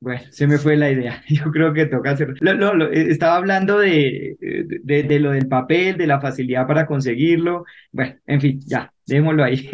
Bueno, 0.00 0.22
se 0.30 0.46
me 0.46 0.58
fue 0.58 0.76
la 0.76 0.90
idea. 0.90 1.22
Yo 1.28 1.50
creo 1.50 1.72
que 1.72 1.86
toca 1.86 2.12
hacerlo. 2.12 2.36
No, 2.40 2.86
eh, 2.86 3.10
estaba 3.10 3.36
hablando 3.36 3.78
de, 3.78 4.36
de, 4.40 5.02
de, 5.02 5.20
lo 5.20 5.32
del 5.32 5.48
papel, 5.48 5.96
de 5.96 6.06
la 6.06 6.20
facilidad 6.20 6.66
para 6.66 6.86
conseguirlo. 6.86 7.64
Bueno, 7.90 8.16
en 8.26 8.40
fin, 8.40 8.60
ya, 8.64 8.92
démoslo 9.06 9.44
ahí. 9.44 9.68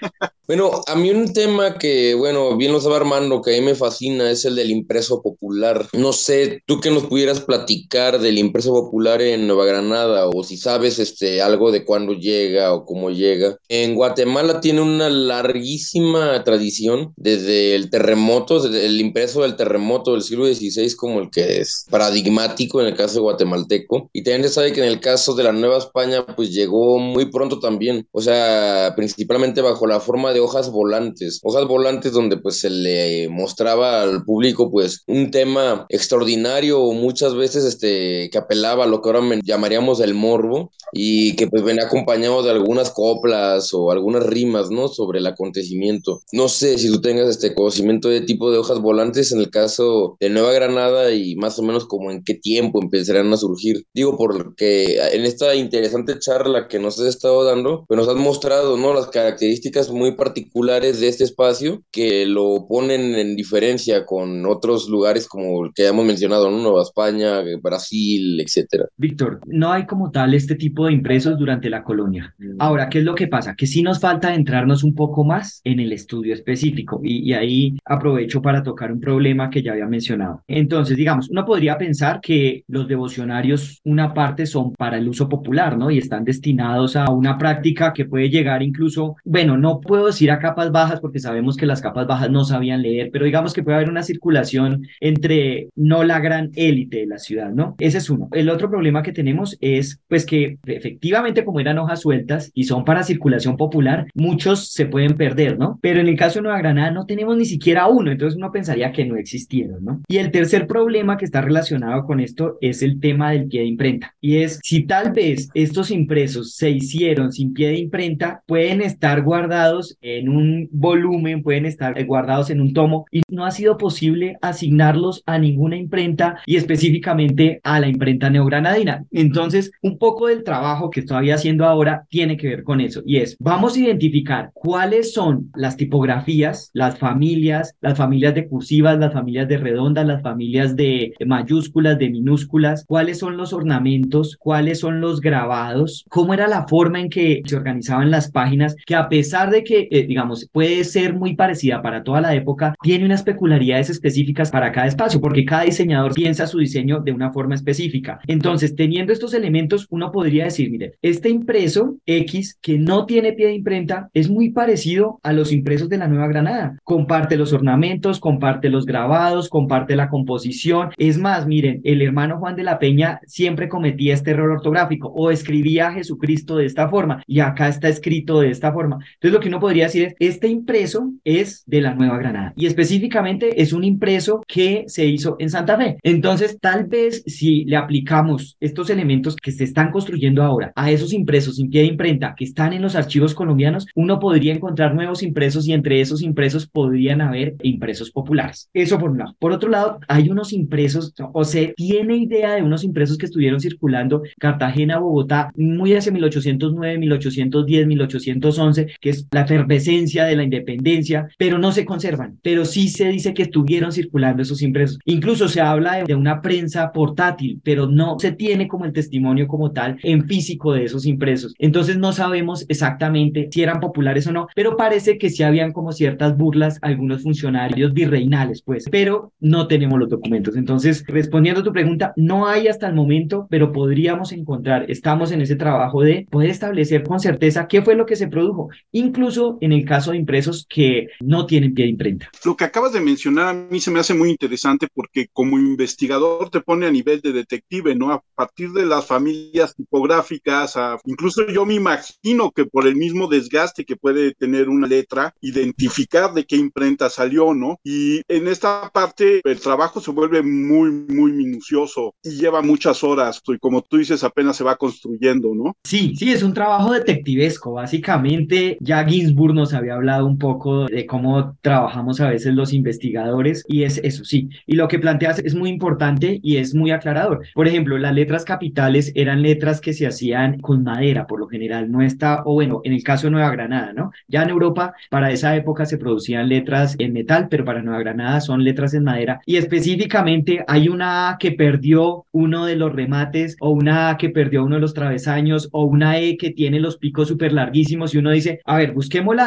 Bueno, 0.46 0.82
a 0.86 0.94
mí 0.94 1.08
un 1.08 1.32
tema 1.32 1.78
que, 1.78 2.14
bueno, 2.14 2.54
bien 2.58 2.70
lo 2.70 2.78
sabe 2.78 2.96
Armando, 2.96 3.40
que 3.40 3.56
a 3.56 3.58
mí 3.58 3.64
me 3.64 3.74
fascina 3.74 4.30
es 4.30 4.44
el 4.44 4.56
del 4.56 4.70
impreso 4.70 5.22
popular. 5.22 5.88
No 5.94 6.12
sé, 6.12 6.62
tú 6.66 6.80
que 6.80 6.90
nos 6.90 7.04
pudieras 7.04 7.40
platicar 7.40 8.20
del 8.20 8.36
impreso 8.36 8.70
popular 8.72 9.22
en 9.22 9.46
Nueva 9.46 9.64
Granada 9.64 10.28
o 10.28 10.44
si 10.44 10.58
sabes 10.58 10.98
este, 10.98 11.40
algo 11.40 11.72
de 11.72 11.86
cuándo 11.86 12.12
llega 12.12 12.74
o 12.74 12.84
cómo 12.84 13.10
llega. 13.10 13.56
En 13.68 13.94
Guatemala 13.94 14.60
tiene 14.60 14.82
una 14.82 15.08
larguísima 15.08 16.44
tradición 16.44 17.14
desde 17.16 17.74
el 17.74 17.88
terremoto, 17.88 18.60
desde 18.60 18.84
el 18.84 19.00
impreso 19.00 19.42
del 19.42 19.56
terremoto 19.56 20.12
del 20.12 20.20
siglo 20.20 20.44
XVI 20.44 20.94
como 20.94 21.20
el 21.20 21.30
que 21.30 21.60
es 21.60 21.86
paradigmático 21.90 22.82
en 22.82 22.88
el 22.88 22.94
caso 22.94 23.22
guatemalteco. 23.22 24.10
Y 24.12 24.22
también 24.22 24.42
se 24.42 24.50
sabe 24.50 24.74
que 24.74 24.82
en 24.82 24.88
el 24.88 25.00
caso 25.00 25.34
de 25.34 25.44
la 25.44 25.52
Nueva 25.52 25.78
España 25.78 26.26
pues 26.36 26.52
llegó 26.52 26.98
muy 26.98 27.30
pronto 27.30 27.60
también, 27.60 28.06
o 28.12 28.20
sea, 28.20 28.92
principalmente 28.94 29.62
bajo 29.62 29.86
la 29.86 30.00
forma 30.00 30.33
de 30.34 30.40
hojas 30.40 30.70
volantes, 30.70 31.40
hojas 31.42 31.66
volantes 31.66 32.12
donde 32.12 32.36
pues 32.36 32.60
se 32.60 32.68
le 32.68 33.28
mostraba 33.30 34.02
al 34.02 34.24
público 34.24 34.70
pues 34.70 35.02
un 35.06 35.30
tema 35.30 35.86
extraordinario 35.88 36.80
o 36.80 36.92
muchas 36.92 37.34
veces 37.34 37.64
este 37.64 38.28
que 38.30 38.38
apelaba 38.38 38.84
a 38.84 38.86
lo 38.86 39.00
que 39.00 39.08
ahora 39.08 39.22
llamaríamos 39.42 40.00
el 40.00 40.12
morbo 40.12 40.70
y 40.92 41.36
que 41.36 41.46
pues 41.46 41.62
venía 41.62 41.84
acompañado 41.84 42.42
de 42.42 42.50
algunas 42.50 42.90
coplas 42.90 43.72
o 43.72 43.90
algunas 43.90 44.24
rimas, 44.26 44.70
¿no? 44.70 44.88
Sobre 44.88 45.20
el 45.20 45.26
acontecimiento. 45.26 46.22
No 46.32 46.48
sé 46.48 46.78
si 46.78 46.90
tú 46.90 47.00
tengas 47.00 47.28
este 47.28 47.54
conocimiento 47.54 48.08
de 48.08 48.20
tipo 48.20 48.50
de 48.50 48.58
hojas 48.58 48.80
volantes 48.80 49.32
en 49.32 49.40
el 49.40 49.50
caso 49.50 50.16
de 50.20 50.30
Nueva 50.30 50.52
Granada 50.52 51.12
y 51.12 51.36
más 51.36 51.58
o 51.58 51.62
menos 51.62 51.86
como 51.86 52.10
en 52.10 52.22
qué 52.24 52.34
tiempo 52.34 52.82
empezarán 52.82 53.32
a 53.32 53.36
surgir. 53.36 53.84
Digo 53.94 54.16
porque 54.16 54.98
en 55.12 55.24
esta 55.24 55.54
interesante 55.54 56.18
charla 56.18 56.68
que 56.68 56.78
nos 56.78 56.98
has 56.98 57.06
estado 57.06 57.44
dando, 57.44 57.84
pues 57.88 57.98
nos 57.98 58.08
has 58.08 58.16
mostrado, 58.16 58.76
¿no? 58.76 58.94
Las 58.94 59.08
características 59.08 59.90
muy 59.90 60.12
particulares 60.12 60.23
de 60.32 61.08
este 61.08 61.24
espacio 61.24 61.82
que 61.90 62.26
lo 62.26 62.66
ponen 62.68 63.14
en 63.14 63.36
diferencia 63.36 64.04
con 64.04 64.46
otros 64.46 64.88
lugares 64.88 65.28
como 65.28 65.64
el 65.64 65.72
que 65.74 65.86
hemos 65.86 66.04
mencionado, 66.04 66.50
¿no? 66.50 66.58
Nueva 66.62 66.82
España, 66.82 67.40
Brasil, 67.62 68.40
etcétera. 68.40 68.86
Víctor, 68.96 69.40
no 69.46 69.72
hay 69.72 69.86
como 69.86 70.10
tal 70.10 70.34
este 70.34 70.54
tipo 70.54 70.86
de 70.86 70.92
impresos 70.92 71.38
durante 71.38 71.68
la 71.70 71.82
colonia. 71.82 72.34
Mm. 72.38 72.56
Ahora, 72.58 72.88
¿qué 72.88 72.98
es 72.98 73.04
lo 73.04 73.14
que 73.14 73.28
pasa? 73.28 73.54
Que 73.56 73.66
sí 73.66 73.82
nos 73.82 74.00
falta 74.00 74.34
entrarnos 74.34 74.84
un 74.84 74.94
poco 74.94 75.24
más 75.24 75.60
en 75.64 75.80
el 75.80 75.92
estudio 75.92 76.34
específico 76.34 77.00
y, 77.02 77.30
y 77.30 77.32
ahí 77.34 77.76
aprovecho 77.84 78.40
para 78.40 78.62
tocar 78.62 78.92
un 78.92 79.00
problema 79.00 79.50
que 79.50 79.62
ya 79.62 79.72
había 79.72 79.86
mencionado. 79.86 80.42
Entonces, 80.46 80.96
digamos, 80.96 81.28
uno 81.30 81.44
podría 81.44 81.76
pensar 81.78 82.20
que 82.20 82.64
los 82.68 82.88
devocionarios, 82.88 83.80
una 83.84 84.14
parte 84.14 84.46
son 84.46 84.72
para 84.72 84.98
el 84.98 85.08
uso 85.08 85.28
popular, 85.28 85.76
¿no? 85.76 85.90
Y 85.90 85.98
están 85.98 86.24
destinados 86.24 86.96
a 86.96 87.10
una 87.10 87.38
práctica 87.38 87.92
que 87.92 88.04
puede 88.04 88.30
llegar 88.30 88.62
incluso, 88.62 89.16
bueno, 89.24 89.56
no 89.56 89.80
puedo 89.80 90.06
reducir 90.14 90.30
a 90.30 90.38
capas 90.38 90.70
bajas 90.70 91.00
porque 91.00 91.18
sabemos 91.18 91.56
que 91.56 91.66
las 91.66 91.80
capas 91.82 92.06
bajas 92.06 92.30
no 92.30 92.44
sabían 92.44 92.82
leer, 92.82 93.10
pero 93.12 93.24
digamos 93.24 93.52
que 93.52 93.64
puede 93.64 93.76
haber 93.76 93.90
una 93.90 94.04
circulación 94.04 94.86
entre 95.00 95.68
no 95.74 96.04
la 96.04 96.20
gran 96.20 96.50
élite 96.54 96.98
de 96.98 97.06
la 97.06 97.18
ciudad, 97.18 97.50
¿no? 97.50 97.74
Ese 97.80 97.98
es 97.98 98.08
uno. 98.08 98.28
El 98.32 98.48
otro 98.48 98.70
problema 98.70 99.02
que 99.02 99.12
tenemos 99.12 99.56
es 99.60 100.00
pues 100.08 100.24
que 100.24 100.58
efectivamente 100.66 101.44
como 101.44 101.58
eran 101.58 101.78
hojas 101.78 102.00
sueltas 102.00 102.52
y 102.54 102.64
son 102.64 102.84
para 102.84 103.02
circulación 103.02 103.56
popular, 103.56 104.06
muchos 104.14 104.72
se 104.72 104.86
pueden 104.86 105.16
perder, 105.16 105.58
¿no? 105.58 105.80
Pero 105.82 106.00
en 106.00 106.06
el 106.06 106.16
caso 106.16 106.38
de 106.38 106.42
Nueva 106.42 106.58
Granada 106.58 106.92
no 106.92 107.06
tenemos 107.06 107.36
ni 107.36 107.44
siquiera 107.44 107.88
uno, 107.88 108.12
entonces 108.12 108.36
uno 108.36 108.52
pensaría 108.52 108.92
que 108.92 109.04
no 109.04 109.16
existieron, 109.16 109.84
¿no? 109.84 110.02
Y 110.06 110.18
el 110.18 110.30
tercer 110.30 110.68
problema 110.68 111.16
que 111.16 111.24
está 111.24 111.40
relacionado 111.40 112.04
con 112.04 112.20
esto 112.20 112.56
es 112.60 112.82
el 112.82 113.00
tema 113.00 113.32
del 113.32 113.48
pie 113.48 113.60
de 113.62 113.66
imprenta. 113.66 114.14
Y 114.20 114.36
es 114.38 114.60
si 114.62 114.84
tal 114.84 115.12
vez 115.12 115.48
estos 115.54 115.90
impresos 115.90 116.54
se 116.54 116.70
hicieron 116.70 117.32
sin 117.32 117.52
pie 117.52 117.68
de 117.68 117.78
imprenta, 117.78 118.42
pueden 118.46 118.80
estar 118.80 119.22
guardados 119.22 119.96
en 120.04 120.28
un 120.28 120.68
volumen, 120.70 121.42
pueden 121.42 121.64
estar 121.64 122.02
guardados 122.04 122.50
en 122.50 122.60
un 122.60 122.74
tomo 122.74 123.06
y 123.10 123.22
no 123.28 123.46
ha 123.46 123.50
sido 123.50 123.78
posible 123.78 124.36
asignarlos 124.42 125.22
a 125.26 125.38
ninguna 125.38 125.76
imprenta 125.76 126.40
y 126.46 126.56
específicamente 126.56 127.60
a 127.64 127.80
la 127.80 127.88
imprenta 127.88 128.28
neogranadina. 128.28 129.06
Entonces, 129.10 129.72
un 129.82 129.98
poco 129.98 130.28
del 130.28 130.44
trabajo 130.44 130.90
que 130.90 131.00
estoy 131.00 131.30
haciendo 131.30 131.64
ahora 131.64 132.06
tiene 132.10 132.36
que 132.36 132.48
ver 132.48 132.64
con 132.64 132.80
eso 132.80 133.02
y 133.06 133.16
es, 133.16 133.36
vamos 133.40 133.76
a 133.76 133.80
identificar 133.80 134.50
cuáles 134.52 135.14
son 135.14 135.50
las 135.54 135.76
tipografías, 135.76 136.70
las 136.74 136.98
familias, 136.98 137.74
las 137.80 137.96
familias 137.96 138.34
de 138.34 138.46
cursivas, 138.46 138.98
las 138.98 139.12
familias 139.12 139.48
de 139.48 139.56
redondas, 139.56 140.06
las 140.06 140.22
familias 140.22 140.76
de 140.76 141.14
mayúsculas, 141.26 141.98
de 141.98 142.10
minúsculas, 142.10 142.84
cuáles 142.86 143.18
son 143.18 143.36
los 143.36 143.52
ornamentos, 143.52 144.36
cuáles 144.38 144.80
son 144.80 145.00
los 145.00 145.20
grabados, 145.20 146.04
cómo 146.10 146.34
era 146.34 146.46
la 146.46 146.66
forma 146.68 147.00
en 147.00 147.08
que 147.08 147.42
se 147.46 147.56
organizaban 147.56 148.10
las 148.10 148.30
páginas, 148.30 148.76
que 148.86 148.94
a 148.94 149.08
pesar 149.08 149.50
de 149.50 149.64
que, 149.64 149.88
eh, 149.94 150.04
digamos, 150.06 150.48
puede 150.50 150.82
ser 150.82 151.14
muy 151.14 151.36
parecida 151.36 151.80
para 151.80 152.02
toda 152.02 152.20
la 152.20 152.34
época, 152.34 152.74
tiene 152.82 153.04
unas 153.04 153.22
peculiaridades 153.22 153.90
específicas 153.90 154.50
para 154.50 154.72
cada 154.72 154.88
espacio, 154.88 155.20
porque 155.20 155.44
cada 155.44 155.62
diseñador 155.62 156.14
piensa 156.14 156.48
su 156.48 156.58
diseño 156.58 156.98
de 156.98 157.12
una 157.12 157.32
forma 157.32 157.54
específica. 157.54 158.18
Entonces, 158.26 158.74
teniendo 158.74 159.12
estos 159.12 159.34
elementos, 159.34 159.86
uno 159.90 160.10
podría 160.10 160.46
decir, 160.46 160.68
mire, 160.68 160.94
este 161.00 161.28
impreso 161.28 161.96
X 162.06 162.58
que 162.60 162.76
no 162.76 163.06
tiene 163.06 163.34
pie 163.34 163.46
de 163.46 163.54
imprenta 163.54 164.10
es 164.14 164.28
muy 164.28 164.50
parecido 164.50 165.20
a 165.22 165.32
los 165.32 165.52
impresos 165.52 165.88
de 165.88 165.98
la 165.98 166.08
Nueva 166.08 166.26
Granada. 166.26 166.76
Comparte 166.82 167.36
los 167.36 167.52
ornamentos, 167.52 168.18
comparte 168.18 168.70
los 168.70 168.86
grabados, 168.86 169.48
comparte 169.48 169.94
la 169.94 170.08
composición. 170.08 170.90
Es 170.96 171.18
más, 171.18 171.46
miren, 171.46 171.82
el 171.84 172.02
hermano 172.02 172.38
Juan 172.38 172.56
de 172.56 172.64
la 172.64 172.80
Peña 172.80 173.20
siempre 173.26 173.68
cometía 173.68 174.14
este 174.14 174.32
error 174.32 174.50
ortográfico 174.50 175.06
o 175.14 175.30
escribía 175.30 175.86
a 175.86 175.92
Jesucristo 175.92 176.56
de 176.56 176.66
esta 176.66 176.88
forma 176.88 177.22
y 177.28 177.38
acá 177.38 177.68
está 177.68 177.88
escrito 177.88 178.40
de 178.40 178.50
esta 178.50 178.72
forma. 178.72 178.96
Entonces, 179.14 179.32
lo 179.32 179.38
que 179.38 179.48
uno 179.48 179.60
podría 179.60 179.83
decir 179.86 180.04
es, 180.04 180.14
este 180.18 180.48
impreso 180.48 181.12
es 181.24 181.62
de 181.66 181.80
la 181.80 181.94
Nueva 181.94 182.18
Granada 182.18 182.52
y 182.56 182.66
específicamente 182.66 183.60
es 183.62 183.72
un 183.72 183.84
impreso 183.84 184.42
que 184.46 184.84
se 184.86 185.06
hizo 185.06 185.36
en 185.38 185.50
Santa 185.50 185.76
Fe. 185.76 185.96
Entonces, 186.02 186.58
tal 186.60 186.84
vez 186.86 187.22
si 187.26 187.64
le 187.64 187.76
aplicamos 187.76 188.56
estos 188.60 188.90
elementos 188.90 189.36
que 189.36 189.52
se 189.52 189.64
están 189.64 189.90
construyendo 189.90 190.42
ahora 190.42 190.72
a 190.76 190.90
esos 190.90 191.12
impresos 191.12 191.56
sin 191.56 191.70
pie 191.70 191.82
de 191.82 191.88
imprenta 191.88 192.34
que 192.36 192.44
están 192.44 192.72
en 192.72 192.82
los 192.82 192.96
archivos 192.96 193.34
colombianos, 193.34 193.86
uno 193.94 194.18
podría 194.18 194.54
encontrar 194.54 194.94
nuevos 194.94 195.22
impresos 195.22 195.66
y 195.66 195.72
entre 195.72 196.00
esos 196.00 196.22
impresos 196.22 196.66
podrían 196.66 197.20
haber 197.20 197.54
impresos 197.62 198.10
populares. 198.10 198.70
Eso 198.72 198.98
por 198.98 199.10
un 199.10 199.18
lado. 199.18 199.36
Por 199.38 199.52
otro 199.52 199.70
lado, 199.70 199.98
hay 200.08 200.28
unos 200.28 200.52
impresos, 200.52 201.14
o 201.32 201.44
se 201.44 201.74
tiene 201.76 202.16
idea 202.16 202.54
de 202.54 202.62
unos 202.62 202.84
impresos 202.84 203.18
que 203.18 203.26
estuvieron 203.26 203.60
circulando 203.60 204.22
Cartagena, 204.38 204.98
Bogotá, 204.98 205.52
muy 205.56 205.94
hacia 205.94 206.12
1809, 206.12 206.98
1810, 206.98 207.86
1811, 207.86 208.86
que 209.00 209.10
es 209.10 209.26
la 209.30 209.46
efervescencia 209.64 210.24
de 210.24 210.36
la 210.36 210.44
independencia, 210.44 211.28
pero 211.38 211.58
no 211.58 211.72
se 211.72 211.84
conservan. 211.84 212.38
Pero 212.42 212.64
sí 212.64 212.88
se 212.88 213.08
dice 213.08 213.34
que 213.34 213.42
estuvieron 213.42 213.92
circulando 213.92 214.42
esos 214.42 214.62
impresos. 214.62 214.98
Incluso 215.04 215.48
se 215.48 215.60
habla 215.60 215.96
de, 215.96 216.04
de 216.04 216.14
una 216.14 216.40
prensa 216.40 216.92
portátil, 216.92 217.60
pero 217.62 217.86
no 217.86 218.18
se 218.18 218.32
tiene 218.32 218.68
como 218.68 218.84
el 218.84 218.92
testimonio 218.92 219.46
como 219.46 219.72
tal 219.72 219.98
en 220.02 220.26
físico 220.26 220.72
de 220.72 220.84
esos 220.84 221.06
impresos. 221.06 221.54
Entonces 221.58 221.96
no 221.96 222.12
sabemos 222.12 222.64
exactamente 222.68 223.48
si 223.50 223.62
eran 223.62 223.80
populares 223.80 224.26
o 224.26 224.32
no, 224.32 224.48
pero 224.54 224.76
parece 224.76 225.18
que 225.18 225.30
sí 225.30 225.42
habían 225.42 225.72
como 225.72 225.92
ciertas 225.92 226.36
burlas 226.36 226.78
algunos 226.82 227.22
funcionarios 227.22 227.92
virreinales, 227.92 228.62
pues, 228.62 228.84
pero 228.90 229.32
no 229.40 229.66
tenemos 229.66 229.98
los 229.98 230.08
documentos. 230.08 230.56
Entonces, 230.56 231.04
respondiendo 231.06 231.60
a 231.60 231.64
tu 231.64 231.72
pregunta, 231.72 232.12
no 232.16 232.46
hay 232.46 232.68
hasta 232.68 232.86
el 232.86 232.94
momento, 232.94 233.46
pero 233.50 233.72
podríamos 233.72 234.32
encontrar, 234.32 234.86
estamos 234.88 235.32
en 235.32 235.40
ese 235.40 235.56
trabajo 235.56 236.02
de 236.02 236.26
poder 236.30 236.50
establecer 236.50 237.02
con 237.04 237.20
certeza 237.20 237.66
qué 237.68 237.82
fue 237.82 237.94
lo 237.94 238.06
que 238.06 238.16
se 238.16 238.28
produjo, 238.28 238.68
incluso 238.92 239.53
en 239.60 239.72
el 239.72 239.84
caso 239.84 240.10
de 240.10 240.18
impresos 240.18 240.66
que 240.68 241.08
no 241.20 241.46
tienen 241.46 241.74
pie 241.74 241.84
de 241.84 241.90
imprenta. 241.90 242.30
Lo 242.44 242.56
que 242.56 242.64
acabas 242.64 242.92
de 242.92 243.00
mencionar 243.00 243.48
a 243.48 243.54
mí 243.54 243.80
se 243.80 243.90
me 243.90 244.00
hace 244.00 244.14
muy 244.14 244.30
interesante 244.30 244.88
porque 244.92 245.28
como 245.32 245.58
investigador 245.58 246.50
te 246.50 246.60
pone 246.60 246.86
a 246.86 246.90
nivel 246.90 247.20
de 247.20 247.32
detective, 247.32 247.94
¿no? 247.94 248.12
A 248.12 248.22
partir 248.34 248.70
de 248.72 248.86
las 248.86 249.06
familias 249.06 249.74
tipográficas, 249.74 250.76
a, 250.76 250.98
incluso 251.04 251.46
yo 251.46 251.64
me 251.64 251.74
imagino 251.74 252.50
que 252.50 252.66
por 252.66 252.86
el 252.86 252.96
mismo 252.96 253.28
desgaste 253.28 253.84
que 253.84 253.96
puede 253.96 254.34
tener 254.34 254.68
una 254.68 254.86
letra, 254.86 255.34
identificar 255.40 256.32
de 256.34 256.44
qué 256.44 256.56
imprenta 256.56 257.08
salió, 257.10 257.54
¿no? 257.54 257.78
Y 257.84 258.22
en 258.28 258.48
esta 258.48 258.90
parte 258.92 259.40
el 259.44 259.60
trabajo 259.60 260.00
se 260.00 260.10
vuelve 260.10 260.42
muy, 260.42 260.90
muy 260.90 261.32
minucioso 261.32 262.14
y 262.22 262.30
lleva 262.30 262.62
muchas 262.62 263.02
horas 263.04 263.40
y 263.46 263.58
como 263.58 263.82
tú 263.82 263.98
dices, 263.98 264.24
apenas 264.24 264.56
se 264.56 264.64
va 264.64 264.76
construyendo, 264.76 265.54
¿no? 265.54 265.76
Sí, 265.84 266.14
sí, 266.16 266.30
es 266.30 266.42
un 266.42 266.54
trabajo 266.54 266.92
detectivesco. 266.92 267.72
Básicamente, 267.72 268.76
ya 268.80 269.04
Ginsburg 269.04 269.43
nos 269.52 269.74
había 269.74 269.94
hablado 269.94 270.26
un 270.26 270.38
poco 270.38 270.86
de 270.86 271.06
cómo 271.06 271.56
trabajamos 271.60 272.20
a 272.20 272.30
veces 272.30 272.54
los 272.54 272.72
investigadores 272.72 273.64
y 273.68 273.82
es 273.82 273.98
eso, 273.98 274.24
sí. 274.24 274.48
Y 274.66 274.76
lo 274.76 274.88
que 274.88 274.98
planteas 274.98 275.40
es 275.40 275.54
muy 275.54 275.68
importante 275.68 276.40
y 276.42 276.56
es 276.56 276.74
muy 276.74 276.90
aclarador. 276.90 277.42
Por 277.54 277.68
ejemplo, 277.68 277.98
las 277.98 278.14
letras 278.14 278.44
capitales 278.44 279.12
eran 279.14 279.42
letras 279.42 279.80
que 279.80 279.92
se 279.92 280.06
hacían 280.06 280.60
con 280.60 280.82
madera, 280.84 281.26
por 281.26 281.40
lo 281.40 281.48
general, 281.48 281.90
no 281.90 282.00
está, 282.02 282.42
o 282.44 282.54
bueno, 282.54 282.80
en 282.84 282.92
el 282.92 283.02
caso 283.02 283.26
de 283.26 283.32
Nueva 283.32 283.50
Granada, 283.50 283.92
¿no? 283.92 284.12
Ya 284.28 284.42
en 284.42 284.50
Europa, 284.50 284.94
para 285.10 285.30
esa 285.30 285.54
época 285.56 285.84
se 285.84 285.98
producían 285.98 286.48
letras 286.48 286.96
en 286.98 287.12
metal, 287.12 287.48
pero 287.50 287.64
para 287.64 287.82
Nueva 287.82 288.00
Granada 288.00 288.40
son 288.40 288.64
letras 288.64 288.94
en 288.94 289.04
madera. 289.04 289.40
Y 289.46 289.56
específicamente 289.56 290.64
hay 290.66 290.88
una 290.88 291.36
que 291.38 291.52
perdió 291.52 292.26
uno 292.32 292.66
de 292.66 292.76
los 292.76 292.92
remates, 292.92 293.56
o 293.60 293.70
una 293.70 294.10
A 294.10 294.16
que 294.16 294.30
perdió 294.30 294.64
uno 294.64 294.76
de 294.76 294.80
los 294.80 294.94
travesaños, 294.94 295.68
o 295.72 295.84
una 295.84 296.18
E 296.18 296.36
que 296.36 296.50
tiene 296.50 296.80
los 296.80 296.96
picos 296.96 297.28
súper 297.28 297.52
larguísimos, 297.52 298.14
y 298.14 298.18
uno 298.18 298.30
dice, 298.30 298.60
a 298.64 298.76
ver, 298.76 298.92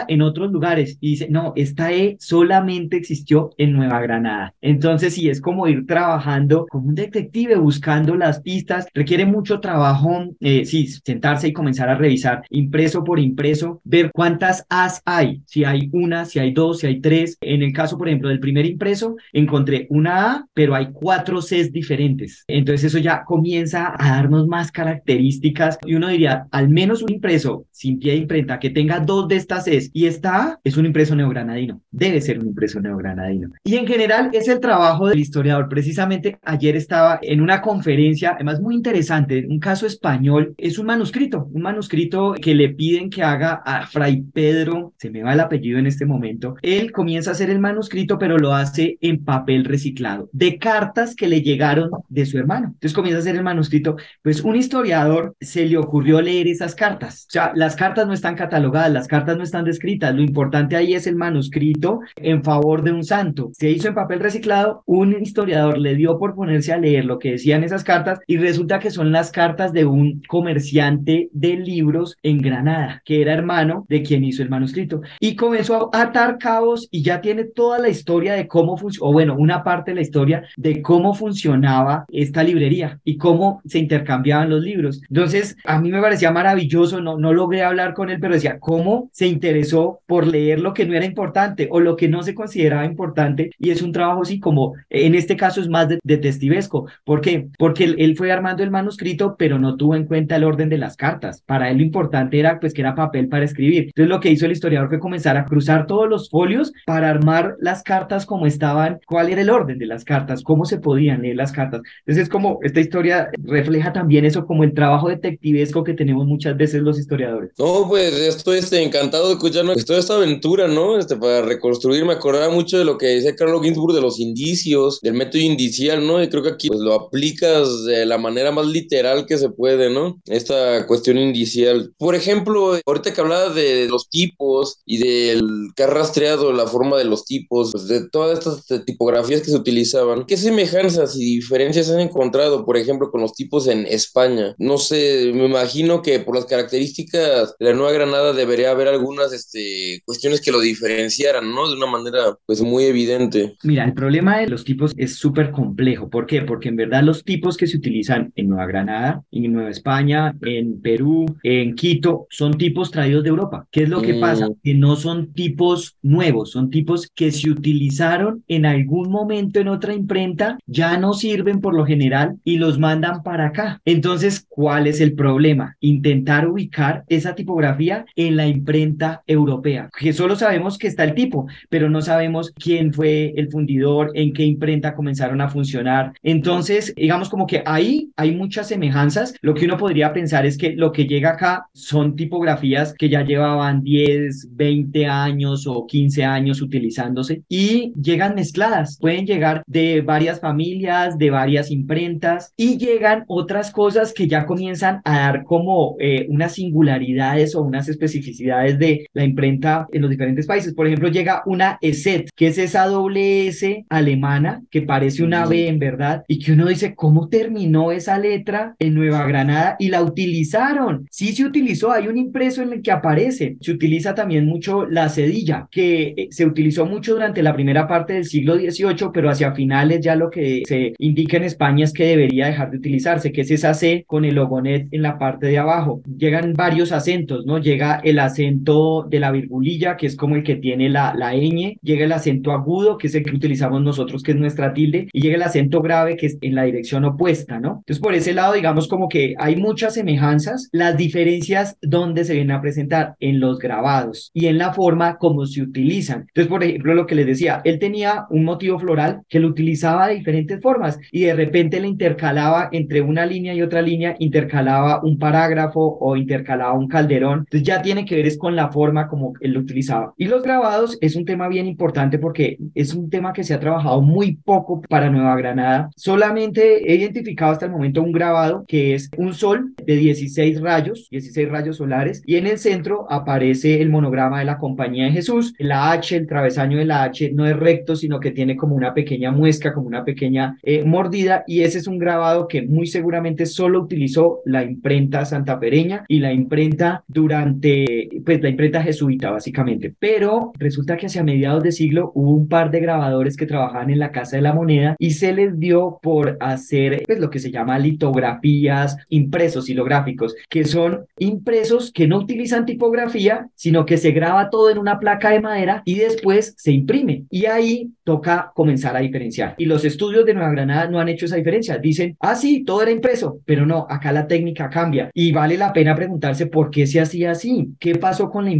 en 0.08 0.22
otros 0.22 0.52
lugares. 0.52 0.98
Y 1.02 1.12
dice, 1.12 1.28
no, 1.30 1.54
esta 1.56 1.92
E 1.92 2.18
solamente 2.20 2.98
existió 2.98 3.52
en 3.58 3.74
Nueva 3.74 4.00
Granada. 4.02 4.54
Entonces, 4.62 5.14
sí, 5.14 5.30
es 5.30 5.42
como 5.42 5.68
ir 5.68 5.86
trabajando 5.86 6.66
como 6.70 6.90
un 6.90 6.96
detective, 6.96 7.56
buscando 7.56 8.16
las 8.16 8.42
pistas. 8.42 8.88
Requiere 8.94 9.26
mucho 9.26 9.60
trabajo, 9.60 10.26
eh, 10.40 10.66
sí, 10.66 10.88
sentarse 10.88 11.50
y 11.50 11.54
comenzar 11.54 11.90
a 11.90 11.96
revisar 11.96 12.44
impreso 12.50 13.04
por 13.04 13.20
impreso, 13.20 13.82
ver 13.84 14.12
cuántas 14.14 14.66
As 14.70 15.02
hay, 15.06 15.42
si 15.46 15.64
hay 15.64 15.90
una, 15.94 16.26
si 16.26 16.40
hay 16.40 16.52
dos, 16.52 16.80
si 16.80 16.88
hay 16.88 17.00
tres. 17.00 17.38
En 17.42 17.62
el 17.62 17.74
caso, 17.74 17.98
por 17.98 18.08
ejemplo, 18.08 18.30
del 18.30 18.40
primer 18.40 18.66
impreso, 18.66 19.16
encontré 19.34 19.88
una 19.90 20.32
A, 20.32 20.48
pero 20.54 20.76
hay 20.76 20.90
cuatro 20.92 21.42
Cs 21.42 21.72
diferentes. 21.72 22.44
Entonces 22.48 22.86
eso 22.86 22.98
ya 22.98 23.24
comienza 23.24 23.94
a 23.98 24.16
darnos 24.16 24.48
más 24.48 24.72
características 24.72 25.78
y 25.86 25.96
uno 25.96 26.08
diría, 26.10 26.48
al 26.52 26.70
menos 26.70 27.02
un 27.02 27.12
impreso 27.12 27.66
sin 27.72 28.00
pie 28.00 28.14
de 28.14 28.20
imprenta 28.20 28.60
que 28.60 28.70
tenga 28.70 29.00
dos 29.00 29.28
de 29.28 29.36
estas 29.36 29.66
Cs 29.66 29.77
y 29.94 30.06
esta 30.06 30.60
es 30.64 30.78
un 30.78 30.86
impreso 30.86 31.16
neogranadino, 31.16 31.82
debe 31.92 32.22
ser 32.22 32.40
un 32.40 32.48
impreso 32.48 32.80
neogranadino. 32.80 33.50
Y 33.64 33.76
en 33.76 33.88
general 33.88 34.30
es 34.34 34.48
el 34.48 34.60
trabajo 34.60 35.08
del 35.08 35.20
historiador. 35.20 35.70
Precisamente 35.70 36.38
ayer 36.44 36.76
estaba 36.76 37.20
en 37.22 37.42
una 37.42 37.62
conferencia, 37.62 38.32
además 38.36 38.62
muy 38.62 38.76
interesante, 38.76 39.46
un 39.50 39.60
caso 39.60 39.86
español, 39.86 40.54
es 40.58 40.78
un 40.78 40.86
manuscrito, 40.86 41.48
un 41.52 41.62
manuscrito 41.62 42.34
que 42.42 42.56
le 42.56 42.70
piden 42.70 43.10
que 43.10 43.24
haga 43.24 43.62
a 43.66 43.86
Fray 43.88 44.22
Pedro, 44.22 44.94
se 44.98 45.10
me 45.10 45.24
va 45.24 45.34
el 45.34 45.40
apellido 45.40 45.80
en 45.80 45.88
este 45.88 46.06
momento, 46.06 46.56
él 46.62 46.92
comienza 46.92 47.32
a 47.32 47.34
hacer 47.34 47.50
el 47.50 47.60
manuscrito, 47.60 48.18
pero 48.18 48.38
lo 48.38 48.54
hace 48.54 48.98
en 49.02 49.24
papel 49.24 49.66
reciclado, 49.66 50.30
de 50.32 50.58
cartas 50.58 51.16
que 51.16 51.28
le 51.28 51.42
llegaron 51.42 51.90
de 52.10 52.26
su 52.26 52.38
hermano. 52.38 52.68
Entonces 52.68 52.94
comienza 52.94 53.18
a 53.18 53.22
hacer 53.22 53.36
el 53.36 53.44
manuscrito, 53.44 53.98
pues 54.22 54.42
un 54.42 54.56
historiador 54.56 55.36
se 55.40 55.66
le 55.66 55.78
ocurrió 55.78 56.22
leer 56.22 56.48
esas 56.48 56.76
cartas. 56.76 57.26
O 57.28 57.32
sea, 57.32 57.52
las 57.56 57.76
cartas 57.76 58.08
no 58.08 58.14
están 58.14 58.36
catalogadas, 58.36 58.92
las 58.92 59.08
cartas 59.08 59.38
no 59.38 59.44
están 59.44 59.66
descritas, 59.68 60.16
lo 60.16 60.22
importante 60.22 60.76
ahí 60.76 60.94
es 60.94 61.06
el 61.06 61.16
manuscrito 61.16 62.00
en 62.16 62.44
favor 62.44 62.82
de 62.82 62.92
un 62.92 63.04
santo. 63.04 63.52
Se 63.54 63.70
hizo 63.70 63.88
en 63.88 63.94
papel 63.96 64.20
reciclado, 64.20 64.84
un 64.86 65.16
historiador 65.22 65.78
le 65.78 65.96
dio 65.96 66.18
por 66.18 66.36
ponerse 66.36 66.74
a 66.74 66.78
leer 66.78 67.06
lo 67.06 67.20
que 67.20 67.32
decían 67.32 67.64
esas 67.64 67.84
cartas 67.84 68.20
y 68.28 68.38
resulta 68.38 68.80
que 68.80 68.92
son 68.92 69.12
las 69.12 69.32
cartas 69.32 69.74
de 69.74 69.86
un 69.86 70.22
comerciante 70.28 71.30
de 71.32 71.58
libros 71.58 72.18
en 72.24 72.40
Granada, 72.40 73.02
que 73.06 73.22
era 73.22 73.34
hermano 73.34 73.86
de 73.90 74.02
quien 74.02 74.24
hizo 74.24 74.44
el 74.44 74.50
manuscrito. 74.50 75.02
Y 75.20 75.36
comenzó 75.36 75.90
a 75.94 76.02
atar 76.02 76.38
cabos 76.38 76.88
y 76.92 77.04
ya 77.04 77.22
tiene 77.22 77.44
toda 77.44 77.80
la 77.80 77.90
historia 77.90 78.34
de 78.34 78.48
cómo 78.48 78.78
funcionó, 78.78 79.12
bueno, 79.12 79.36
una 79.38 79.64
parte 79.64 79.92
de 79.92 79.96
la 79.96 80.02
historia 80.02 80.44
de 80.56 80.82
cómo 80.82 81.14
funcionaba 81.14 82.06
esta 82.10 82.44
librería 82.44 83.00
y 83.04 83.18
cómo 83.18 83.62
se 83.66 83.80
intercambiaban 83.80 84.50
los 84.50 84.62
libros. 84.62 85.02
Entonces, 85.10 85.58
a 85.66 85.80
mí 85.80 85.92
me 85.92 86.02
parecía 86.02 86.32
maravilloso, 86.32 87.02
no, 87.02 87.18
no 87.18 87.34
logré 87.34 87.64
hablar 87.64 87.94
con 87.94 88.10
él, 88.10 88.20
pero 88.20 88.34
decía, 88.34 88.60
¿cómo 88.60 89.10
se 89.12 89.28
interesa 89.28 89.57
interesó 89.58 90.02
por 90.06 90.28
leer 90.28 90.60
lo 90.60 90.74
que 90.74 90.86
no 90.86 90.94
era 90.94 91.06
importante 91.06 91.68
o 91.72 91.80
lo 91.80 91.96
que 91.96 92.08
no 92.08 92.22
se 92.22 92.36
consideraba 92.36 92.86
importante 92.86 93.50
y 93.58 93.72
es 93.72 93.82
un 93.82 93.92
trabajo 93.92 94.22
así 94.22 94.40
como, 94.40 94.74
en 94.90 95.16
este 95.16 95.36
caso 95.36 95.62
es 95.62 95.68
más 95.68 95.88
de, 95.90 96.18
testivesco. 96.18 96.88
¿Por 97.04 97.22
qué? 97.22 97.48
Porque 97.58 97.84
él, 97.84 97.96
él, 98.00 98.16
fue 98.18 98.32
armando 98.32 98.64
el 98.64 98.72
manuscrito, 98.72 99.36
pero 99.38 99.60
no 99.60 99.76
tuvo 99.76 99.96
en 99.96 100.06
cuenta 100.06 100.36
el 100.36 100.44
orden 100.44 100.70
de 100.70 100.78
las 100.78 100.96
cartas. 100.96 101.42
Para 101.46 101.70
él 101.70 101.78
lo 101.78 101.84
importante 101.84 102.40
era 102.40 102.60
pues 102.60 102.74
que 102.74 102.82
era 102.82 102.96
papel 102.96 103.28
para 103.28 103.46
escribir. 103.46 103.86
Entonces 103.86 104.10
lo 104.10 104.20
que 104.20 104.32
hizo 104.32 104.46
el 104.46 104.52
historiador 104.52 104.90
fue 104.90 105.00
comenzar 105.00 105.38
a 105.38 105.46
cruzar 105.46 105.88
todos 105.88 106.08
los 106.08 106.30
folios 106.30 106.72
para 106.86 107.10
armar 107.10 107.56
las 107.60 107.84
cartas 107.84 108.26
como 108.26 108.46
estaban, 108.46 109.00
cuál 109.06 109.30
era 109.30 109.42
el 109.42 109.50
orden 109.50 109.78
de 109.78 109.86
las 109.86 110.04
cartas, 110.04 110.44
cómo 110.44 110.66
se 110.66 110.80
podían 110.80 111.22
leer 111.22 111.36
las 111.36 111.52
cartas. 111.52 111.82
Entonces 112.00 112.24
es 112.24 112.30
como 112.30 112.60
esta 112.64 112.80
historia 112.80 113.30
refleja 113.44 113.94
también 113.94 114.26
eso 114.26 114.46
como 114.46 114.64
el 114.64 114.74
trabajo 114.74 115.10
detectivesco 115.10 115.84
que 115.84 115.94
tenemos 115.94 116.26
muchas 116.26 116.58
veces 116.58 116.82
los 116.82 117.00
historiadores. 117.00 117.52
No, 117.58 117.86
pues 117.88 118.14
estoy 118.14 118.60
este, 118.60 118.84
encantado 118.84 119.30
de 119.30 119.38
escuchar 119.48 119.86
toda 119.86 120.00
esta 120.00 120.16
aventura, 120.16 120.68
¿no? 120.68 120.98
Este, 120.98 121.16
para 121.16 121.42
reconstruir, 121.42 122.06
me 122.06 122.14
acordaba 122.14 122.54
mucho 122.54 122.78
de 122.78 122.86
lo 122.86 122.98
que 122.98 123.08
decía 123.08 123.36
Carlos 123.36 123.62
Ginsburg 123.64 123.94
de 123.94 124.02
los 124.02 124.20
indicios, 124.20 125.00
del 125.02 125.14
método 125.14 125.42
indicial, 125.42 126.06
¿no? 126.06 126.22
Y 126.22 126.30
creo 126.30 126.44
que 126.44 126.50
aquí 126.50 126.68
pues, 126.68 126.80
lo 126.80 126.94
aplicas 126.94 127.86
de 127.86 128.06
la 128.06 128.18
manera 128.18 128.52
más 128.52 128.68
literal 128.68 129.26
que 129.26 129.38
se 129.38 129.50
puede, 129.50 129.90
¿no? 129.90 130.22
Esta 130.26 130.86
cuestión 130.88 131.18
indicial. 131.18 131.94
Por 131.98 132.16
ejemplo, 132.16 132.80
ahorita 132.86 133.14
que 133.14 133.22
hablaba 133.22 133.50
de 133.50 133.88
los 133.88 134.10
tipos 134.10 134.82
y 134.86 134.98
del 134.98 135.70
que 135.76 135.84
ha 135.84 135.88
rastreado 135.88 136.52
la 136.54 136.68
forma 136.68 136.98
de 136.98 137.06
los 137.06 137.26
tipos, 137.26 137.72
pues, 137.72 137.88
de 137.88 138.10
todas 138.10 138.40
estas 138.40 138.86
tipografías 138.86 139.42
que 139.42 139.52
se 139.52 139.58
utilizaban, 139.58 140.26
¿qué 140.26 140.38
semejanzas 140.38 141.16
y 141.16 141.36
diferencias 141.38 141.90
han 141.90 142.00
encontrado, 142.00 142.66
por 142.66 142.78
ejemplo, 142.78 143.12
con 143.12 143.22
los 143.22 143.34
tipos 143.34 143.68
en 143.68 143.86
España? 143.86 144.56
No 144.58 144.78
sé, 144.78 145.32
me 145.34 145.46
imagino 145.46 146.02
que 146.02 146.20
por 146.20 146.36
las 146.36 146.46
características 146.46 147.56
de 147.60 147.66
la 147.66 147.74
Nueva 147.74 147.92
Granada 147.92 148.34
debería 148.34 148.72
haber 148.72 148.88
algunas 148.88 149.27
este, 149.34 150.02
cuestiones 150.06 150.42
que 150.42 150.52
lo 150.52 150.60
diferenciaran, 150.60 151.52
¿no? 151.54 151.70
De 151.70 151.76
una 151.76 151.88
manera, 151.88 152.38
pues, 152.46 152.62
muy 152.62 152.86
evidente. 152.86 153.56
Mira, 153.64 153.86
el 153.86 153.94
problema 153.94 154.38
de 154.40 154.48
los 154.48 154.64
tipos 154.64 154.94
es 154.98 155.16
súper 155.16 155.52
complejo. 155.52 156.10
¿Por 156.10 156.26
qué? 156.26 156.42
Porque 156.42 156.70
en 156.70 156.76
verdad 156.76 157.04
los 157.04 157.24
tipos 157.24 157.58
que 157.58 157.68
se 157.68 157.78
utilizan 157.78 158.32
en 158.36 158.50
Nueva 158.50 158.66
Granada, 158.66 159.24
en 159.32 159.54
Nueva 159.54 159.70
España, 159.70 160.36
en 160.42 160.82
Perú, 160.82 161.26
en 161.44 161.76
Quito, 161.76 162.28
son 162.30 162.58
tipos 162.58 162.92
traídos 162.92 163.24
de 163.24 163.30
Europa. 163.30 163.68
¿Qué 163.72 163.84
es 163.84 163.90
lo 163.90 164.02
que 164.02 164.16
pasa? 164.16 164.50
Mm. 164.50 164.56
Que 164.64 164.74
no 164.74 164.96
son 164.96 165.34
tipos 165.34 165.98
nuevos, 166.02 166.52
son 166.52 166.70
tipos 166.70 167.10
que 167.14 167.32
se 167.32 167.50
utilizaron 167.50 168.44
en 168.48 168.66
algún 168.66 169.10
momento 169.10 169.60
en 169.60 169.68
otra 169.68 169.94
imprenta, 169.94 170.58
ya 170.66 170.98
no 170.98 171.14
sirven 171.14 171.62
por 171.62 171.76
lo 171.76 171.86
general 171.86 172.38
y 172.44 172.58
los 172.58 172.80
mandan 172.80 173.24
para 173.24 173.48
acá. 173.48 173.82
Entonces, 173.86 174.46
¿cuál 174.48 174.88
es 174.88 175.02
el 175.02 175.14
problema? 175.14 175.76
Intentar 175.80 176.48
ubicar 176.48 177.04
esa 177.08 177.36
tipografía 177.36 178.06
en 178.16 178.36
la 178.36 178.48
imprenta 178.48 179.17
europea, 179.26 179.90
que 179.98 180.14
solo 180.14 180.36
sabemos 180.36 180.78
que 180.78 180.88
está 180.88 181.04
el 181.04 181.14
tipo, 181.14 181.48
pero 181.70 181.90
no 181.90 182.02
sabemos 182.02 182.52
quién 182.52 182.94
fue 182.94 183.34
el 183.36 183.50
fundidor, 183.50 184.12
en 184.14 184.34
qué 184.34 184.44
imprenta 184.44 184.96
comenzaron 184.96 185.42
a 185.42 185.50
funcionar. 185.50 186.14
Entonces, 186.24 186.94
digamos 186.96 187.30
como 187.30 187.48
que 187.48 187.64
ahí 187.66 188.12
hay 188.16 188.36
muchas 188.36 188.68
semejanzas. 188.68 189.34
Lo 189.42 189.54
que 189.54 189.66
uno 189.66 189.78
podría 189.78 190.14
pensar 190.14 190.46
es 190.46 190.58
que 190.58 190.74
lo 190.74 190.92
que 190.92 191.06
llega 191.06 191.32
acá 191.32 191.68
son 191.74 192.16
tipografías 192.16 192.94
que 192.94 193.10
ya 193.10 193.24
llevaban 193.24 193.82
10, 193.84 194.56
20 194.56 195.06
años 195.08 195.68
o 195.68 195.86
15 195.88 196.24
años 196.24 196.62
utilizándose 196.62 197.44
y 197.50 197.94
llegan 198.02 198.36
mezcladas. 198.36 198.98
Pueden 199.00 199.26
llegar 199.26 199.64
de 199.68 200.02
varias 200.02 200.40
familias, 200.40 201.18
de 201.18 201.30
varias 201.30 201.72
imprentas 201.72 202.54
y 202.58 202.78
llegan 202.78 203.24
otras 203.28 203.72
cosas 203.72 204.14
que 204.14 204.28
ya 204.28 204.46
comienzan 204.46 205.02
a 205.04 205.20
dar 205.20 205.44
como 205.44 205.96
eh, 206.00 206.26
unas 206.30 206.54
singularidades 206.54 207.56
o 207.56 207.62
unas 207.62 207.90
especificidades 207.90 208.80
de 208.80 209.07
la 209.14 209.24
imprenta 209.24 209.88
en 209.92 210.02
los 210.02 210.10
diferentes 210.10 210.46
países. 210.46 210.74
Por 210.74 210.88
ejemplo, 210.88 211.10
llega 211.10 211.44
una 211.46 211.78
ESET, 211.82 212.30
que 212.36 212.48
es 212.48 212.58
esa 212.58 212.86
doble 212.88 213.48
S 213.48 213.86
alemana 213.90 214.62
que 214.70 214.82
parece 214.82 215.24
una 215.24 215.46
B 215.46 215.68
en 215.68 215.80
verdad 215.80 216.24
y 216.28 216.40
que 216.40 216.54
uno 216.54 216.68
dice, 216.68 216.96
¿cómo 216.96 217.30
terminó 217.30 217.92
esa 217.92 218.18
letra 218.18 218.76
en 218.80 218.94
Nueva 218.94 219.26
Granada? 219.26 219.76
Y 219.80 219.90
la 219.90 220.04
utilizaron. 220.04 221.08
Sí 221.12 221.34
se 221.34 221.46
utilizó, 221.46 221.92
hay 221.92 222.08
un 222.08 222.18
impreso 222.18 222.62
en 222.62 222.74
el 222.74 222.82
que 222.82 222.92
aparece. 222.92 223.58
Se 223.62 223.72
utiliza 223.72 224.16
también 224.16 224.46
mucho 224.46 224.86
la 224.86 225.10
cedilla, 225.10 225.68
que 225.72 226.14
eh, 226.18 226.28
se 226.32 226.46
utilizó 226.46 226.86
mucho 226.86 227.14
durante 227.14 227.44
la 227.44 227.54
primera 227.54 227.88
parte 227.88 228.14
del 228.14 228.26
siglo 228.26 228.56
XVIII, 228.56 229.10
pero 229.14 229.30
hacia 229.30 229.54
finales 229.54 230.02
ya 230.02 230.16
lo 230.16 230.30
que 230.30 230.64
se 230.66 230.94
indica 231.00 231.38
en 231.38 231.44
España 231.44 231.84
es 231.84 231.94
que 231.94 232.06
debería 232.06 232.48
dejar 232.48 232.72
de 232.72 232.78
utilizarse, 232.78 233.32
que 233.32 233.42
es 233.42 233.52
esa 233.52 233.74
C 233.74 234.04
con 234.08 234.26
el 234.26 234.36
logonet 234.36 234.88
en 234.92 235.02
la 235.02 235.18
parte 235.18 235.48
de 235.48 235.58
abajo. 235.58 236.02
Llegan 236.18 236.54
varios 236.54 236.92
acentos, 236.92 237.46
¿no? 237.46 237.60
Llega 237.60 238.00
el 238.04 238.20
acento 238.20 238.97
de 239.04 239.20
la 239.20 239.32
virgulilla, 239.32 239.98
que 239.98 240.08
es 240.08 240.16
como 240.16 240.36
el 240.36 240.44
que 240.44 240.56
tiene 240.56 240.90
la, 240.90 241.14
la 241.16 241.34
ñ, 241.34 241.78
llega 241.82 242.06
el 242.06 242.12
acento 242.12 242.52
agudo, 242.52 242.98
que 242.98 243.08
es 243.08 243.16
el 243.16 243.24
que 243.24 243.36
utilizamos 243.36 243.82
nosotros, 243.82 244.24
que 244.24 244.32
es 244.32 244.38
nuestra 244.38 244.74
tilde, 244.74 245.08
y 245.12 245.22
llega 245.22 245.36
el 245.36 245.44
acento 245.44 245.82
grave, 245.82 246.18
que 246.18 246.28
es 246.28 246.38
en 246.42 246.56
la 246.56 246.64
dirección 246.64 247.06
opuesta, 247.06 247.60
¿no? 247.60 247.78
Entonces, 247.80 248.00
por 248.00 248.14
ese 248.14 248.34
lado, 248.34 248.54
digamos 248.54 248.88
como 248.88 249.10
que 249.10 249.36
hay 249.38 249.56
muchas 249.56 249.94
semejanzas, 249.96 250.70
las 250.72 250.98
diferencias 250.98 251.78
donde 251.82 252.24
se 252.26 252.34
vienen 252.34 252.56
a 252.56 252.62
presentar 252.62 253.16
en 253.20 253.40
los 253.40 253.60
grabados 253.60 254.32
y 254.34 254.48
en 254.48 254.58
la 254.58 254.74
forma 254.74 255.18
como 255.18 255.46
se 255.46 255.62
utilizan. 255.62 256.26
Entonces, 256.28 256.48
por 256.48 256.64
ejemplo, 256.64 256.94
lo 256.94 257.06
que 257.06 257.16
les 257.16 257.26
decía, 257.26 257.62
él 257.64 257.80
tenía 257.80 258.26
un 258.30 258.44
motivo 258.44 258.80
floral 258.80 259.22
que 259.30 259.40
lo 259.40 259.48
utilizaba 259.48 260.08
de 260.08 260.16
diferentes 260.16 260.62
formas 260.62 261.00
y 261.12 261.22
de 261.22 261.36
repente 261.36 261.80
le 261.80 261.88
intercalaba 261.88 262.70
entre 262.72 263.02
una 263.02 263.26
línea 263.26 263.54
y 263.54 263.62
otra 263.62 263.82
línea, 263.82 264.16
intercalaba 264.20 265.02
un 265.04 265.18
parágrafo 265.18 265.98
o 266.00 266.16
intercalaba 266.16 266.74
un 266.74 266.88
calderón. 266.88 267.40
Entonces 267.40 267.64
ya 267.64 267.82
tiene 267.82 268.06
que 268.06 268.16
ver 268.16 268.28
es 268.28 268.38
con 268.38 268.56
la 268.56 268.70
forma 268.70 268.87
como 269.08 269.34
él 269.42 269.54
lo 269.54 269.60
utilizaba. 269.60 270.14
Y 270.18 270.26
los 270.26 270.44
grabados 270.44 270.98
es 271.02 271.16
un 271.16 271.26
tema 271.26 271.48
bien 271.48 271.68
importante 271.68 272.20
porque 272.20 272.58
es 272.74 272.94
un 272.94 273.10
tema 273.10 273.34
que 273.34 273.44
se 273.44 273.54
ha 273.54 273.60
trabajado 273.60 274.02
muy 274.02 274.36
poco 274.36 274.82
para 274.82 275.10
Nueva 275.10 275.36
Granada. 275.36 275.90
Solamente 275.96 276.92
he 276.92 276.96
identificado 276.96 277.52
hasta 277.52 277.66
el 277.66 277.72
momento 277.72 278.02
un 278.02 278.12
grabado 278.12 278.66
que 278.68 278.94
es 278.94 279.10
un 279.18 279.34
sol 279.34 279.74
de 279.86 279.96
16 279.96 280.62
rayos, 280.62 281.08
16 281.12 281.50
rayos 281.50 281.78
solares, 281.78 282.24
y 282.26 282.36
en 282.36 282.48
el 282.48 282.58
centro 282.58 283.06
aparece 283.10 283.82
el 283.82 283.90
monograma 283.90 284.40
de 284.40 284.46
la 284.46 284.58
Compañía 284.58 285.06
de 285.06 285.12
Jesús. 285.12 285.54
La 285.60 285.92
H, 285.92 286.16
el 286.16 286.28
travesaño 286.28 286.78
de 286.78 286.86
la 286.86 287.04
H 287.04 287.32
no 287.34 287.46
es 287.46 287.56
recto, 287.56 287.96
sino 287.96 288.20
que 288.20 288.32
tiene 288.32 288.56
como 288.56 288.76
una 288.76 288.94
pequeña 288.94 289.32
muesca, 289.32 289.74
como 289.74 289.88
una 289.88 290.04
pequeña 290.04 290.58
eh, 290.64 290.84
mordida, 290.84 291.44
y 291.48 291.62
ese 291.62 291.80
es 291.80 291.88
un 291.88 292.00
grabado 292.00 292.48
que 292.48 292.62
muy 292.62 292.88
seguramente 292.88 293.46
solo 293.46 293.82
utilizó 293.82 294.42
la 294.46 294.64
imprenta 294.64 295.26
santafereña 295.26 296.06
y 296.08 296.20
la 296.20 296.34
imprenta 296.34 297.04
durante, 297.08 298.10
pues 298.26 298.42
la 298.42 298.50
imprenta 298.50 298.77
jesuita 298.82 299.32
básicamente. 299.32 299.94
Pero 300.00 300.52
resulta 300.58 300.98
que 300.98 301.08
hacia 301.08 301.24
mediados 301.24 301.64
de 301.64 301.72
siglo 301.72 302.12
hubo 302.16 302.32
un 302.32 302.48
par 302.48 302.72
de 302.72 302.80
grabadores 302.80 303.36
que 303.38 303.46
trabajaban 303.46 303.90
en 303.90 304.00
la 304.00 304.12
Casa 304.12 304.38
de 304.38 304.42
la 304.42 304.54
Moneda 304.54 304.96
y 305.00 305.12
se 305.12 305.34
les 305.34 305.58
dio 305.60 306.00
por 306.02 306.38
hacer 306.40 307.04
pues 307.06 307.20
lo 307.20 307.30
que 307.30 307.40
se 307.40 307.52
llama 307.52 307.80
litografías, 307.80 308.98
impresos 309.10 309.70
hilográficos, 309.70 310.36
que 310.50 310.66
son 310.66 311.06
impresos 311.18 311.92
que 311.92 312.08
no 312.08 312.18
utilizan 312.18 312.66
tipografía, 312.66 313.48
sino 313.56 313.86
que 313.86 313.98
se 313.98 314.12
graba 314.12 314.50
todo 314.50 314.70
en 314.70 314.78
una 314.78 315.00
placa 315.00 315.30
de 315.30 315.42
madera 315.42 315.82
y 315.86 315.96
después 315.96 316.54
se 316.58 316.72
imprime. 316.72 317.26
Y 317.30 317.46
ahí 317.46 317.92
toca 318.04 318.52
comenzar 318.56 318.96
a 318.96 319.02
diferenciar. 319.02 319.56
Y 319.58 319.66
los 319.66 319.84
estudios 319.84 320.26
de 320.26 320.34
Nueva 320.34 320.52
Granada 320.52 320.90
no 320.90 321.00
han 321.00 321.10
hecho 321.10 321.26
esa 321.26 321.36
diferencia. 321.36 321.78
Dicen, 321.78 322.16
ah, 322.20 322.36
sí, 322.36 322.64
todo 322.64 322.82
era 322.82 322.92
impreso, 322.92 323.42
pero 323.46 323.66
no, 323.66 323.86
acá 323.90 324.12
la 324.12 324.28
técnica 324.28 324.70
cambia. 324.70 325.10
Y 325.14 325.32
vale 325.32 325.58
la 325.58 325.74
pena 325.74 325.96
preguntarse 325.96 326.48
por 326.48 326.70
qué 326.70 326.88
se 326.88 327.02
hacía 327.02 327.32
así. 327.32 327.74
¿Qué 327.80 327.96
pasó 327.96 328.30
con 328.30 328.46
la 328.46 328.52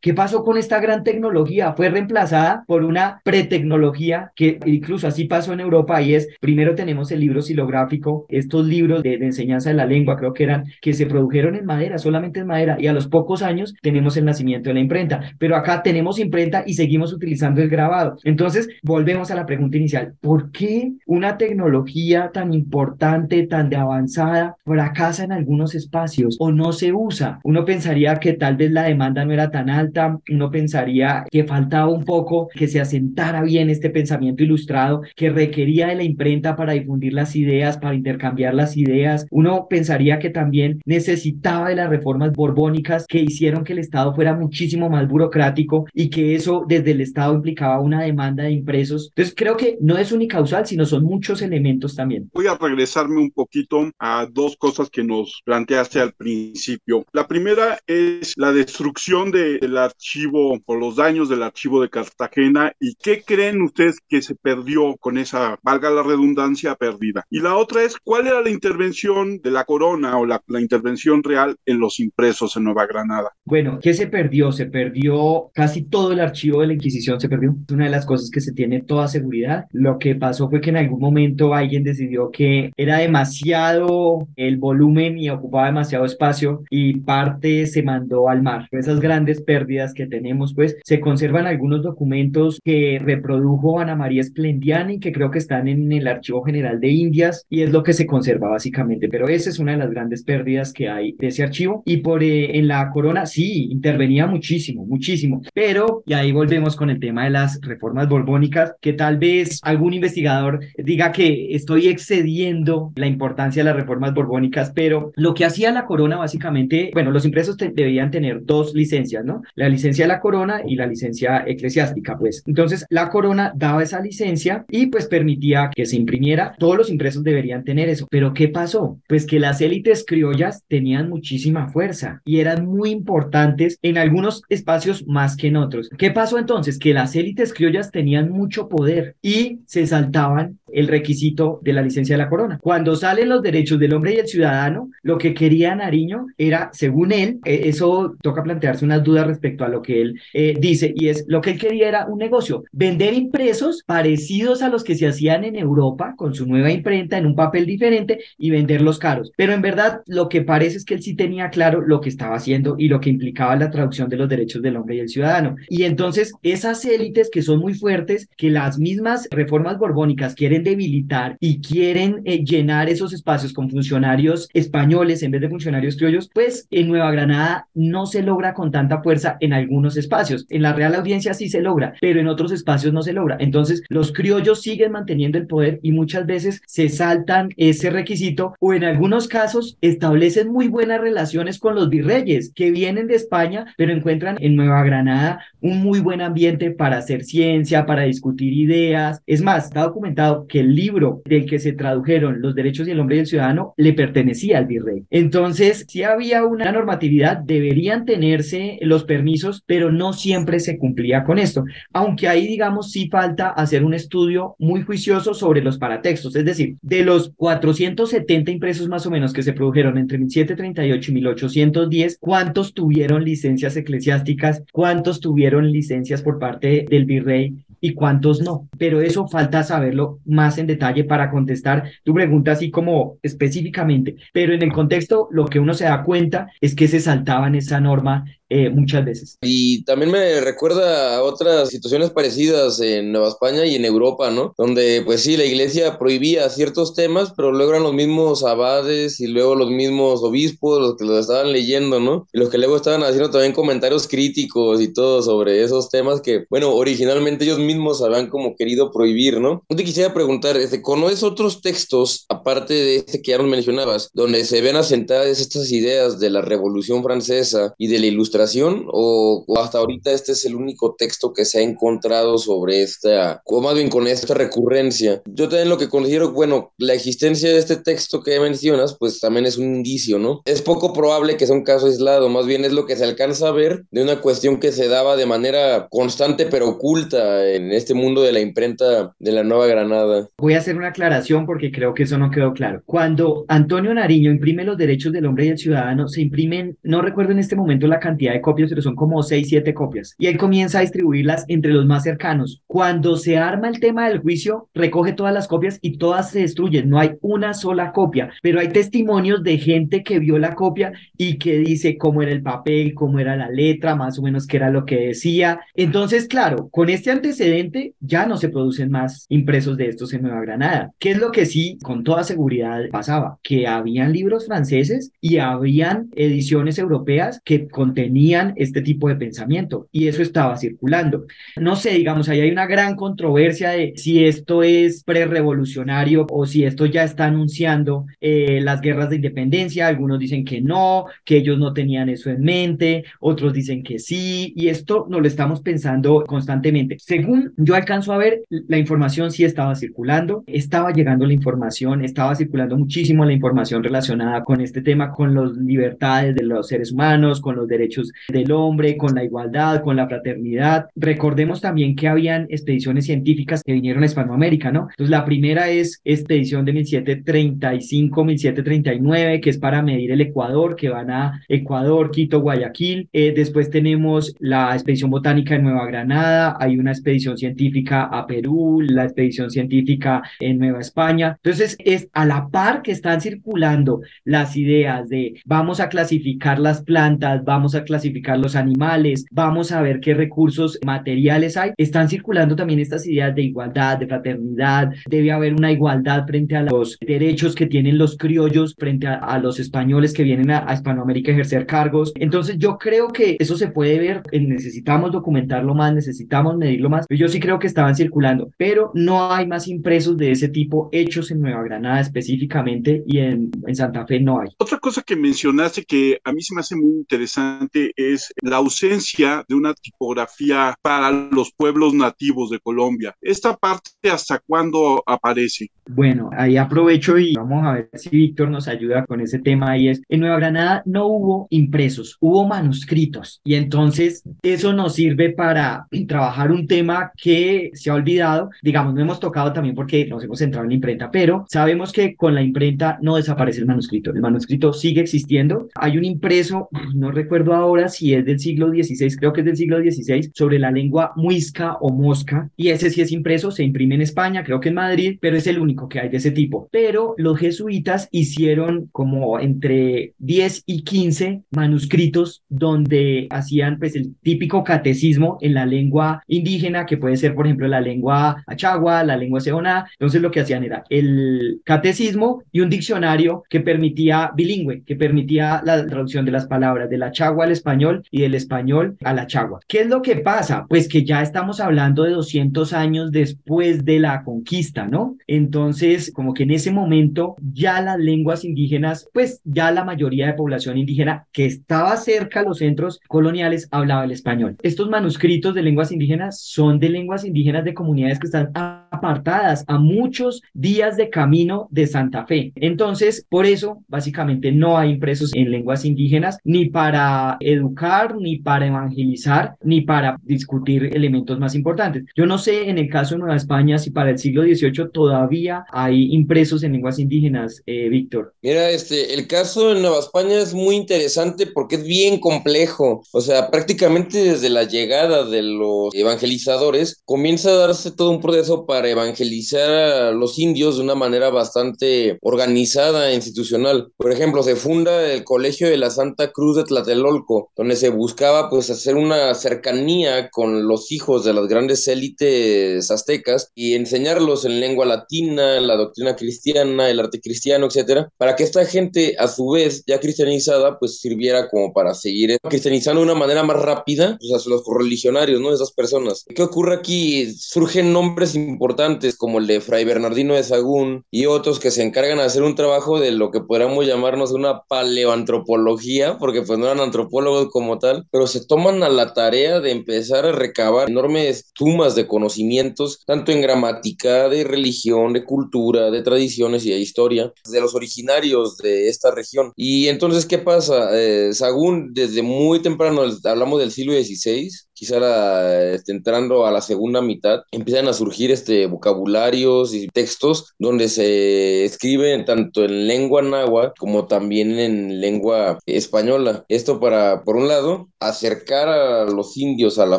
¿Qué 0.00 0.14
pasó 0.14 0.42
con 0.44 0.56
esta 0.56 0.80
gran 0.80 1.04
tecnología? 1.04 1.74
Fue 1.74 1.88
reemplazada 1.88 2.64
por 2.66 2.84
una 2.84 3.20
pretecnología 3.24 4.32
que 4.34 4.58
incluso 4.64 5.06
así 5.06 5.24
pasó 5.24 5.52
en 5.52 5.60
Europa 5.60 6.00
y 6.02 6.14
es, 6.14 6.28
primero 6.40 6.74
tenemos 6.74 7.10
el 7.12 7.20
libro 7.20 7.42
silográfico, 7.42 8.26
estos 8.28 8.66
libros 8.66 9.02
de, 9.02 9.18
de 9.18 9.26
enseñanza 9.26 9.70
de 9.70 9.76
la 9.76 9.86
lengua, 9.86 10.16
creo 10.16 10.32
que 10.32 10.44
eran, 10.44 10.64
que 10.80 10.92
se 10.92 11.06
produjeron 11.06 11.54
en 11.54 11.66
madera, 11.66 11.98
solamente 11.98 12.40
en 12.40 12.46
madera, 12.46 12.76
y 12.78 12.86
a 12.86 12.92
los 12.92 13.06
pocos 13.06 13.42
años 13.42 13.74
tenemos 13.82 14.16
el 14.16 14.24
nacimiento 14.24 14.70
de 14.70 14.74
la 14.74 14.80
imprenta. 14.80 15.20
Pero 15.38 15.56
acá 15.56 15.82
tenemos 15.82 16.18
imprenta 16.18 16.64
y 16.66 16.74
seguimos 16.74 17.12
utilizando 17.12 17.60
el 17.60 17.68
grabado. 17.68 18.16
Entonces, 18.24 18.68
volvemos 18.82 19.30
a 19.30 19.34
la 19.34 19.46
pregunta 19.46 19.76
inicial. 19.76 20.14
¿Por 20.20 20.50
qué 20.50 20.92
una 21.06 21.36
tecnología 21.36 22.30
tan 22.32 22.52
importante, 22.54 23.46
tan 23.46 23.68
de 23.68 23.76
avanzada, 23.76 24.56
fracasa 24.64 25.24
en 25.24 25.32
algunos 25.32 25.74
espacios 25.74 26.36
o 26.38 26.50
no 26.50 26.72
se 26.72 26.92
usa? 26.92 27.40
Uno 27.44 27.64
pensaría 27.64 28.16
que 28.16 28.32
tal 28.32 28.56
vez 28.56 28.70
la 28.70 28.84
demanda 28.84 29.24
no 29.24 29.33
era 29.34 29.50
tan 29.50 29.70
alta, 29.70 30.18
uno 30.30 30.50
pensaría 30.50 31.24
que 31.30 31.44
faltaba 31.44 31.88
un 31.88 32.04
poco 32.04 32.48
que 32.54 32.68
se 32.68 32.80
asentara 32.80 33.42
bien 33.42 33.70
este 33.70 33.90
pensamiento 33.90 34.42
ilustrado 34.42 35.02
que 35.16 35.30
requería 35.30 35.88
de 35.88 35.96
la 35.96 36.04
imprenta 36.04 36.56
para 36.56 36.72
difundir 36.72 37.12
las 37.12 37.36
ideas, 37.36 37.78
para 37.78 37.94
intercambiar 37.94 38.54
las 38.54 38.76
ideas. 38.76 39.26
Uno 39.30 39.66
pensaría 39.68 40.18
que 40.18 40.30
también 40.30 40.80
necesitaba 40.84 41.68
de 41.68 41.76
las 41.76 41.90
reformas 41.90 42.32
borbónicas 42.32 43.06
que 43.06 43.20
hicieron 43.20 43.64
que 43.64 43.72
el 43.72 43.78
Estado 43.78 44.14
fuera 44.14 44.34
muchísimo 44.34 44.88
más 44.88 45.08
burocrático 45.08 45.86
y 45.92 46.10
que 46.10 46.34
eso 46.34 46.64
desde 46.66 46.92
el 46.92 47.00
Estado 47.00 47.34
implicaba 47.34 47.80
una 47.80 48.02
demanda 48.02 48.44
de 48.44 48.52
impresos. 48.52 49.08
Entonces 49.10 49.34
creo 49.36 49.56
que 49.56 49.76
no 49.80 49.98
es 49.98 50.12
unicausal, 50.12 50.66
sino 50.66 50.84
son 50.84 51.04
muchos 51.04 51.42
elementos 51.42 51.94
también. 51.94 52.30
Voy 52.32 52.46
a 52.46 52.56
regresarme 52.56 53.18
un 53.18 53.30
poquito 53.30 53.90
a 53.98 54.26
dos 54.30 54.56
cosas 54.56 54.90
que 54.90 55.04
nos 55.04 55.42
planteaste 55.44 56.00
al 56.00 56.12
principio. 56.12 57.04
La 57.12 57.26
primera 57.26 57.78
es 57.86 58.34
la 58.36 58.52
destrucción 58.52 59.13
destrucción 59.14 59.30
del 59.30 59.78
archivo 59.78 60.58
o 60.64 60.76
los 60.76 60.96
daños 60.96 61.28
del 61.28 61.42
archivo 61.42 61.80
de 61.80 61.88
Cartagena 61.88 62.72
y 62.80 62.94
qué 62.94 63.22
creen 63.24 63.62
ustedes 63.62 64.00
que 64.08 64.22
se 64.22 64.34
perdió 64.34 64.96
con 64.98 65.18
esa, 65.18 65.58
valga 65.62 65.90
la 65.90 66.02
redundancia, 66.02 66.74
perdida. 66.74 67.24
Y 67.30 67.40
la 67.40 67.56
otra 67.56 67.82
es, 67.82 67.96
¿cuál 68.02 68.26
era 68.26 68.40
la 68.40 68.50
intervención 68.50 69.40
de 69.40 69.50
la 69.50 69.64
corona 69.64 70.18
o 70.18 70.26
la, 70.26 70.42
la 70.48 70.60
intervención 70.60 71.22
real 71.22 71.56
en 71.66 71.78
los 71.78 72.00
impresos 72.00 72.56
en 72.56 72.64
Nueva 72.64 72.86
Granada? 72.86 73.30
Bueno, 73.44 73.78
¿qué 73.80 73.94
se 73.94 74.06
perdió? 74.06 74.52
Se 74.52 74.66
perdió 74.66 75.50
casi 75.54 75.82
todo 75.82 76.12
el 76.12 76.20
archivo 76.20 76.60
de 76.60 76.68
la 76.68 76.74
Inquisición, 76.74 77.20
se 77.20 77.28
perdió. 77.28 77.54
Es 77.66 77.72
una 77.72 77.84
de 77.84 77.90
las 77.90 78.06
cosas 78.06 78.30
que 78.30 78.40
se 78.40 78.52
tiene 78.52 78.82
toda 78.82 79.08
seguridad. 79.08 79.66
Lo 79.72 79.98
que 79.98 80.14
pasó 80.14 80.48
fue 80.50 80.60
que 80.60 80.70
en 80.70 80.76
algún 80.76 81.00
momento 81.00 81.54
alguien 81.54 81.84
decidió 81.84 82.30
que 82.30 82.72
era 82.76 82.98
demasiado 82.98 84.26
el 84.36 84.56
volumen 84.56 85.18
y 85.18 85.28
ocupaba 85.28 85.66
demasiado 85.66 86.04
espacio 86.04 86.62
y 86.70 87.00
parte 87.00 87.66
se 87.66 87.82
mandó 87.82 88.28
al 88.28 88.42
mar. 88.42 88.66
Esas 88.70 89.00
grandes 89.04 89.42
pérdidas 89.42 89.92
que 89.92 90.06
tenemos, 90.06 90.54
pues 90.54 90.76
se 90.82 90.98
conservan 90.98 91.46
algunos 91.46 91.82
documentos 91.82 92.58
que 92.64 92.98
reprodujo 93.02 93.78
Ana 93.78 93.94
María 93.94 94.22
Splendiani, 94.22 94.98
que 94.98 95.12
creo 95.12 95.30
que 95.30 95.38
están 95.38 95.68
en 95.68 95.92
el 95.92 96.08
Archivo 96.08 96.42
General 96.42 96.80
de 96.80 96.88
Indias 96.88 97.44
y 97.50 97.60
es 97.60 97.70
lo 97.70 97.82
que 97.82 97.92
se 97.92 98.06
conserva 98.06 98.48
básicamente. 98.48 99.08
Pero 99.08 99.28
esa 99.28 99.50
es 99.50 99.58
una 99.58 99.72
de 99.72 99.78
las 99.78 99.90
grandes 99.90 100.24
pérdidas 100.24 100.72
que 100.72 100.88
hay 100.88 101.12
de 101.18 101.26
ese 101.28 101.42
archivo. 101.42 101.82
Y 101.84 101.98
por 101.98 102.22
eh, 102.22 102.58
en 102.58 102.66
la 102.66 102.90
corona, 102.90 103.26
sí, 103.26 103.68
intervenía 103.70 104.26
muchísimo, 104.26 104.86
muchísimo. 104.86 105.42
Pero, 105.52 106.02
y 106.06 106.14
ahí 106.14 106.32
volvemos 106.32 106.76
con 106.76 106.88
el 106.88 106.98
tema 106.98 107.24
de 107.24 107.30
las 107.30 107.60
reformas 107.60 108.08
borbónicas, 108.08 108.74
que 108.80 108.94
tal 108.94 109.18
vez 109.18 109.60
algún 109.62 109.92
investigador 109.92 110.60
diga 110.78 111.12
que 111.12 111.54
estoy 111.54 111.88
excediendo 111.88 112.92
la 112.96 113.06
importancia 113.06 113.62
de 113.62 113.70
las 113.70 113.76
reformas 113.76 114.14
borbónicas, 114.14 114.72
pero 114.74 115.12
lo 115.16 115.34
que 115.34 115.44
hacía 115.44 115.70
la 115.72 115.84
corona 115.84 116.16
básicamente, 116.16 116.90
bueno, 116.94 117.10
los 117.10 117.26
impresos 117.26 117.56
debían 117.56 118.10
tener 118.10 118.44
dos 118.44 118.74
licencias, 118.74 118.93
¿no? 119.24 119.42
La 119.54 119.68
licencia 119.68 120.04
de 120.04 120.08
la 120.08 120.20
corona 120.20 120.62
y 120.66 120.76
la 120.76 120.86
licencia 120.86 121.44
eclesiástica, 121.46 122.16
pues. 122.18 122.42
Entonces, 122.46 122.86
la 122.90 123.08
corona 123.10 123.52
daba 123.54 123.82
esa 123.82 124.00
licencia 124.00 124.64
y 124.68 124.86
pues 124.86 125.06
permitía 125.06 125.70
que 125.74 125.86
se 125.86 125.96
imprimiera. 125.96 126.54
Todos 126.58 126.76
los 126.76 126.90
impresos 126.90 127.22
deberían 127.22 127.64
tener 127.64 127.88
eso. 127.88 128.06
Pero 128.10 128.34
¿qué 128.34 128.48
pasó? 128.48 129.00
Pues 129.08 129.26
que 129.26 129.40
las 129.40 129.60
élites 129.60 130.04
criollas 130.06 130.64
tenían 130.68 131.08
muchísima 131.08 131.68
fuerza 131.68 132.20
y 132.24 132.40
eran 132.40 132.66
muy 132.66 132.90
importantes 132.90 133.78
en 133.82 133.98
algunos 133.98 134.42
espacios 134.48 135.06
más 135.06 135.36
que 135.36 135.48
en 135.48 135.56
otros. 135.56 135.90
¿Qué 135.98 136.10
pasó 136.10 136.38
entonces? 136.38 136.78
Que 136.78 136.94
las 136.94 137.14
élites 137.16 137.52
criollas 137.52 137.90
tenían 137.90 138.30
mucho 138.30 138.68
poder 138.68 139.16
y 139.22 139.60
se 139.66 139.86
saltaban 139.86 140.58
el 140.74 140.88
requisito 140.88 141.60
de 141.62 141.72
la 141.72 141.82
licencia 141.82 142.16
de 142.16 142.22
la 142.22 142.28
corona. 142.28 142.58
Cuando 142.60 142.96
salen 142.96 143.28
los 143.28 143.42
derechos 143.42 143.78
del 143.78 143.94
hombre 143.94 144.14
y 144.14 144.18
el 144.18 144.28
ciudadano, 144.28 144.90
lo 145.02 145.18
que 145.18 145.34
quería 145.34 145.74
Nariño 145.74 146.26
era, 146.36 146.70
según 146.72 147.12
él, 147.12 147.38
eh, 147.44 147.62
eso 147.64 148.16
toca 148.22 148.42
plantearse 148.42 148.84
unas 148.84 149.02
dudas 149.02 149.26
respecto 149.26 149.64
a 149.64 149.68
lo 149.68 149.82
que 149.82 150.02
él 150.02 150.20
eh, 150.32 150.54
dice, 150.58 150.92
y 150.94 151.08
es 151.08 151.24
lo 151.28 151.40
que 151.40 151.52
él 151.52 151.58
quería 151.58 151.88
era 151.88 152.06
un 152.06 152.18
negocio, 152.18 152.64
vender 152.72 153.14
impresos 153.14 153.82
parecidos 153.86 154.62
a 154.62 154.68
los 154.68 154.84
que 154.84 154.94
se 154.94 155.06
hacían 155.06 155.44
en 155.44 155.56
Europa, 155.56 156.14
con 156.16 156.34
su 156.34 156.46
nueva 156.46 156.70
imprenta, 156.70 157.18
en 157.18 157.26
un 157.26 157.34
papel 157.34 157.66
diferente, 157.66 158.20
y 158.38 158.50
venderlos 158.50 158.98
caros. 158.98 159.32
Pero 159.36 159.52
en 159.52 159.62
verdad, 159.62 160.00
lo 160.06 160.28
que 160.28 160.42
parece 160.42 160.78
es 160.78 160.84
que 160.84 160.94
él 160.94 161.02
sí 161.02 161.14
tenía 161.14 161.50
claro 161.50 161.80
lo 161.80 162.00
que 162.00 162.08
estaba 162.08 162.36
haciendo 162.36 162.76
y 162.78 162.88
lo 162.88 163.00
que 163.00 163.10
implicaba 163.10 163.56
la 163.56 163.70
traducción 163.70 164.08
de 164.08 164.16
los 164.16 164.28
derechos 164.28 164.62
del 164.62 164.76
hombre 164.76 164.96
y 164.96 165.00
el 165.00 165.08
ciudadano. 165.08 165.56
Y 165.68 165.84
entonces, 165.84 166.32
esas 166.42 166.84
élites 166.84 167.30
que 167.30 167.42
son 167.42 167.60
muy 167.60 167.74
fuertes, 167.74 168.28
que 168.36 168.50
las 168.50 168.78
mismas 168.78 169.28
reformas 169.30 169.78
borbónicas 169.78 170.34
quieren 170.34 170.63
debilitar 170.64 171.36
y 171.40 171.60
quieren 171.60 172.22
eh, 172.24 172.44
llenar 172.44 172.88
esos 172.88 173.12
espacios 173.12 173.52
con 173.52 173.70
funcionarios 173.70 174.48
españoles 174.52 175.22
en 175.22 175.30
vez 175.30 175.40
de 175.42 175.48
funcionarios 175.48 175.96
criollos, 175.96 176.30
pues 176.32 176.66
en 176.70 176.88
Nueva 176.88 177.10
Granada 177.10 177.68
no 177.74 178.06
se 178.06 178.22
logra 178.22 178.54
con 178.54 178.70
tanta 178.70 179.02
fuerza 179.02 179.36
en 179.40 179.52
algunos 179.52 179.96
espacios. 179.96 180.46
En 180.48 180.62
la 180.62 180.72
Real 180.72 180.94
Audiencia 180.94 181.34
sí 181.34 181.48
se 181.48 181.60
logra, 181.60 181.94
pero 182.00 182.20
en 182.20 182.28
otros 182.28 182.52
espacios 182.52 182.92
no 182.92 183.02
se 183.02 183.12
logra. 183.12 183.36
Entonces, 183.38 183.82
los 183.88 184.12
criollos 184.12 184.62
siguen 184.62 184.92
manteniendo 184.92 185.38
el 185.38 185.46
poder 185.46 185.80
y 185.82 185.92
muchas 185.92 186.26
veces 186.26 186.60
se 186.66 186.88
saltan 186.88 187.50
ese 187.56 187.90
requisito 187.90 188.54
o 188.60 188.72
en 188.72 188.84
algunos 188.84 189.28
casos 189.28 189.76
establecen 189.80 190.50
muy 190.50 190.68
buenas 190.68 191.00
relaciones 191.00 191.58
con 191.58 191.74
los 191.74 191.88
virreyes 191.88 192.52
que 192.54 192.70
vienen 192.70 193.06
de 193.06 193.16
España, 193.16 193.66
pero 193.76 193.92
encuentran 193.92 194.38
en 194.40 194.56
Nueva 194.56 194.82
Granada 194.82 195.40
un 195.60 195.82
muy 195.82 196.00
buen 196.00 196.20
ambiente 196.20 196.70
para 196.70 196.98
hacer 196.98 197.24
ciencia, 197.24 197.86
para 197.86 198.02
discutir 198.02 198.52
ideas. 198.52 199.22
Es 199.26 199.42
más, 199.42 199.66
está 199.66 199.82
documentado 199.82 200.46
que 200.54 200.60
el 200.60 200.76
libro 200.76 201.20
del 201.24 201.46
que 201.46 201.58
se 201.58 201.72
tradujeron 201.72 202.40
los 202.40 202.54
derechos 202.54 202.86
del 202.86 203.00
hombre 203.00 203.16
y 203.16 203.18
el 203.18 203.26
ciudadano 203.26 203.74
le 203.76 203.92
pertenecía 203.92 204.58
al 204.58 204.66
virrey. 204.66 205.02
Entonces, 205.10 205.84
si 205.88 206.04
había 206.04 206.44
una 206.44 206.70
normatividad, 206.70 207.38
deberían 207.38 208.04
tenerse 208.04 208.78
los 208.82 209.02
permisos, 209.02 209.64
pero 209.66 209.90
no 209.90 210.12
siempre 210.12 210.60
se 210.60 210.78
cumplía 210.78 211.24
con 211.24 211.40
esto. 211.40 211.64
Aunque 211.92 212.28
ahí, 212.28 212.46
digamos, 212.46 212.92
sí 212.92 213.08
falta 213.10 213.48
hacer 213.48 213.84
un 213.84 213.94
estudio 213.94 214.54
muy 214.60 214.82
juicioso 214.82 215.34
sobre 215.34 215.60
los 215.60 215.76
paratextos, 215.76 216.36
es 216.36 216.44
decir, 216.44 216.76
de 216.82 217.04
los 217.04 217.32
470 217.34 218.52
impresos 218.52 218.88
más 218.88 219.06
o 219.06 219.10
menos 219.10 219.32
que 219.32 219.42
se 219.42 219.54
produjeron 219.54 219.98
entre 219.98 220.18
1738 220.18 221.10
y 221.10 221.14
1810, 221.14 222.18
¿cuántos 222.20 222.74
tuvieron 222.74 223.24
licencias 223.24 223.76
eclesiásticas? 223.76 224.62
¿Cuántos 224.70 225.18
tuvieron 225.18 225.72
licencias 225.72 226.22
por 226.22 226.38
parte 226.38 226.86
del 226.88 227.06
virrey 227.06 227.54
y 227.84 227.92
cuántos 227.92 228.40
no. 228.40 228.66
Pero 228.78 229.02
eso 229.02 229.28
falta 229.28 229.62
saberlo 229.62 230.20
más 230.24 230.56
en 230.56 230.66
detalle 230.66 231.04
para 231.04 231.30
contestar 231.30 231.90
tu 232.02 232.14
pregunta 232.14 232.52
así 232.52 232.70
como 232.70 233.18
específicamente. 233.22 234.16
Pero 234.32 234.54
en 234.54 234.62
el 234.62 234.72
contexto, 234.72 235.28
lo 235.30 235.44
que 235.44 235.60
uno 235.60 235.74
se 235.74 235.84
da 235.84 236.02
cuenta 236.02 236.48
es 236.62 236.74
que 236.74 236.88
se 236.88 236.98
saltaban 236.98 237.54
esa 237.54 237.80
norma 237.80 238.24
eh, 238.54 238.70
muchas 238.70 239.04
veces. 239.04 239.36
Y 239.42 239.82
también 239.82 240.12
me 240.12 240.40
recuerda 240.40 241.16
a 241.16 241.24
otras 241.24 241.70
situaciones 241.70 242.10
parecidas 242.10 242.80
en 242.80 243.10
Nueva 243.10 243.26
España 243.26 243.66
y 243.66 243.74
en 243.74 243.84
Europa, 243.84 244.30
¿no? 244.30 244.54
Donde 244.56 245.02
pues 245.04 245.22
sí, 245.22 245.36
la 245.36 245.44
iglesia 245.44 245.98
prohibía 245.98 246.48
ciertos 246.48 246.94
temas, 246.94 247.32
pero 247.36 247.50
luego 247.50 247.72
eran 247.72 247.82
los 247.82 247.94
mismos 247.94 248.44
abades 248.44 249.18
y 249.18 249.26
luego 249.26 249.56
los 249.56 249.70
mismos 249.70 250.22
obispos 250.22 250.80
los 250.80 250.96
que 250.96 251.04
los 251.04 251.18
estaban 251.18 251.50
leyendo, 251.50 251.98
¿no? 251.98 252.28
Y 252.32 252.38
los 252.38 252.48
que 252.48 252.58
luego 252.58 252.76
estaban 252.76 253.02
haciendo 253.02 253.28
también 253.30 253.52
comentarios 253.52 254.06
críticos 254.06 254.80
y 254.80 254.92
todo 254.92 255.20
sobre 255.20 255.64
esos 255.64 255.88
temas 255.88 256.20
que, 256.20 256.44
bueno, 256.48 256.72
originalmente 256.74 257.44
ellos 257.44 257.58
mismos 257.58 258.02
habían 258.02 258.28
como 258.28 258.54
querido 258.54 258.92
prohibir, 258.92 259.40
¿no? 259.40 259.64
Yo 259.68 259.76
te 259.76 259.82
quisiera 259.82 260.14
preguntar, 260.14 260.56
este, 260.58 260.80
¿conoces 260.80 261.24
otros 261.24 261.60
textos, 261.60 262.24
aparte 262.28 262.72
de 262.72 262.96
este 262.98 263.20
que 263.20 263.32
ya 263.32 263.38
nos 263.38 263.48
mencionabas, 263.48 264.10
donde 264.14 264.44
se 264.44 264.60
ven 264.60 264.76
asentadas 264.76 265.40
estas 265.40 265.72
ideas 265.72 266.20
de 266.20 266.30
la 266.30 266.40
Revolución 266.40 267.02
Francesa 267.02 267.74
y 267.78 267.88
de 267.88 267.98
la 267.98 268.06
Ilustración 268.06 268.43
o, 268.88 269.44
hasta 269.56 269.78
ahorita 269.78 270.12
este 270.12 270.32
es 270.32 270.44
el 270.44 270.54
único 270.54 270.94
texto 270.96 271.32
que 271.32 271.44
se 271.44 271.58
ha 271.58 271.62
encontrado 271.62 272.38
sobre 272.38 272.82
esta, 272.82 273.42
o 273.44 273.60
más 273.60 273.74
bien 273.74 273.88
con 273.88 274.06
esta 274.06 274.34
recurrencia. 274.34 275.22
Yo 275.26 275.48
también 275.48 275.68
lo 275.68 275.78
que 275.78 275.88
considero, 275.88 276.32
bueno, 276.32 276.72
la 276.78 276.94
existencia 276.94 277.50
de 277.50 277.58
este 277.58 277.76
texto 277.76 278.22
que 278.22 278.40
mencionas, 278.40 278.96
pues 278.98 279.20
también 279.20 279.46
es 279.46 279.58
un 279.58 279.74
indicio, 279.74 280.18
¿no? 280.18 280.42
Es 280.44 280.62
poco 280.62 280.92
probable 280.92 281.36
que 281.36 281.46
sea 281.46 281.56
un 281.56 281.64
caso 281.64 281.86
aislado, 281.86 282.28
más 282.28 282.46
bien 282.46 282.64
es 282.64 282.72
lo 282.72 282.86
que 282.86 282.96
se 282.96 283.04
alcanza 283.04 283.48
a 283.48 283.52
ver 283.52 283.84
de 283.90 284.02
una 284.02 284.20
cuestión 284.20 284.60
que 284.60 284.72
se 284.72 284.88
daba 284.88 285.16
de 285.16 285.26
manera 285.26 285.88
constante 285.90 286.46
pero 286.46 286.68
oculta 286.68 287.48
en 287.50 287.72
este 287.72 287.94
mundo 287.94 288.22
de 288.22 288.32
la 288.32 288.40
imprenta 288.40 289.14
de 289.18 289.32
la 289.32 289.44
Nueva 289.44 289.66
Granada. 289.66 290.28
Voy 290.38 290.54
a 290.54 290.58
hacer 290.58 290.76
una 290.76 290.88
aclaración 290.88 291.46
porque 291.46 291.72
creo 291.72 291.94
que 291.94 292.04
eso 292.04 292.18
no 292.18 292.30
quedó 292.30 292.52
claro. 292.52 292.82
Cuando 292.86 293.44
Antonio 293.48 293.94
Nariño 293.94 294.30
imprime 294.30 294.64
los 294.64 294.76
derechos 294.76 295.12
del 295.12 295.26
hombre 295.26 295.46
y 295.46 295.48
el 295.48 295.58
ciudadano, 295.58 296.08
se 296.08 296.22
imprimen, 296.22 296.76
no 296.82 297.02
recuerdo 297.02 297.32
en 297.32 297.38
este 297.38 297.56
momento 297.56 297.86
la 297.86 298.00
cantidad 298.00 298.33
de 298.34 298.40
copias, 298.40 298.68
pero 298.68 298.82
son 298.82 298.94
como 298.94 299.22
6, 299.22 299.48
7 299.48 299.74
copias. 299.74 300.14
Y 300.18 300.26
él 300.26 300.36
comienza 300.36 300.78
a 300.78 300.82
distribuirlas 300.82 301.44
entre 301.48 301.72
los 301.72 301.86
más 301.86 302.02
cercanos. 302.02 302.62
Cuando 302.66 303.16
se 303.16 303.38
arma 303.38 303.68
el 303.68 303.80
tema 303.80 304.08
del 304.08 304.18
juicio, 304.20 304.68
recoge 304.74 305.12
todas 305.12 305.34
las 305.34 305.48
copias 305.48 305.78
y 305.80 305.98
todas 305.98 306.30
se 306.30 306.40
destruyen. 306.40 306.88
No 306.88 306.98
hay 306.98 307.12
una 307.20 307.54
sola 307.54 307.92
copia, 307.92 308.30
pero 308.42 308.60
hay 308.60 308.68
testimonios 308.68 309.42
de 309.42 309.58
gente 309.58 310.02
que 310.02 310.18
vio 310.18 310.38
la 310.38 310.54
copia 310.54 310.92
y 311.16 311.38
que 311.38 311.58
dice 311.58 311.96
cómo 311.98 312.22
era 312.22 312.32
el 312.32 312.42
papel, 312.42 312.94
cómo 312.94 313.18
era 313.18 313.36
la 313.36 313.50
letra, 313.50 313.94
más 313.96 314.18
o 314.18 314.22
menos 314.22 314.46
qué 314.46 314.56
era 314.56 314.70
lo 314.70 314.84
que 314.84 315.06
decía. 315.06 315.60
Entonces, 315.74 316.26
claro, 316.28 316.68
con 316.70 316.88
este 316.88 317.10
antecedente 317.10 317.94
ya 318.00 318.26
no 318.26 318.36
se 318.36 318.48
producen 318.48 318.90
más 318.90 319.26
impresos 319.28 319.76
de 319.76 319.88
estos 319.88 320.12
en 320.12 320.22
Nueva 320.22 320.40
Granada. 320.40 320.92
¿Qué 320.98 321.10
es 321.12 321.18
lo 321.18 321.30
que 321.30 321.46
sí, 321.46 321.78
con 321.82 322.04
toda 322.04 322.24
seguridad 322.24 322.80
pasaba? 322.90 323.38
Que 323.42 323.66
habían 323.66 324.12
libros 324.12 324.46
franceses 324.46 325.12
y 325.20 325.38
habían 325.38 326.10
ediciones 326.14 326.78
europeas 326.78 327.40
que 327.44 327.68
contenían 327.68 328.13
tenían 328.14 328.54
este 328.54 328.80
tipo 328.80 329.08
de 329.08 329.16
pensamiento 329.16 329.88
y 329.90 330.06
eso 330.06 330.22
estaba 330.22 330.56
circulando. 330.56 331.26
No 331.60 331.74
sé, 331.74 331.90
digamos, 331.90 332.28
ahí 332.28 332.40
hay 332.40 332.50
una 332.52 332.68
gran 332.68 332.94
controversia 332.94 333.70
de 333.70 333.94
si 333.96 334.24
esto 334.24 334.62
es 334.62 335.02
prerevolucionario 335.02 336.24
o 336.30 336.46
si 336.46 336.64
esto 336.64 336.86
ya 336.86 337.02
está 337.02 337.24
anunciando 337.24 338.06
eh, 338.20 338.60
las 338.62 338.80
guerras 338.80 339.10
de 339.10 339.16
independencia. 339.16 339.88
Algunos 339.88 340.20
dicen 340.20 340.44
que 340.44 340.60
no, 340.60 341.06
que 341.24 341.38
ellos 341.38 341.58
no 341.58 341.72
tenían 341.72 342.08
eso 342.08 342.30
en 342.30 342.42
mente, 342.42 343.02
otros 343.18 343.52
dicen 343.52 343.82
que 343.82 343.98
sí, 343.98 344.52
y 344.54 344.68
esto 344.68 345.06
no 345.10 345.18
lo 345.18 345.26
estamos 345.26 345.60
pensando 345.60 346.22
constantemente. 346.24 346.98
Según 347.00 347.52
yo 347.56 347.74
alcanzo 347.74 348.12
a 348.12 348.18
ver, 348.18 348.42
la 348.48 348.78
información 348.78 349.32
sí 349.32 349.42
estaba 349.42 349.74
circulando, 349.74 350.44
estaba 350.46 350.92
llegando 350.92 351.26
la 351.26 351.32
información, 351.32 352.04
estaba 352.04 352.36
circulando 352.36 352.76
muchísimo 352.76 353.24
la 353.24 353.32
información 353.32 353.82
relacionada 353.82 354.44
con 354.44 354.60
este 354.60 354.82
tema, 354.82 355.10
con 355.10 355.34
las 355.34 355.56
libertades 355.56 356.36
de 356.36 356.44
los 356.44 356.68
seres 356.68 356.92
humanos, 356.92 357.40
con 357.40 357.56
los 357.56 357.66
derechos 357.66 358.03
derechos 358.04 358.12
del 358.28 358.52
hombre, 358.52 358.96
con 358.96 359.14
la 359.14 359.24
igualdad, 359.24 359.82
con 359.82 359.96
la 359.96 360.08
fraternidad. 360.08 360.86
Recordemos 360.96 361.60
también 361.60 361.96
que 361.96 362.08
habían 362.08 362.46
expediciones 362.50 363.06
científicas 363.06 363.62
que 363.62 363.72
vinieron 363.72 364.02
a 364.02 364.06
Hispanoamérica, 364.06 364.70
¿no? 364.70 364.88
Entonces, 364.90 365.10
la 365.10 365.24
primera 365.24 365.70
es 365.70 366.00
expedición 366.04 366.64
de 366.64 366.72
1735, 366.72 368.24
1739, 368.24 369.40
que 369.40 369.50
es 369.50 369.58
para 369.58 369.82
medir 369.82 370.12
el 370.12 370.20
Ecuador, 370.20 370.76
que 370.76 370.88
van 370.88 371.10
a 371.10 371.42
Ecuador, 371.48 372.10
Quito, 372.10 372.40
Guayaquil. 372.40 373.08
Eh, 373.12 373.32
después 373.34 373.70
tenemos 373.70 374.34
la 374.38 374.74
expedición 374.74 375.10
botánica 375.10 375.54
en 375.54 375.64
Nueva 375.64 375.86
Granada, 375.86 376.56
hay 376.58 376.78
una 376.78 376.92
expedición 376.92 377.36
científica 377.36 378.04
a 378.04 378.26
Perú, 378.26 378.80
la 378.80 379.04
expedición 379.04 379.50
científica 379.50 380.22
en 380.40 380.58
Nueva 380.58 380.80
España. 380.80 381.38
Entonces, 381.42 381.76
es 381.78 382.08
a 382.12 382.26
la 382.26 382.48
par 382.48 382.82
que 382.82 382.92
están 382.92 383.20
circulando 383.20 384.00
las 384.24 384.56
ideas 384.56 385.08
de 385.08 385.34
vamos 385.44 385.80
a 385.80 385.88
clasificar 385.88 386.58
las 386.58 386.82
plantas, 386.82 387.44
vamos 387.44 387.74
a 387.74 387.84
clasificar 387.84 387.93
los 388.38 388.56
animales, 388.56 389.26
vamos 389.30 389.72
a 389.72 389.82
ver 389.82 390.00
qué 390.00 390.14
recursos 390.14 390.78
materiales 390.84 391.56
hay, 391.56 391.72
están 391.76 392.08
circulando 392.08 392.56
también 392.56 392.80
estas 392.80 393.06
ideas 393.06 393.34
de 393.34 393.42
igualdad, 393.42 393.98
de 393.98 394.06
fraternidad, 394.06 394.90
debe 395.08 395.32
haber 395.32 395.54
una 395.54 395.72
igualdad 395.72 396.26
frente 396.26 396.56
a 396.56 396.62
los 396.62 396.98
derechos 397.00 397.54
que 397.54 397.66
tienen 397.66 397.98
los 397.98 398.16
criollos 398.16 398.74
frente 398.78 399.06
a, 399.06 399.38
los 399.38 399.58
españoles 399.60 400.12
que 400.12 400.22
vienen 400.22 400.50
a, 400.50 400.64
a, 400.68 400.74
Hispanoamérica 400.74 401.30
a 401.30 401.34
ejercer 401.34 401.66
cargos. 401.66 402.12
Entonces 402.16 402.56
yo 402.58 402.78
creo 402.78 403.08
que 403.08 403.36
eso 403.38 403.56
se 403.56 403.68
puede 403.68 403.98
ver, 403.98 404.22
eh, 404.32 404.40
necesitamos 404.40 405.12
documentarlo 405.12 405.74
más, 405.74 405.94
necesitamos 405.94 406.56
medirlo 406.56 406.88
más. 406.90 407.06
Yo 407.10 407.28
sí 407.28 407.40
creo 407.40 407.58
que 407.58 407.66
estaban 407.66 407.94
circulando, 407.94 408.50
pero 408.56 408.90
no 408.94 409.32
hay 409.32 409.46
más 409.46 409.68
impresos 409.68 410.16
de 410.16 410.30
ese 410.30 410.48
tipo 410.48 410.88
hechos 410.92 411.30
en 411.30 411.40
Nueva 411.40 411.62
Granada 411.62 412.00
específicamente 412.00 413.02
y 413.06 413.18
en, 413.18 413.50
en 413.66 413.74
Santa 413.74 414.06
Fe 414.06 414.20
no 414.20 414.40
hay. 414.40 414.48
Otra 414.58 414.78
cosa 414.78 415.02
que 415.02 415.16
mencionaste 415.16 415.84
que 415.84 416.18
a 416.24 416.32
mí 416.32 416.42
se 416.42 416.54
me 416.54 416.60
hace 416.60 416.76
muy 416.76 416.92
interesante 416.92 417.83
es 417.96 418.32
la 418.42 418.56
ausencia 418.56 419.44
de 419.48 419.54
una 419.54 419.74
tipografía 419.74 420.74
para 420.82 421.10
los 421.10 421.52
pueblos 421.52 421.94
nativos 421.94 422.50
de 422.50 422.60
Colombia. 422.60 423.14
¿Esta 423.20 423.56
parte 423.56 423.90
hasta 424.10 424.38
cuándo 424.38 425.02
aparece? 425.06 425.68
Bueno, 425.86 426.30
ahí 426.36 426.56
aprovecho 426.56 427.18
y 427.18 427.34
vamos 427.34 427.64
a 427.64 427.72
ver 427.72 427.90
si 427.94 428.10
Víctor 428.10 428.48
nos 428.48 428.68
ayuda 428.68 429.04
con 429.06 429.20
ese 429.20 429.38
tema. 429.38 429.76
Y 429.76 429.88
es, 429.88 430.02
en 430.08 430.20
Nueva 430.20 430.36
Granada 430.36 430.82
no 430.86 431.06
hubo 431.06 431.46
impresos, 431.50 432.16
hubo 432.20 432.46
manuscritos. 432.46 433.40
Y 433.44 433.54
entonces 433.54 434.22
eso 434.42 434.72
nos 434.72 434.94
sirve 434.94 435.30
para 435.30 435.86
trabajar 436.08 436.50
un 436.50 436.66
tema 436.66 437.12
que 437.16 437.70
se 437.74 437.90
ha 437.90 437.94
olvidado. 437.94 438.50
Digamos, 438.62 438.94
no 438.94 439.02
hemos 439.02 439.20
tocado 439.20 439.52
también 439.52 439.74
porque 439.74 440.06
nos 440.06 440.24
hemos 440.24 440.38
centrado 440.38 440.64
en 440.64 440.70
la 440.70 440.74
imprenta, 440.74 441.10
pero 441.10 441.44
sabemos 441.48 441.92
que 441.92 442.16
con 442.16 442.34
la 442.34 442.42
imprenta 442.42 442.98
no 443.02 443.16
desaparece 443.16 443.60
el 443.60 443.66
manuscrito. 443.66 444.10
El 444.10 444.20
manuscrito 444.20 444.72
sigue 444.72 445.00
existiendo. 445.00 445.68
Hay 445.74 445.98
un 445.98 446.04
impreso, 446.04 446.68
no 446.94 447.10
recuerdo 447.10 447.54
ahora 447.54 447.73
si 447.88 448.14
es 448.14 448.24
del 448.24 448.38
siglo 448.38 448.68
XVI, 448.68 449.16
creo 449.16 449.32
que 449.32 449.40
es 449.40 449.46
del 449.46 449.56
siglo 449.56 449.78
XVI, 449.78 450.30
sobre 450.34 450.58
la 450.58 450.70
lengua 450.70 451.12
muisca 451.16 451.74
o 451.80 451.92
mosca. 451.92 452.50
Y 452.56 452.68
ese 452.68 452.90
sí 452.90 453.00
es 453.00 453.12
impreso, 453.12 453.50
se 453.50 453.64
imprime 453.64 453.94
en 453.94 454.02
España, 454.02 454.44
creo 454.44 454.60
que 454.60 454.68
en 454.68 454.76
Madrid, 454.76 455.18
pero 455.20 455.36
es 455.36 455.46
el 455.46 455.58
único 455.58 455.88
que 455.88 456.00
hay 456.00 456.08
de 456.08 456.18
ese 456.18 456.30
tipo. 456.30 456.68
Pero 456.70 457.14
los 457.18 457.38
jesuitas 457.38 458.08
hicieron 458.10 458.88
como 458.92 459.38
entre 459.40 460.14
10 460.18 460.62
y 460.66 460.82
15 460.82 461.42
manuscritos 461.50 462.42
donde 462.48 463.26
hacían 463.30 463.78
pues 463.78 463.96
el 463.96 464.14
típico 464.22 464.64
catecismo 464.64 465.38
en 465.40 465.54
la 465.54 465.66
lengua 465.66 466.22
indígena, 466.26 466.86
que 466.86 466.96
puede 466.96 467.16
ser 467.16 467.34
por 467.34 467.46
ejemplo 467.46 467.68
la 467.68 467.80
lengua 467.80 468.42
achagua, 468.46 469.04
la 469.04 469.16
lengua 469.16 469.40
seona. 469.40 469.86
Entonces 469.98 470.22
lo 470.22 470.30
que 470.30 470.40
hacían 470.40 470.64
era 470.64 470.84
el 470.90 471.60
catecismo 471.64 472.42
y 472.52 472.60
un 472.60 472.70
diccionario 472.70 473.42
que 473.48 473.60
permitía 473.60 474.30
bilingüe, 474.34 474.82
que 474.84 474.96
permitía 474.96 475.62
la 475.64 475.86
traducción 475.86 476.24
de 476.24 476.32
las 476.32 476.46
palabras 476.46 476.88
del 476.88 477.02
achagua 477.02 477.44
al 477.44 477.52
español 477.52 477.63
y 478.10 478.20
del 478.22 478.34
español 478.34 478.96
al 479.04 479.18
achagua. 479.18 479.60
¿Qué 479.66 479.80
es 479.80 479.88
lo 479.88 480.02
que 480.02 480.16
pasa? 480.16 480.66
Pues 480.68 480.88
que 480.88 481.04
ya 481.04 481.22
estamos 481.22 481.60
hablando 481.60 482.04
de 482.04 482.10
200 482.10 482.72
años 482.72 483.10
después 483.10 483.84
de 483.84 483.98
la 483.98 484.22
conquista, 484.22 484.86
¿no? 484.86 485.16
Entonces, 485.26 486.12
como 486.12 486.34
que 486.34 486.44
en 486.44 486.50
ese 486.50 486.70
momento 486.70 487.36
ya 487.52 487.80
las 487.80 487.98
lenguas 487.98 488.44
indígenas, 488.44 489.08
pues 489.12 489.40
ya 489.44 489.70
la 489.70 489.84
mayoría 489.84 490.26
de 490.26 490.34
población 490.34 490.78
indígena 490.78 491.26
que 491.32 491.46
estaba 491.46 491.96
cerca 491.96 492.40
a 492.40 492.44
los 492.44 492.58
centros 492.58 493.00
coloniales 493.08 493.68
hablaba 493.70 494.04
el 494.04 494.12
español. 494.12 494.56
Estos 494.62 494.88
manuscritos 494.88 495.54
de 495.54 495.62
lenguas 495.62 495.92
indígenas 495.92 496.40
son 496.40 496.78
de 496.78 496.90
lenguas 496.90 497.24
indígenas 497.24 497.64
de 497.64 497.74
comunidades 497.74 498.18
que 498.18 498.26
están 498.26 498.52
apartadas 498.94 499.64
a 499.66 499.78
muchos 499.78 500.42
días 500.52 500.96
de 500.96 501.10
camino 501.10 501.68
de 501.70 501.86
Santa 501.86 502.26
Fe. 502.26 502.52
Entonces, 502.56 503.26
por 503.28 503.46
eso, 503.46 503.82
básicamente 503.88 504.52
no 504.52 504.78
hay 504.78 504.90
impresos 504.90 505.32
en 505.34 505.50
lenguas 505.50 505.84
indígenas 505.84 506.38
ni 506.44 506.66
para 506.70 507.36
educar, 507.40 508.16
ni 508.16 508.38
para 508.38 508.66
evangelizar, 508.66 509.56
ni 509.62 509.82
para 509.82 510.18
discutir 510.22 510.90
elementos 510.94 511.38
más 511.38 511.54
importantes. 511.54 512.04
Yo 512.16 512.26
no 512.26 512.38
sé 512.38 512.68
en 512.68 512.78
el 512.78 512.88
caso 512.88 513.14
de 513.14 513.20
Nueva 513.20 513.36
España 513.36 513.78
si 513.78 513.90
para 513.90 514.10
el 514.10 514.18
siglo 514.18 514.42
XVIII 514.42 514.90
todavía 514.92 515.64
hay 515.72 516.12
impresos 516.14 516.62
en 516.62 516.72
lenguas 516.72 516.98
indígenas, 516.98 517.62
eh, 517.66 517.88
Víctor. 517.88 518.34
Mira, 518.42 518.70
este, 518.70 519.14
el 519.14 519.26
caso 519.26 519.74
de 519.74 519.80
Nueva 519.80 519.98
España 519.98 520.38
es 520.38 520.54
muy 520.54 520.76
interesante 520.76 521.46
porque 521.46 521.76
es 521.76 521.84
bien 521.84 522.20
complejo. 522.20 523.02
O 523.12 523.20
sea, 523.20 523.50
prácticamente 523.50 524.22
desde 524.22 524.50
la 524.50 524.64
llegada 524.64 525.24
de 525.24 525.42
los 525.42 525.94
evangelizadores 525.94 527.02
comienza 527.04 527.50
a 527.50 527.54
darse 527.54 527.90
todo 527.90 528.10
un 528.10 528.20
proceso 528.20 528.66
para 528.66 528.83
evangelizar 528.88 529.70
a 529.70 530.12
los 530.12 530.38
indios 530.38 530.76
de 530.76 530.82
una 530.82 530.94
manera 530.94 531.30
bastante 531.30 532.18
organizada 532.20 533.10
e 533.10 533.14
institucional. 533.14 533.92
Por 533.96 534.12
ejemplo, 534.12 534.42
se 534.42 534.56
funda 534.56 535.12
el 535.12 535.24
Colegio 535.24 535.68
de 535.68 535.78
la 535.78 535.90
Santa 535.90 536.32
Cruz 536.32 536.56
de 536.56 536.64
Tlatelolco, 536.64 537.50
donde 537.56 537.76
se 537.76 537.90
buscaba 537.90 538.48
pues 538.50 538.70
hacer 538.70 538.96
una 538.96 539.34
cercanía 539.34 540.30
con 540.30 540.66
los 540.66 540.92
hijos 540.92 541.24
de 541.24 541.32
las 541.32 541.46
grandes 541.48 541.86
élites 541.88 542.90
aztecas 542.90 543.50
y 543.54 543.74
enseñarlos 543.74 544.44
en 544.44 544.60
lengua 544.60 544.86
latina, 544.86 545.60
la 545.60 545.76
doctrina 545.76 546.16
cristiana, 546.16 546.90
el 546.90 547.00
arte 547.00 547.20
cristiano, 547.20 547.66
etcétera, 547.66 548.10
para 548.16 548.36
que 548.36 548.44
esta 548.44 548.64
gente 548.64 549.16
a 549.18 549.28
su 549.28 549.48
vez 549.50 549.84
ya 549.86 550.00
cristianizada 550.00 550.78
pues 550.78 551.00
sirviera 551.00 551.48
como 551.48 551.72
para 551.72 551.94
seguir 551.94 552.36
cristianizando 552.42 553.00
de 553.00 553.06
una 553.06 553.18
manera 553.18 553.42
más 553.42 553.60
rápida 553.60 554.18
pues, 554.20 554.46
a 554.46 554.48
los 554.48 554.62
correligionarios, 554.62 555.40
¿no? 555.40 555.52
Esas 555.52 555.72
personas. 555.72 556.24
¿Qué 556.34 556.42
ocurre 556.42 556.74
aquí? 556.74 557.32
Surgen 557.36 557.92
nombres 557.92 558.34
importantes 558.34 558.73
como 559.18 559.38
el 559.38 559.46
de 559.46 559.60
Fray 559.60 559.84
Bernardino 559.84 560.34
de 560.34 560.42
Sagún 560.42 561.04
y 561.10 561.26
otros 561.26 561.58
que 561.58 561.70
se 561.70 561.82
encargan 561.82 562.18
de 562.18 562.24
hacer 562.24 562.42
un 562.42 562.54
trabajo 562.54 563.00
de 563.00 563.10
lo 563.10 563.30
que 563.30 563.40
podríamos 563.40 563.86
llamarnos 563.86 564.32
una 564.32 564.62
paleoantropología, 564.62 566.18
porque 566.18 566.42
pues 566.42 566.58
no 566.58 566.66
eran 566.66 566.80
antropólogos 566.80 567.48
como 567.50 567.78
tal, 567.78 568.06
pero 568.10 568.26
se 568.26 568.44
toman 568.44 568.82
a 568.82 568.88
la 568.88 569.14
tarea 569.14 569.60
de 569.60 569.70
empezar 569.70 570.26
a 570.26 570.32
recabar 570.32 570.90
enormes 570.90 571.52
tumas 571.54 571.94
de 571.94 572.06
conocimientos, 572.06 573.02
tanto 573.06 573.32
en 573.32 573.40
gramática, 573.40 574.28
de 574.28 574.44
religión, 574.44 575.12
de 575.12 575.24
cultura, 575.24 575.90
de 575.90 576.02
tradiciones 576.02 576.64
y 576.66 576.70
de 576.70 576.78
historia, 576.78 577.32
de 577.50 577.60
los 577.60 577.74
originarios 577.74 578.56
de 578.58 578.88
esta 578.88 579.10
región. 579.10 579.52
Y 579.56 579.88
entonces, 579.88 580.26
¿qué 580.26 580.38
pasa? 580.38 580.90
Eh, 580.92 581.32
Sagún, 581.32 581.92
desde 581.92 582.22
muy 582.22 582.60
temprano, 582.60 583.02
hablamos 583.24 583.60
del 583.60 583.70
siglo 583.70 583.92
XVI, 583.92 584.50
quizá 584.74 585.72
este, 585.72 585.92
entrando 585.92 586.46
a 586.46 586.50
la 586.50 586.60
segunda 586.60 587.00
mitad, 587.00 587.40
empiezan 587.50 587.88
a 587.88 587.92
surgir 587.92 588.30
este, 588.30 588.66
vocabularios 588.66 589.74
y 589.74 589.88
textos 589.88 590.54
donde 590.58 590.88
se 590.88 591.64
escriben 591.64 592.24
tanto 592.24 592.64
en 592.64 592.86
lengua 592.86 593.22
náhuatl 593.22 593.78
como 593.78 594.06
también 594.06 594.58
en 594.58 595.00
lengua 595.00 595.58
española. 595.66 596.44
Esto 596.48 596.80
para, 596.80 597.22
por 597.24 597.36
un 597.36 597.48
lado, 597.48 597.88
acercar 598.00 598.68
a 598.68 599.04
los 599.04 599.36
indios 599.36 599.78
a 599.78 599.86
la 599.86 599.98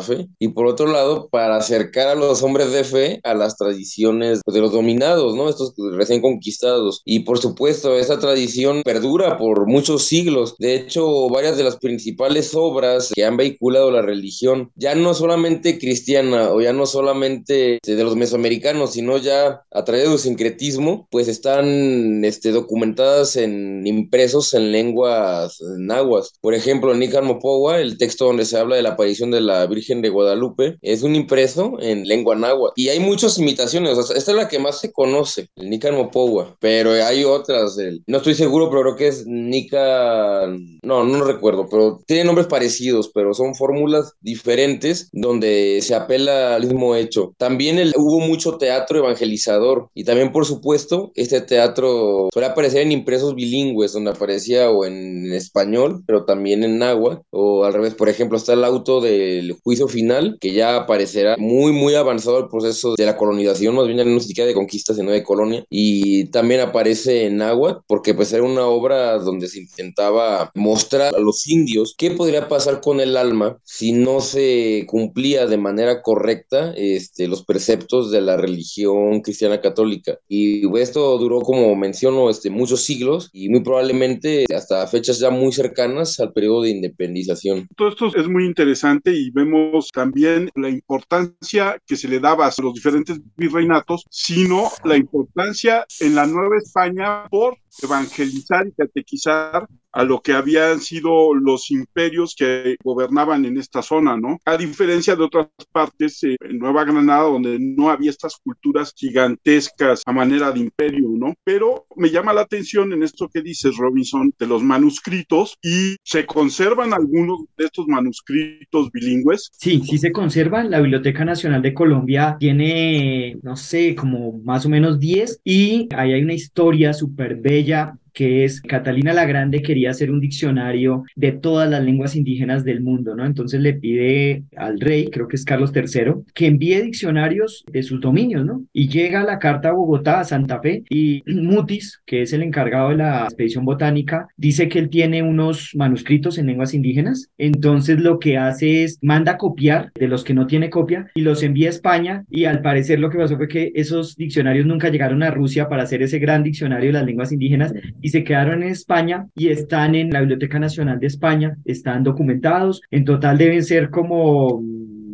fe 0.00 0.28
y 0.38 0.48
por 0.48 0.66
otro 0.66 0.86
lado, 0.86 1.28
para 1.30 1.56
acercar 1.56 2.08
a 2.08 2.14
los 2.14 2.42
hombres 2.42 2.72
de 2.72 2.84
fe 2.84 3.20
a 3.24 3.34
las 3.34 3.56
tradiciones 3.56 4.40
de 4.46 4.60
los 4.60 4.72
dominados, 4.72 5.34
¿no? 5.34 5.48
Estos 5.48 5.74
recién 5.92 6.20
conquistados. 6.20 7.02
Y 7.04 7.20
por 7.20 7.38
supuesto, 7.38 7.96
esa 7.96 8.18
tradición 8.18 8.82
perdura 8.84 9.38
por 9.38 9.66
muchos 9.66 10.04
siglos. 10.04 10.56
De 10.58 10.74
hecho, 10.74 11.28
varias 11.28 11.56
de 11.56 11.64
las 11.64 11.76
principales 11.76 12.54
obras 12.54 13.12
que 13.14 13.24
han 13.24 13.36
vehiculado 13.36 13.90
la 13.90 14.02
religión 14.02 14.65
ya 14.74 14.94
no 14.94 15.14
solamente 15.14 15.78
cristiana 15.78 16.50
o 16.50 16.60
ya 16.60 16.72
no 16.72 16.86
solamente 16.86 17.78
de 17.84 18.04
los 18.04 18.16
mesoamericanos, 18.16 18.92
sino 18.92 19.18
ya 19.18 19.62
a 19.70 19.84
través 19.84 20.08
del 20.08 20.18
sincretismo, 20.18 21.08
pues 21.10 21.28
están 21.28 22.24
este, 22.24 22.50
documentadas 22.50 23.36
en 23.36 23.86
impresos 23.86 24.54
en 24.54 24.72
lenguas 24.72 25.58
nahuas. 25.78 26.32
Por 26.40 26.54
ejemplo, 26.54 26.92
en 26.92 27.00
Nican 27.00 27.26
Mopowa, 27.26 27.80
el 27.80 27.98
texto 27.98 28.26
donde 28.26 28.44
se 28.44 28.58
habla 28.58 28.76
de 28.76 28.82
la 28.82 28.90
aparición 28.90 29.30
de 29.30 29.40
la 29.40 29.66
Virgen 29.66 30.02
de 30.02 30.08
Guadalupe, 30.08 30.76
es 30.82 31.02
un 31.02 31.14
impreso 31.14 31.76
en 31.80 32.06
lengua 32.06 32.36
náhuatl. 32.36 32.74
Y 32.76 32.88
hay 32.88 33.00
muchas 33.00 33.38
imitaciones, 33.38 33.98
esta 33.98 34.30
es 34.30 34.36
la 34.36 34.48
que 34.48 34.58
más 34.58 34.80
se 34.80 34.92
conoce, 34.92 35.48
el 35.56 35.70
Nican 35.70 35.94
Mopowa, 35.94 36.56
pero 36.60 36.92
hay 36.92 37.24
otras, 37.24 37.76
no 38.06 38.18
estoy 38.18 38.34
seguro, 38.34 38.70
pero 38.70 38.82
creo 38.82 38.96
que 38.96 39.08
es 39.08 39.26
Nica, 39.26 40.46
no, 40.82 41.04
no 41.04 41.24
recuerdo, 41.24 41.66
pero 41.70 42.00
tiene 42.06 42.24
nombres 42.24 42.46
parecidos, 42.46 43.10
pero 43.12 43.34
son 43.34 43.54
fórmulas 43.54 44.12
diferentes 44.20 44.55
diferentes 44.56 45.10
donde 45.12 45.80
se 45.82 45.94
apela 45.94 46.54
al 46.54 46.62
mismo 46.62 46.96
hecho. 46.96 47.34
También 47.36 47.78
hubo 47.96 48.20
mucho 48.20 48.56
teatro 48.56 48.98
evangelizador 48.98 49.90
y 49.94 50.04
también, 50.04 50.32
por 50.32 50.46
supuesto, 50.46 51.12
este 51.14 51.42
teatro 51.42 52.28
suele 52.32 52.48
aparecer 52.48 52.82
en 52.82 52.92
impresos 52.92 53.34
bilingües, 53.34 53.92
donde 53.92 54.10
aparecía 54.10 54.70
o 54.70 54.86
en 54.86 55.32
español, 55.32 56.02
pero 56.06 56.24
también 56.24 56.64
en 56.64 56.78
náhuatl, 56.78 57.22
o 57.30 57.64
al 57.64 57.74
revés, 57.74 57.94
por 57.94 58.08
ejemplo, 58.08 58.38
está 58.38 58.54
el 58.54 58.64
auto 58.64 59.00
del 59.00 59.52
juicio 59.62 59.88
final, 59.88 60.38
que 60.40 60.52
ya 60.52 60.76
aparecerá 60.76 61.36
muy, 61.38 61.72
muy 61.72 61.94
avanzado 61.94 62.38
el 62.38 62.48
proceso 62.48 62.94
de 62.96 63.04
la 63.04 63.16
colonización, 63.16 63.74
más 63.74 63.86
bien 63.86 63.98
ya 63.98 64.04
no 64.04 64.20
siquiera 64.20 64.48
de 64.48 64.54
conquista, 64.54 64.94
sino 64.94 65.10
de 65.10 65.22
colonia, 65.22 65.64
y 65.68 66.30
también 66.30 66.60
aparece 66.60 67.26
en 67.26 67.36
náhuatl, 67.36 67.80
porque 67.86 68.14
pues 68.14 68.32
era 68.32 68.42
una 68.42 68.66
obra 68.66 69.18
donde 69.18 69.48
se 69.48 69.60
intentaba 69.60 70.50
mostrar 70.54 71.14
a 71.14 71.18
los 71.18 71.46
indios 71.46 71.94
qué 71.98 72.10
podría 72.12 72.48
pasar 72.48 72.80
con 72.80 73.00
el 73.00 73.16
alma 73.16 73.58
si 73.64 73.92
no 73.92 74.20
se 74.20 74.45
cumplía 74.86 75.46
de 75.46 75.56
manera 75.56 76.02
correcta 76.02 76.72
este, 76.76 77.28
los 77.28 77.44
preceptos 77.44 78.10
de 78.10 78.20
la 78.20 78.36
religión 78.36 79.20
cristiana 79.20 79.60
católica. 79.60 80.18
Y 80.28 80.66
esto 80.78 81.18
duró, 81.18 81.40
como 81.40 81.74
menciono, 81.76 82.30
este, 82.30 82.50
muchos 82.50 82.84
siglos 82.84 83.30
y 83.32 83.48
muy 83.48 83.62
probablemente 83.62 84.44
hasta 84.54 84.86
fechas 84.86 85.18
ya 85.18 85.30
muy 85.30 85.52
cercanas 85.52 86.20
al 86.20 86.32
periodo 86.32 86.62
de 86.62 86.70
independización. 86.70 87.68
Todo 87.76 87.88
esto 87.88 88.14
es 88.14 88.28
muy 88.28 88.44
interesante 88.44 89.12
y 89.12 89.30
vemos 89.30 89.88
también 89.92 90.50
la 90.54 90.68
importancia 90.68 91.78
que 91.86 91.96
se 91.96 92.08
le 92.08 92.20
daba 92.20 92.46
a 92.46 92.62
los 92.62 92.74
diferentes 92.74 93.20
virreinatos, 93.36 94.04
sino 94.10 94.70
la 94.84 94.96
importancia 94.96 95.86
en 96.00 96.14
la 96.14 96.26
Nueva 96.26 96.56
España 96.58 97.26
por 97.28 97.56
evangelizar 97.82 98.66
y 98.66 98.72
catequizar 98.72 99.68
a 99.96 100.04
lo 100.04 100.20
que 100.20 100.34
habían 100.34 100.80
sido 100.80 101.34
los 101.34 101.70
imperios 101.70 102.34
que 102.36 102.76
gobernaban 102.84 103.46
en 103.46 103.56
esta 103.56 103.80
zona, 103.80 104.14
¿no? 104.18 104.38
A 104.44 104.58
diferencia 104.58 105.16
de 105.16 105.24
otras 105.24 105.48
partes 105.72 106.22
eh, 106.22 106.36
Nueva 106.50 106.84
Granada, 106.84 107.22
donde 107.22 107.56
no 107.58 107.88
había 107.88 108.10
estas 108.10 108.36
culturas 108.36 108.92
gigantescas 108.94 110.02
a 110.04 110.12
manera 110.12 110.52
de 110.52 110.60
imperio, 110.60 111.08
¿no? 111.14 111.32
Pero 111.44 111.86
me 111.96 112.10
llama 112.10 112.34
la 112.34 112.42
atención 112.42 112.92
en 112.92 113.02
esto 113.04 113.30
que 113.32 113.40
dices, 113.40 113.78
Robinson, 113.78 114.34
de 114.38 114.46
los 114.46 114.62
manuscritos 114.62 115.56
y 115.62 115.96
se 116.02 116.26
conservan 116.26 116.92
algunos 116.92 117.44
de 117.56 117.64
estos 117.64 117.88
manuscritos 117.88 118.90
bilingües. 118.92 119.50
Sí, 119.56 119.80
sí 119.82 119.96
se 119.96 120.12
conservan. 120.12 120.70
La 120.70 120.80
Biblioteca 120.80 121.24
Nacional 121.24 121.62
de 121.62 121.72
Colombia 121.72 122.36
tiene, 122.38 123.38
no 123.42 123.56
sé, 123.56 123.94
como 123.94 124.40
más 124.44 124.66
o 124.66 124.68
menos 124.68 125.00
10 125.00 125.40
y 125.42 125.88
ahí 125.96 126.12
hay 126.12 126.22
una 126.22 126.34
historia 126.34 126.92
súper 126.92 127.36
bella 127.36 127.98
que 128.16 128.44
es 128.44 128.62
Catalina 128.62 129.12
la 129.12 129.26
Grande 129.26 129.60
quería 129.60 129.90
hacer 129.90 130.10
un 130.10 130.20
diccionario 130.20 131.04
de 131.16 131.32
todas 131.32 131.68
las 131.68 131.84
lenguas 131.84 132.16
indígenas 132.16 132.64
del 132.64 132.80
mundo, 132.80 133.14
¿no? 133.14 133.26
Entonces 133.26 133.60
le 133.60 133.74
pide 133.74 134.42
al 134.56 134.80
rey, 134.80 135.10
creo 135.10 135.28
que 135.28 135.36
es 135.36 135.44
Carlos 135.44 135.70
III, 135.74 136.24
que 136.32 136.46
envíe 136.46 136.80
diccionarios 136.80 137.62
de 137.70 137.82
sus 137.82 138.00
dominios, 138.00 138.46
¿no? 138.46 138.64
Y 138.72 138.88
llega 138.88 139.22
la 139.22 139.38
carta 139.38 139.68
a 139.68 139.72
Bogotá, 139.72 140.20
a 140.20 140.24
Santa 140.24 140.62
Fe, 140.62 140.82
y 140.88 141.22
Mutis, 141.30 142.00
que 142.06 142.22
es 142.22 142.32
el 142.32 142.42
encargado 142.42 142.88
de 142.88 142.96
la 142.96 143.24
expedición 143.24 143.66
botánica, 143.66 144.28
dice 144.38 144.70
que 144.70 144.78
él 144.78 144.88
tiene 144.88 145.22
unos 145.22 145.72
manuscritos 145.74 146.38
en 146.38 146.46
lenguas 146.46 146.72
indígenas, 146.72 147.28
entonces 147.36 148.00
lo 148.00 148.18
que 148.18 148.38
hace 148.38 148.84
es 148.84 148.98
manda 149.02 149.36
copiar 149.36 149.92
de 149.94 150.08
los 150.08 150.24
que 150.24 150.32
no 150.32 150.46
tiene 150.46 150.70
copia 150.70 151.06
y 151.14 151.20
los 151.20 151.42
envía 151.42 151.68
a 151.68 151.70
España 151.70 152.24
y 152.30 152.46
al 152.46 152.62
parecer 152.62 152.98
lo 152.98 153.10
que 153.10 153.18
pasó 153.18 153.36
fue 153.36 153.46
que 153.46 153.72
esos 153.74 154.16
diccionarios 154.16 154.64
nunca 154.64 154.88
llegaron 154.88 155.22
a 155.22 155.30
Rusia 155.30 155.68
para 155.68 155.82
hacer 155.82 156.00
ese 156.00 156.18
gran 156.18 156.42
diccionario 156.42 156.86
de 156.86 156.94
las 156.94 157.04
lenguas 157.04 157.30
indígenas 157.30 157.74
y 158.06 158.10
se 158.10 158.22
quedaron 158.22 158.62
en 158.62 158.68
España 158.68 159.26
y 159.34 159.48
están 159.48 159.96
en 159.96 160.10
la 160.10 160.20
Biblioteca 160.20 160.60
Nacional 160.60 161.00
de 161.00 161.08
España, 161.08 161.56
están 161.64 162.04
documentados. 162.04 162.80
En 162.92 163.04
total 163.04 163.36
deben 163.36 163.64
ser 163.64 163.90
como 163.90 164.62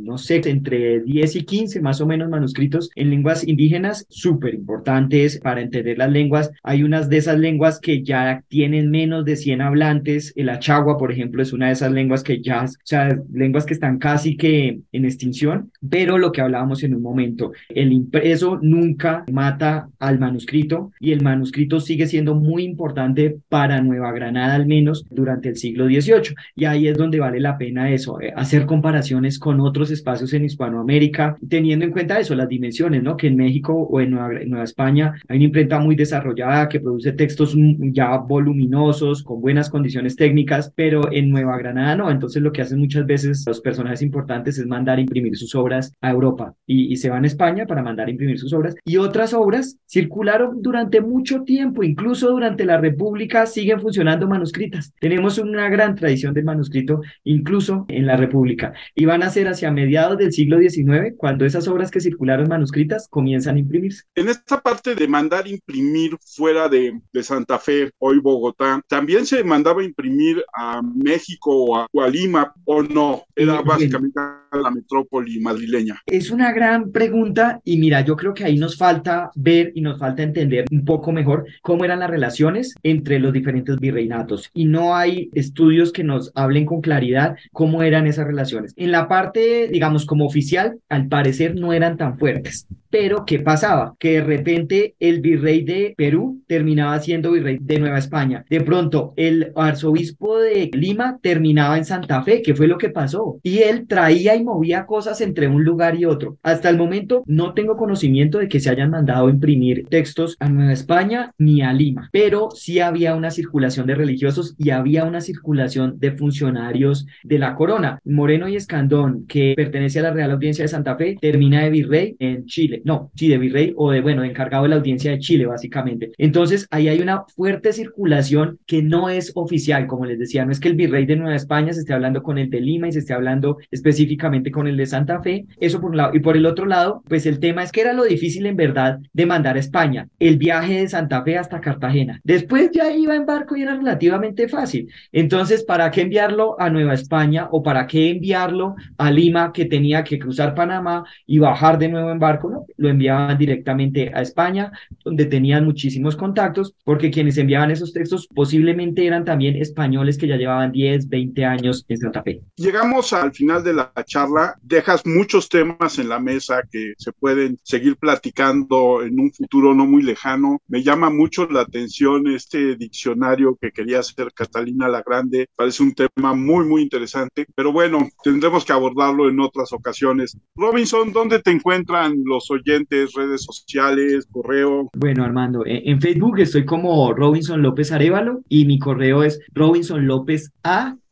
no 0.02 0.18
sé, 0.18 0.40
entre 0.44 1.00
10 1.00 1.36
y 1.36 1.42
15 1.44 1.80
más 1.80 2.00
o 2.00 2.06
menos 2.06 2.28
manuscritos 2.28 2.90
en 2.96 3.10
lenguas 3.10 3.46
indígenas 3.46 4.06
súper 4.08 4.54
importantes 4.54 5.38
para 5.38 5.60
entender 5.60 5.98
las 5.98 6.10
lenguas. 6.10 6.50
Hay 6.62 6.82
unas 6.82 7.08
de 7.08 7.18
esas 7.18 7.38
lenguas 7.38 7.80
que 7.80 8.02
ya 8.02 8.42
tienen 8.48 8.90
menos 8.90 9.24
de 9.24 9.36
100 9.36 9.60
hablantes. 9.60 10.32
El 10.36 10.48
achagua, 10.48 10.98
por 10.98 11.12
ejemplo, 11.12 11.42
es 11.42 11.52
una 11.52 11.66
de 11.66 11.72
esas 11.72 11.92
lenguas 11.92 12.22
que 12.22 12.42
ya, 12.42 12.64
o 12.64 12.68
sea, 12.84 13.16
lenguas 13.32 13.66
que 13.66 13.74
están 13.74 13.98
casi 13.98 14.36
que 14.36 14.80
en 14.92 15.04
extinción, 15.04 15.70
pero 15.88 16.18
lo 16.18 16.32
que 16.32 16.40
hablábamos 16.40 16.82
en 16.82 16.94
un 16.94 17.02
momento, 17.02 17.52
el 17.68 17.92
impreso 17.92 18.58
nunca 18.62 19.24
mata 19.32 19.88
al 19.98 20.18
manuscrito 20.18 20.92
y 21.00 21.12
el 21.12 21.22
manuscrito 21.22 21.80
sigue 21.80 22.06
siendo 22.06 22.34
muy 22.34 22.64
importante 22.64 23.36
para 23.48 23.80
Nueva 23.80 24.12
Granada 24.12 24.54
al 24.54 24.66
menos 24.66 25.06
durante 25.10 25.50
el 25.50 25.56
siglo 25.56 25.86
XVIII. 25.86 26.34
Y 26.56 26.64
ahí 26.64 26.88
es 26.88 26.96
donde 26.96 27.20
vale 27.20 27.40
la 27.40 27.58
pena 27.58 27.90
eso, 27.90 28.20
eh, 28.20 28.32
hacer 28.36 28.66
comparaciones 28.66 29.38
con 29.38 29.60
otros 29.60 29.90
espacios 29.92 30.32
en 30.32 30.44
Hispanoamérica, 30.44 31.36
teniendo 31.48 31.84
en 31.84 31.92
cuenta 31.92 32.18
eso, 32.18 32.34
las 32.34 32.48
dimensiones, 32.48 33.02
¿no? 33.02 33.16
Que 33.16 33.28
en 33.28 33.36
México 33.36 33.74
o 33.74 34.00
en 34.00 34.10
Nueva, 34.10 34.64
España 34.64 35.14
hay 35.28 35.36
una 35.36 35.46
imprenta 35.46 35.78
muy 35.78 35.96
desarrollada 35.96 36.68
que 36.68 36.80
produce 36.80 37.12
textos 37.12 37.54
ya 37.92 38.16
voluminosos, 38.16 39.22
con 39.22 39.40
buenas 39.40 39.70
condiciones 39.70 40.16
técnicas, 40.16 40.72
pero 40.74 41.12
en 41.12 41.30
Nueva 41.30 41.56
Granada 41.58 41.96
no. 41.96 42.10
Entonces 42.10 42.42
lo 42.42 42.52
que 42.52 42.62
hacen 42.62 42.78
muchas 42.78 43.06
veces 43.06 43.44
los 43.46 43.60
personajes 43.60 44.02
importantes 44.02 44.58
es 44.58 44.66
mandar 44.66 44.98
a 44.98 45.00
imprimir 45.00 45.36
sus 45.36 45.54
obras 45.54 45.92
a 46.00 46.10
Europa 46.10 46.54
y, 46.66 46.92
y 46.92 46.96
se 46.96 47.10
van 47.10 47.24
a 47.24 47.26
España 47.26 47.66
para 47.66 47.82
mandar 47.82 48.08
a 48.08 48.10
imprimir 48.10 48.38
sus 48.38 48.52
obras. 48.52 48.74
Y 48.84 48.96
otras 48.96 49.34
obras 49.34 49.78
circularon 49.86 50.62
durante 50.62 51.00
mucho 51.00 51.42
tiempo, 51.42 51.82
incluso 51.82 52.30
durante 52.30 52.64
la 52.64 52.78
República 52.78 53.46
siguen 53.46 53.80
funcionando 53.80 54.28
manuscritas. 54.28 54.92
Tenemos 55.00 55.38
una 55.38 55.68
gran 55.68 55.94
tradición 55.94 56.34
del 56.34 56.44
manuscrito, 56.44 57.00
incluso 57.24 57.84
en 57.88 58.06
la 58.06 58.16
República. 58.16 58.72
Y 58.94 59.04
van 59.04 59.22
a 59.22 59.30
ser 59.30 59.48
hacia 59.48 59.70
mediados 59.82 60.16
del 60.18 60.32
siglo 60.32 60.58
XIX, 60.58 61.14
cuando 61.16 61.44
esas 61.44 61.66
obras 61.66 61.90
que 61.90 62.00
circularon 62.00 62.48
manuscritas 62.48 63.08
comienzan 63.08 63.56
a 63.56 63.58
imprimirse. 63.58 64.04
En 64.14 64.28
esta 64.28 64.60
parte 64.60 64.94
de 64.94 65.08
mandar 65.08 65.48
imprimir 65.48 66.16
fuera 66.36 66.68
de, 66.68 67.00
de 67.12 67.22
Santa 67.22 67.58
Fe, 67.58 67.90
hoy 67.98 68.18
Bogotá, 68.20 68.80
¿también 68.88 69.26
se 69.26 69.42
mandaba 69.42 69.82
imprimir 69.82 70.42
a 70.54 70.80
México 70.82 71.50
o 71.64 71.76
a, 71.76 71.86
o 71.92 72.00
a 72.00 72.08
Lima 72.08 72.52
o 72.64 72.82
no? 72.82 73.24
Era 73.34 73.60
básicamente 73.62 74.20
la 74.52 74.70
metrópoli 74.70 75.40
madrileña. 75.40 76.00
Es 76.06 76.30
una 76.30 76.52
gran 76.52 76.92
pregunta 76.92 77.60
y 77.64 77.78
mira, 77.78 78.02
yo 78.02 78.16
creo 78.16 78.34
que 78.34 78.44
ahí 78.44 78.58
nos 78.58 78.76
falta 78.76 79.30
ver 79.34 79.72
y 79.74 79.80
nos 79.80 79.98
falta 79.98 80.22
entender 80.22 80.66
un 80.70 80.84
poco 80.84 81.12
mejor 81.12 81.46
cómo 81.62 81.84
eran 81.84 82.00
las 82.00 82.10
relaciones 82.10 82.74
entre 82.82 83.18
los 83.18 83.32
diferentes 83.32 83.78
virreinatos 83.78 84.50
y 84.54 84.66
no 84.66 84.94
hay 84.94 85.30
estudios 85.34 85.92
que 85.92 86.04
nos 86.04 86.30
hablen 86.34 86.66
con 86.66 86.80
claridad 86.80 87.36
cómo 87.52 87.82
eran 87.82 88.06
esas 88.06 88.26
relaciones. 88.26 88.74
En 88.76 88.92
la 88.92 89.08
parte 89.08 89.71
digamos, 89.72 90.06
como 90.06 90.26
oficial, 90.26 90.78
al 90.88 91.08
parecer 91.08 91.56
no 91.56 91.72
eran 91.72 91.96
tan 91.96 92.18
fuertes. 92.18 92.66
Pero, 92.92 93.24
¿qué 93.24 93.38
pasaba? 93.38 93.94
Que 93.98 94.12
de 94.12 94.22
repente 94.22 94.94
el 95.00 95.22
virrey 95.22 95.64
de 95.64 95.94
Perú 95.96 96.42
terminaba 96.46 97.00
siendo 97.00 97.32
virrey 97.32 97.56
de 97.58 97.78
Nueva 97.78 97.96
España. 97.96 98.44
De 98.50 98.60
pronto, 98.60 99.14
el 99.16 99.50
arzobispo 99.56 100.38
de 100.38 100.70
Lima 100.74 101.18
terminaba 101.22 101.78
en 101.78 101.86
Santa 101.86 102.22
Fe, 102.22 102.42
que 102.42 102.54
fue 102.54 102.66
lo 102.66 102.76
que 102.76 102.90
pasó. 102.90 103.40
Y 103.42 103.60
él 103.60 103.86
traía 103.88 104.36
y 104.36 104.44
movía 104.44 104.84
cosas 104.84 105.22
entre 105.22 105.48
un 105.48 105.64
lugar 105.64 105.98
y 105.98 106.04
otro. 106.04 106.36
Hasta 106.42 106.68
el 106.68 106.76
momento 106.76 107.22
no 107.24 107.54
tengo 107.54 107.78
conocimiento 107.78 108.38
de 108.38 108.48
que 108.48 108.60
se 108.60 108.68
hayan 108.68 108.90
mandado 108.90 109.30
imprimir 109.30 109.86
textos 109.88 110.36
a 110.38 110.50
Nueva 110.50 110.74
España 110.74 111.32
ni 111.38 111.62
a 111.62 111.72
Lima, 111.72 112.10
pero 112.12 112.50
sí 112.50 112.80
había 112.80 113.14
una 113.14 113.30
circulación 113.30 113.86
de 113.86 113.94
religiosos 113.94 114.54
y 114.58 114.68
había 114.68 115.04
una 115.04 115.22
circulación 115.22 115.98
de 115.98 116.12
funcionarios 116.12 117.06
de 117.22 117.38
la 117.38 117.54
corona. 117.54 118.00
Moreno 118.04 118.48
y 118.48 118.56
Escandón, 118.56 119.26
que 119.26 119.54
pertenece 119.64 119.98
a 120.00 120.02
la 120.02 120.12
Real 120.12 120.30
Audiencia 120.30 120.64
de 120.64 120.68
Santa 120.68 120.96
Fe, 120.96 121.16
termina 121.20 121.62
de 121.62 121.70
virrey 121.70 122.16
en 122.18 122.46
Chile 122.46 122.82
no, 122.84 123.10
sí, 123.14 123.28
de 123.28 123.38
virrey 123.38 123.72
o 123.76 123.90
de, 123.90 124.00
bueno, 124.00 124.24
encargado 124.24 124.64
de 124.64 124.70
la 124.70 124.76
audiencia 124.76 125.10
de 125.10 125.18
Chile, 125.18 125.46
básicamente. 125.46 126.12
Entonces, 126.18 126.66
ahí 126.70 126.88
hay 126.88 127.00
una 127.00 127.24
fuerte 127.34 127.72
circulación 127.72 128.58
que 128.66 128.82
no 128.82 129.08
es 129.08 129.32
oficial, 129.34 129.86
como 129.86 130.06
les 130.06 130.18
decía, 130.18 130.44
no 130.44 130.52
es 130.52 130.60
que 130.60 130.68
el 130.68 130.76
virrey 130.76 131.06
de 131.06 131.16
Nueva 131.16 131.36
España 131.36 131.72
se 131.72 131.80
esté 131.80 131.92
hablando 131.92 132.22
con 132.22 132.38
el 132.38 132.50
de 132.50 132.60
Lima 132.60 132.88
y 132.88 132.92
se 132.92 133.00
esté 133.00 133.14
hablando 133.14 133.58
específicamente 133.70 134.50
con 134.50 134.66
el 134.66 134.76
de 134.76 134.86
Santa 134.86 135.22
Fe, 135.22 135.46
eso 135.60 135.80
por 135.80 135.90
un 135.90 135.96
lado. 135.96 136.14
Y 136.14 136.20
por 136.20 136.36
el 136.36 136.46
otro 136.46 136.66
lado, 136.66 137.02
pues 137.08 137.26
el 137.26 137.38
tema 137.38 137.62
es 137.62 137.72
que 137.72 137.80
era 137.80 137.92
lo 137.92 138.04
difícil 138.04 138.46
en 138.46 138.56
verdad 138.56 138.98
de 139.12 139.26
mandar 139.26 139.56
a 139.56 139.60
España, 139.60 140.08
el 140.18 140.36
viaje 140.38 140.80
de 140.80 140.88
Santa 140.88 141.22
Fe 141.22 141.38
hasta 141.38 141.60
Cartagena. 141.60 142.20
Después 142.24 142.70
ya 142.72 142.92
iba 142.92 143.14
en 143.14 143.26
barco 143.26 143.56
y 143.56 143.62
era 143.62 143.76
relativamente 143.76 144.48
fácil. 144.48 144.88
Entonces, 145.12 145.64
¿para 145.64 145.90
qué 145.90 146.02
enviarlo 146.02 146.60
a 146.60 146.70
Nueva 146.70 146.94
España 146.94 147.48
o 147.50 147.62
para 147.62 147.86
qué 147.86 148.10
enviarlo 148.10 148.74
a 148.98 149.10
Lima 149.10 149.51
que 149.52 149.66
tenía 149.66 150.04
que 150.04 150.18
cruzar 150.18 150.54
Panamá 150.54 151.04
y 151.26 151.38
bajar 151.38 151.78
de 151.78 151.88
nuevo 151.88 152.10
en 152.10 152.18
barco? 152.18 152.50
No, 152.50 152.66
lo 152.76 152.88
enviaban 152.88 153.38
directamente 153.38 154.10
a 154.14 154.22
España, 154.22 154.72
donde 155.04 155.26
tenían 155.26 155.64
muchísimos 155.64 156.16
contactos, 156.16 156.74
porque 156.84 157.10
quienes 157.10 157.38
enviaban 157.38 157.70
esos 157.70 157.92
textos 157.92 158.28
posiblemente 158.34 159.06
eran 159.06 159.24
también 159.24 159.56
españoles 159.56 160.18
que 160.18 160.26
ya 160.26 160.36
llevaban 160.36 160.72
10, 160.72 161.08
20 161.08 161.44
años 161.44 161.84
en 161.88 161.98
Santa 161.98 162.22
Fe. 162.22 162.40
Llegamos 162.56 163.12
al 163.12 163.32
final 163.32 163.62
de 163.64 163.74
la 163.74 163.92
charla, 164.04 164.56
dejas 164.62 165.04
muchos 165.06 165.48
temas 165.48 165.98
en 165.98 166.08
la 166.08 166.18
mesa 166.18 166.62
que 166.70 166.94
se 166.96 167.12
pueden 167.12 167.58
seguir 167.62 167.96
platicando 167.96 169.02
en 169.02 169.18
un 169.18 169.32
futuro 169.32 169.74
no 169.74 169.86
muy 169.86 170.02
lejano. 170.02 170.60
Me 170.68 170.82
llama 170.82 171.10
mucho 171.10 171.46
la 171.46 171.60
atención 171.60 172.26
este 172.28 172.76
diccionario 172.76 173.56
que 173.60 173.72
quería 173.72 174.00
hacer 174.00 174.32
Catalina 174.34 174.88
la 174.88 175.02
Grande, 175.02 175.48
parece 175.56 175.82
un 175.82 175.94
tema 175.94 176.34
muy, 176.34 176.66
muy 176.66 176.82
interesante, 176.82 177.46
pero 177.54 177.72
bueno, 177.72 178.08
tendremos 178.22 178.64
que 178.64 178.72
abordarlo 178.72 179.28
en 179.28 179.40
otras 179.42 179.72
ocasiones. 179.72 180.36
Robinson, 180.56 181.12
¿dónde 181.12 181.40
te 181.40 181.50
encuentran 181.50 182.14
los 182.24 182.50
oyentes, 182.50 183.12
redes 183.14 183.42
sociales, 183.42 184.26
correo? 184.30 184.88
Bueno, 184.94 185.24
Armando, 185.24 185.62
en 185.66 186.00
Facebook 186.00 186.40
estoy 186.40 186.64
como 186.64 187.12
Robinson 187.12 187.62
López 187.62 187.92
Arevalo 187.92 188.42
y 188.48 188.64
mi 188.64 188.78
correo 188.78 189.22
es 189.22 189.40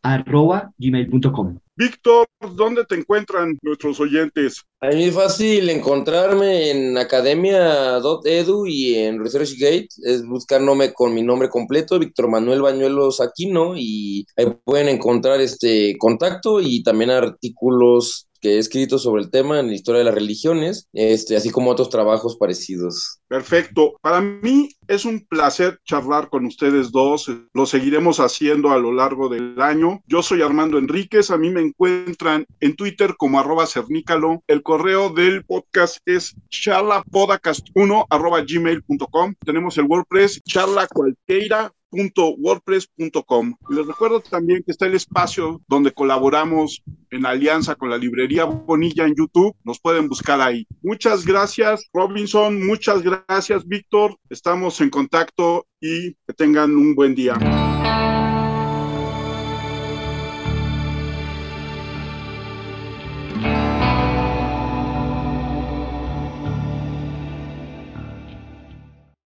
robinsonlopeza@gmail.com. 0.02 1.58
Víctor, 1.76 2.26
¿dónde 2.56 2.84
te 2.84 2.94
encuentran 2.94 3.58
nuestros 3.62 4.00
oyentes? 4.00 4.62
A 4.82 4.88
mí 4.88 5.04
es 5.04 5.14
fácil 5.14 5.70
encontrarme 5.70 6.70
en 6.70 6.98
academia.edu 6.98 8.66
y 8.66 8.96
en 8.96 9.18
ResearchGate. 9.18 9.88
Es 10.02 10.26
buscarme 10.26 10.92
con 10.92 11.14
mi 11.14 11.22
nombre 11.22 11.48
completo, 11.48 11.98
Víctor 11.98 12.28
Manuel 12.28 12.60
Bañuelos 12.60 13.22
Aquino, 13.22 13.78
y 13.78 14.26
ahí 14.36 14.46
pueden 14.62 14.90
encontrar 14.90 15.40
este 15.40 15.96
contacto 15.98 16.60
y 16.60 16.82
también 16.82 17.10
artículos 17.10 18.28
que 18.40 18.54
he 18.54 18.58
escrito 18.58 18.98
sobre 18.98 19.22
el 19.22 19.30
tema 19.30 19.60
en 19.60 19.68
la 19.68 19.74
historia 19.74 20.00
de 20.00 20.04
las 20.04 20.14
religiones, 20.14 20.88
este, 20.92 21.36
así 21.36 21.50
como 21.50 21.70
otros 21.70 21.90
trabajos 21.90 22.36
parecidos. 22.36 23.20
Perfecto. 23.28 23.94
Para 24.00 24.20
mí 24.20 24.70
es 24.88 25.04
un 25.04 25.24
placer 25.26 25.78
charlar 25.84 26.28
con 26.30 26.46
ustedes 26.46 26.90
dos. 26.90 27.30
Lo 27.54 27.66
seguiremos 27.66 28.18
haciendo 28.18 28.70
a 28.70 28.78
lo 28.78 28.92
largo 28.92 29.28
del 29.28 29.60
año. 29.60 30.00
Yo 30.06 30.22
soy 30.22 30.42
Armando 30.42 30.78
Enríquez. 30.78 31.30
A 31.30 31.38
mí 31.38 31.50
me 31.50 31.60
encuentran 31.60 32.44
en 32.60 32.74
Twitter 32.74 33.14
como 33.16 33.38
arroba 33.38 33.66
cernícalo. 33.66 34.42
El 34.46 34.62
correo 34.62 35.10
del 35.10 35.44
podcast 35.44 35.98
es 36.06 36.34
charlapodcast1 36.50 38.06
arroba 38.10 38.42
gmail.com. 38.42 39.34
Tenemos 39.44 39.78
el 39.78 39.84
WordPress 39.84 40.40
charla 40.44 40.88
cualquiera 40.88 41.72
wordpress.com. 41.92 43.54
Les 43.68 43.86
recuerdo 43.86 44.20
también 44.20 44.62
que 44.64 44.72
está 44.72 44.86
el 44.86 44.94
espacio 44.94 45.60
donde 45.68 45.92
colaboramos 45.92 46.82
en 47.10 47.26
alianza 47.26 47.74
con 47.74 47.90
la 47.90 47.98
librería 47.98 48.44
Bonilla 48.44 49.04
en 49.04 49.14
YouTube. 49.14 49.54
Nos 49.64 49.80
pueden 49.80 50.08
buscar 50.08 50.40
ahí. 50.40 50.66
Muchas 50.82 51.24
gracias, 51.24 51.84
Robinson. 51.92 52.64
Muchas 52.64 53.02
gracias, 53.02 53.66
Víctor. 53.66 54.16
Estamos 54.28 54.80
en 54.80 54.90
contacto 54.90 55.66
y 55.80 56.14
que 56.14 56.34
tengan 56.36 56.76
un 56.76 56.94
buen 56.94 57.14
día. 57.14 57.34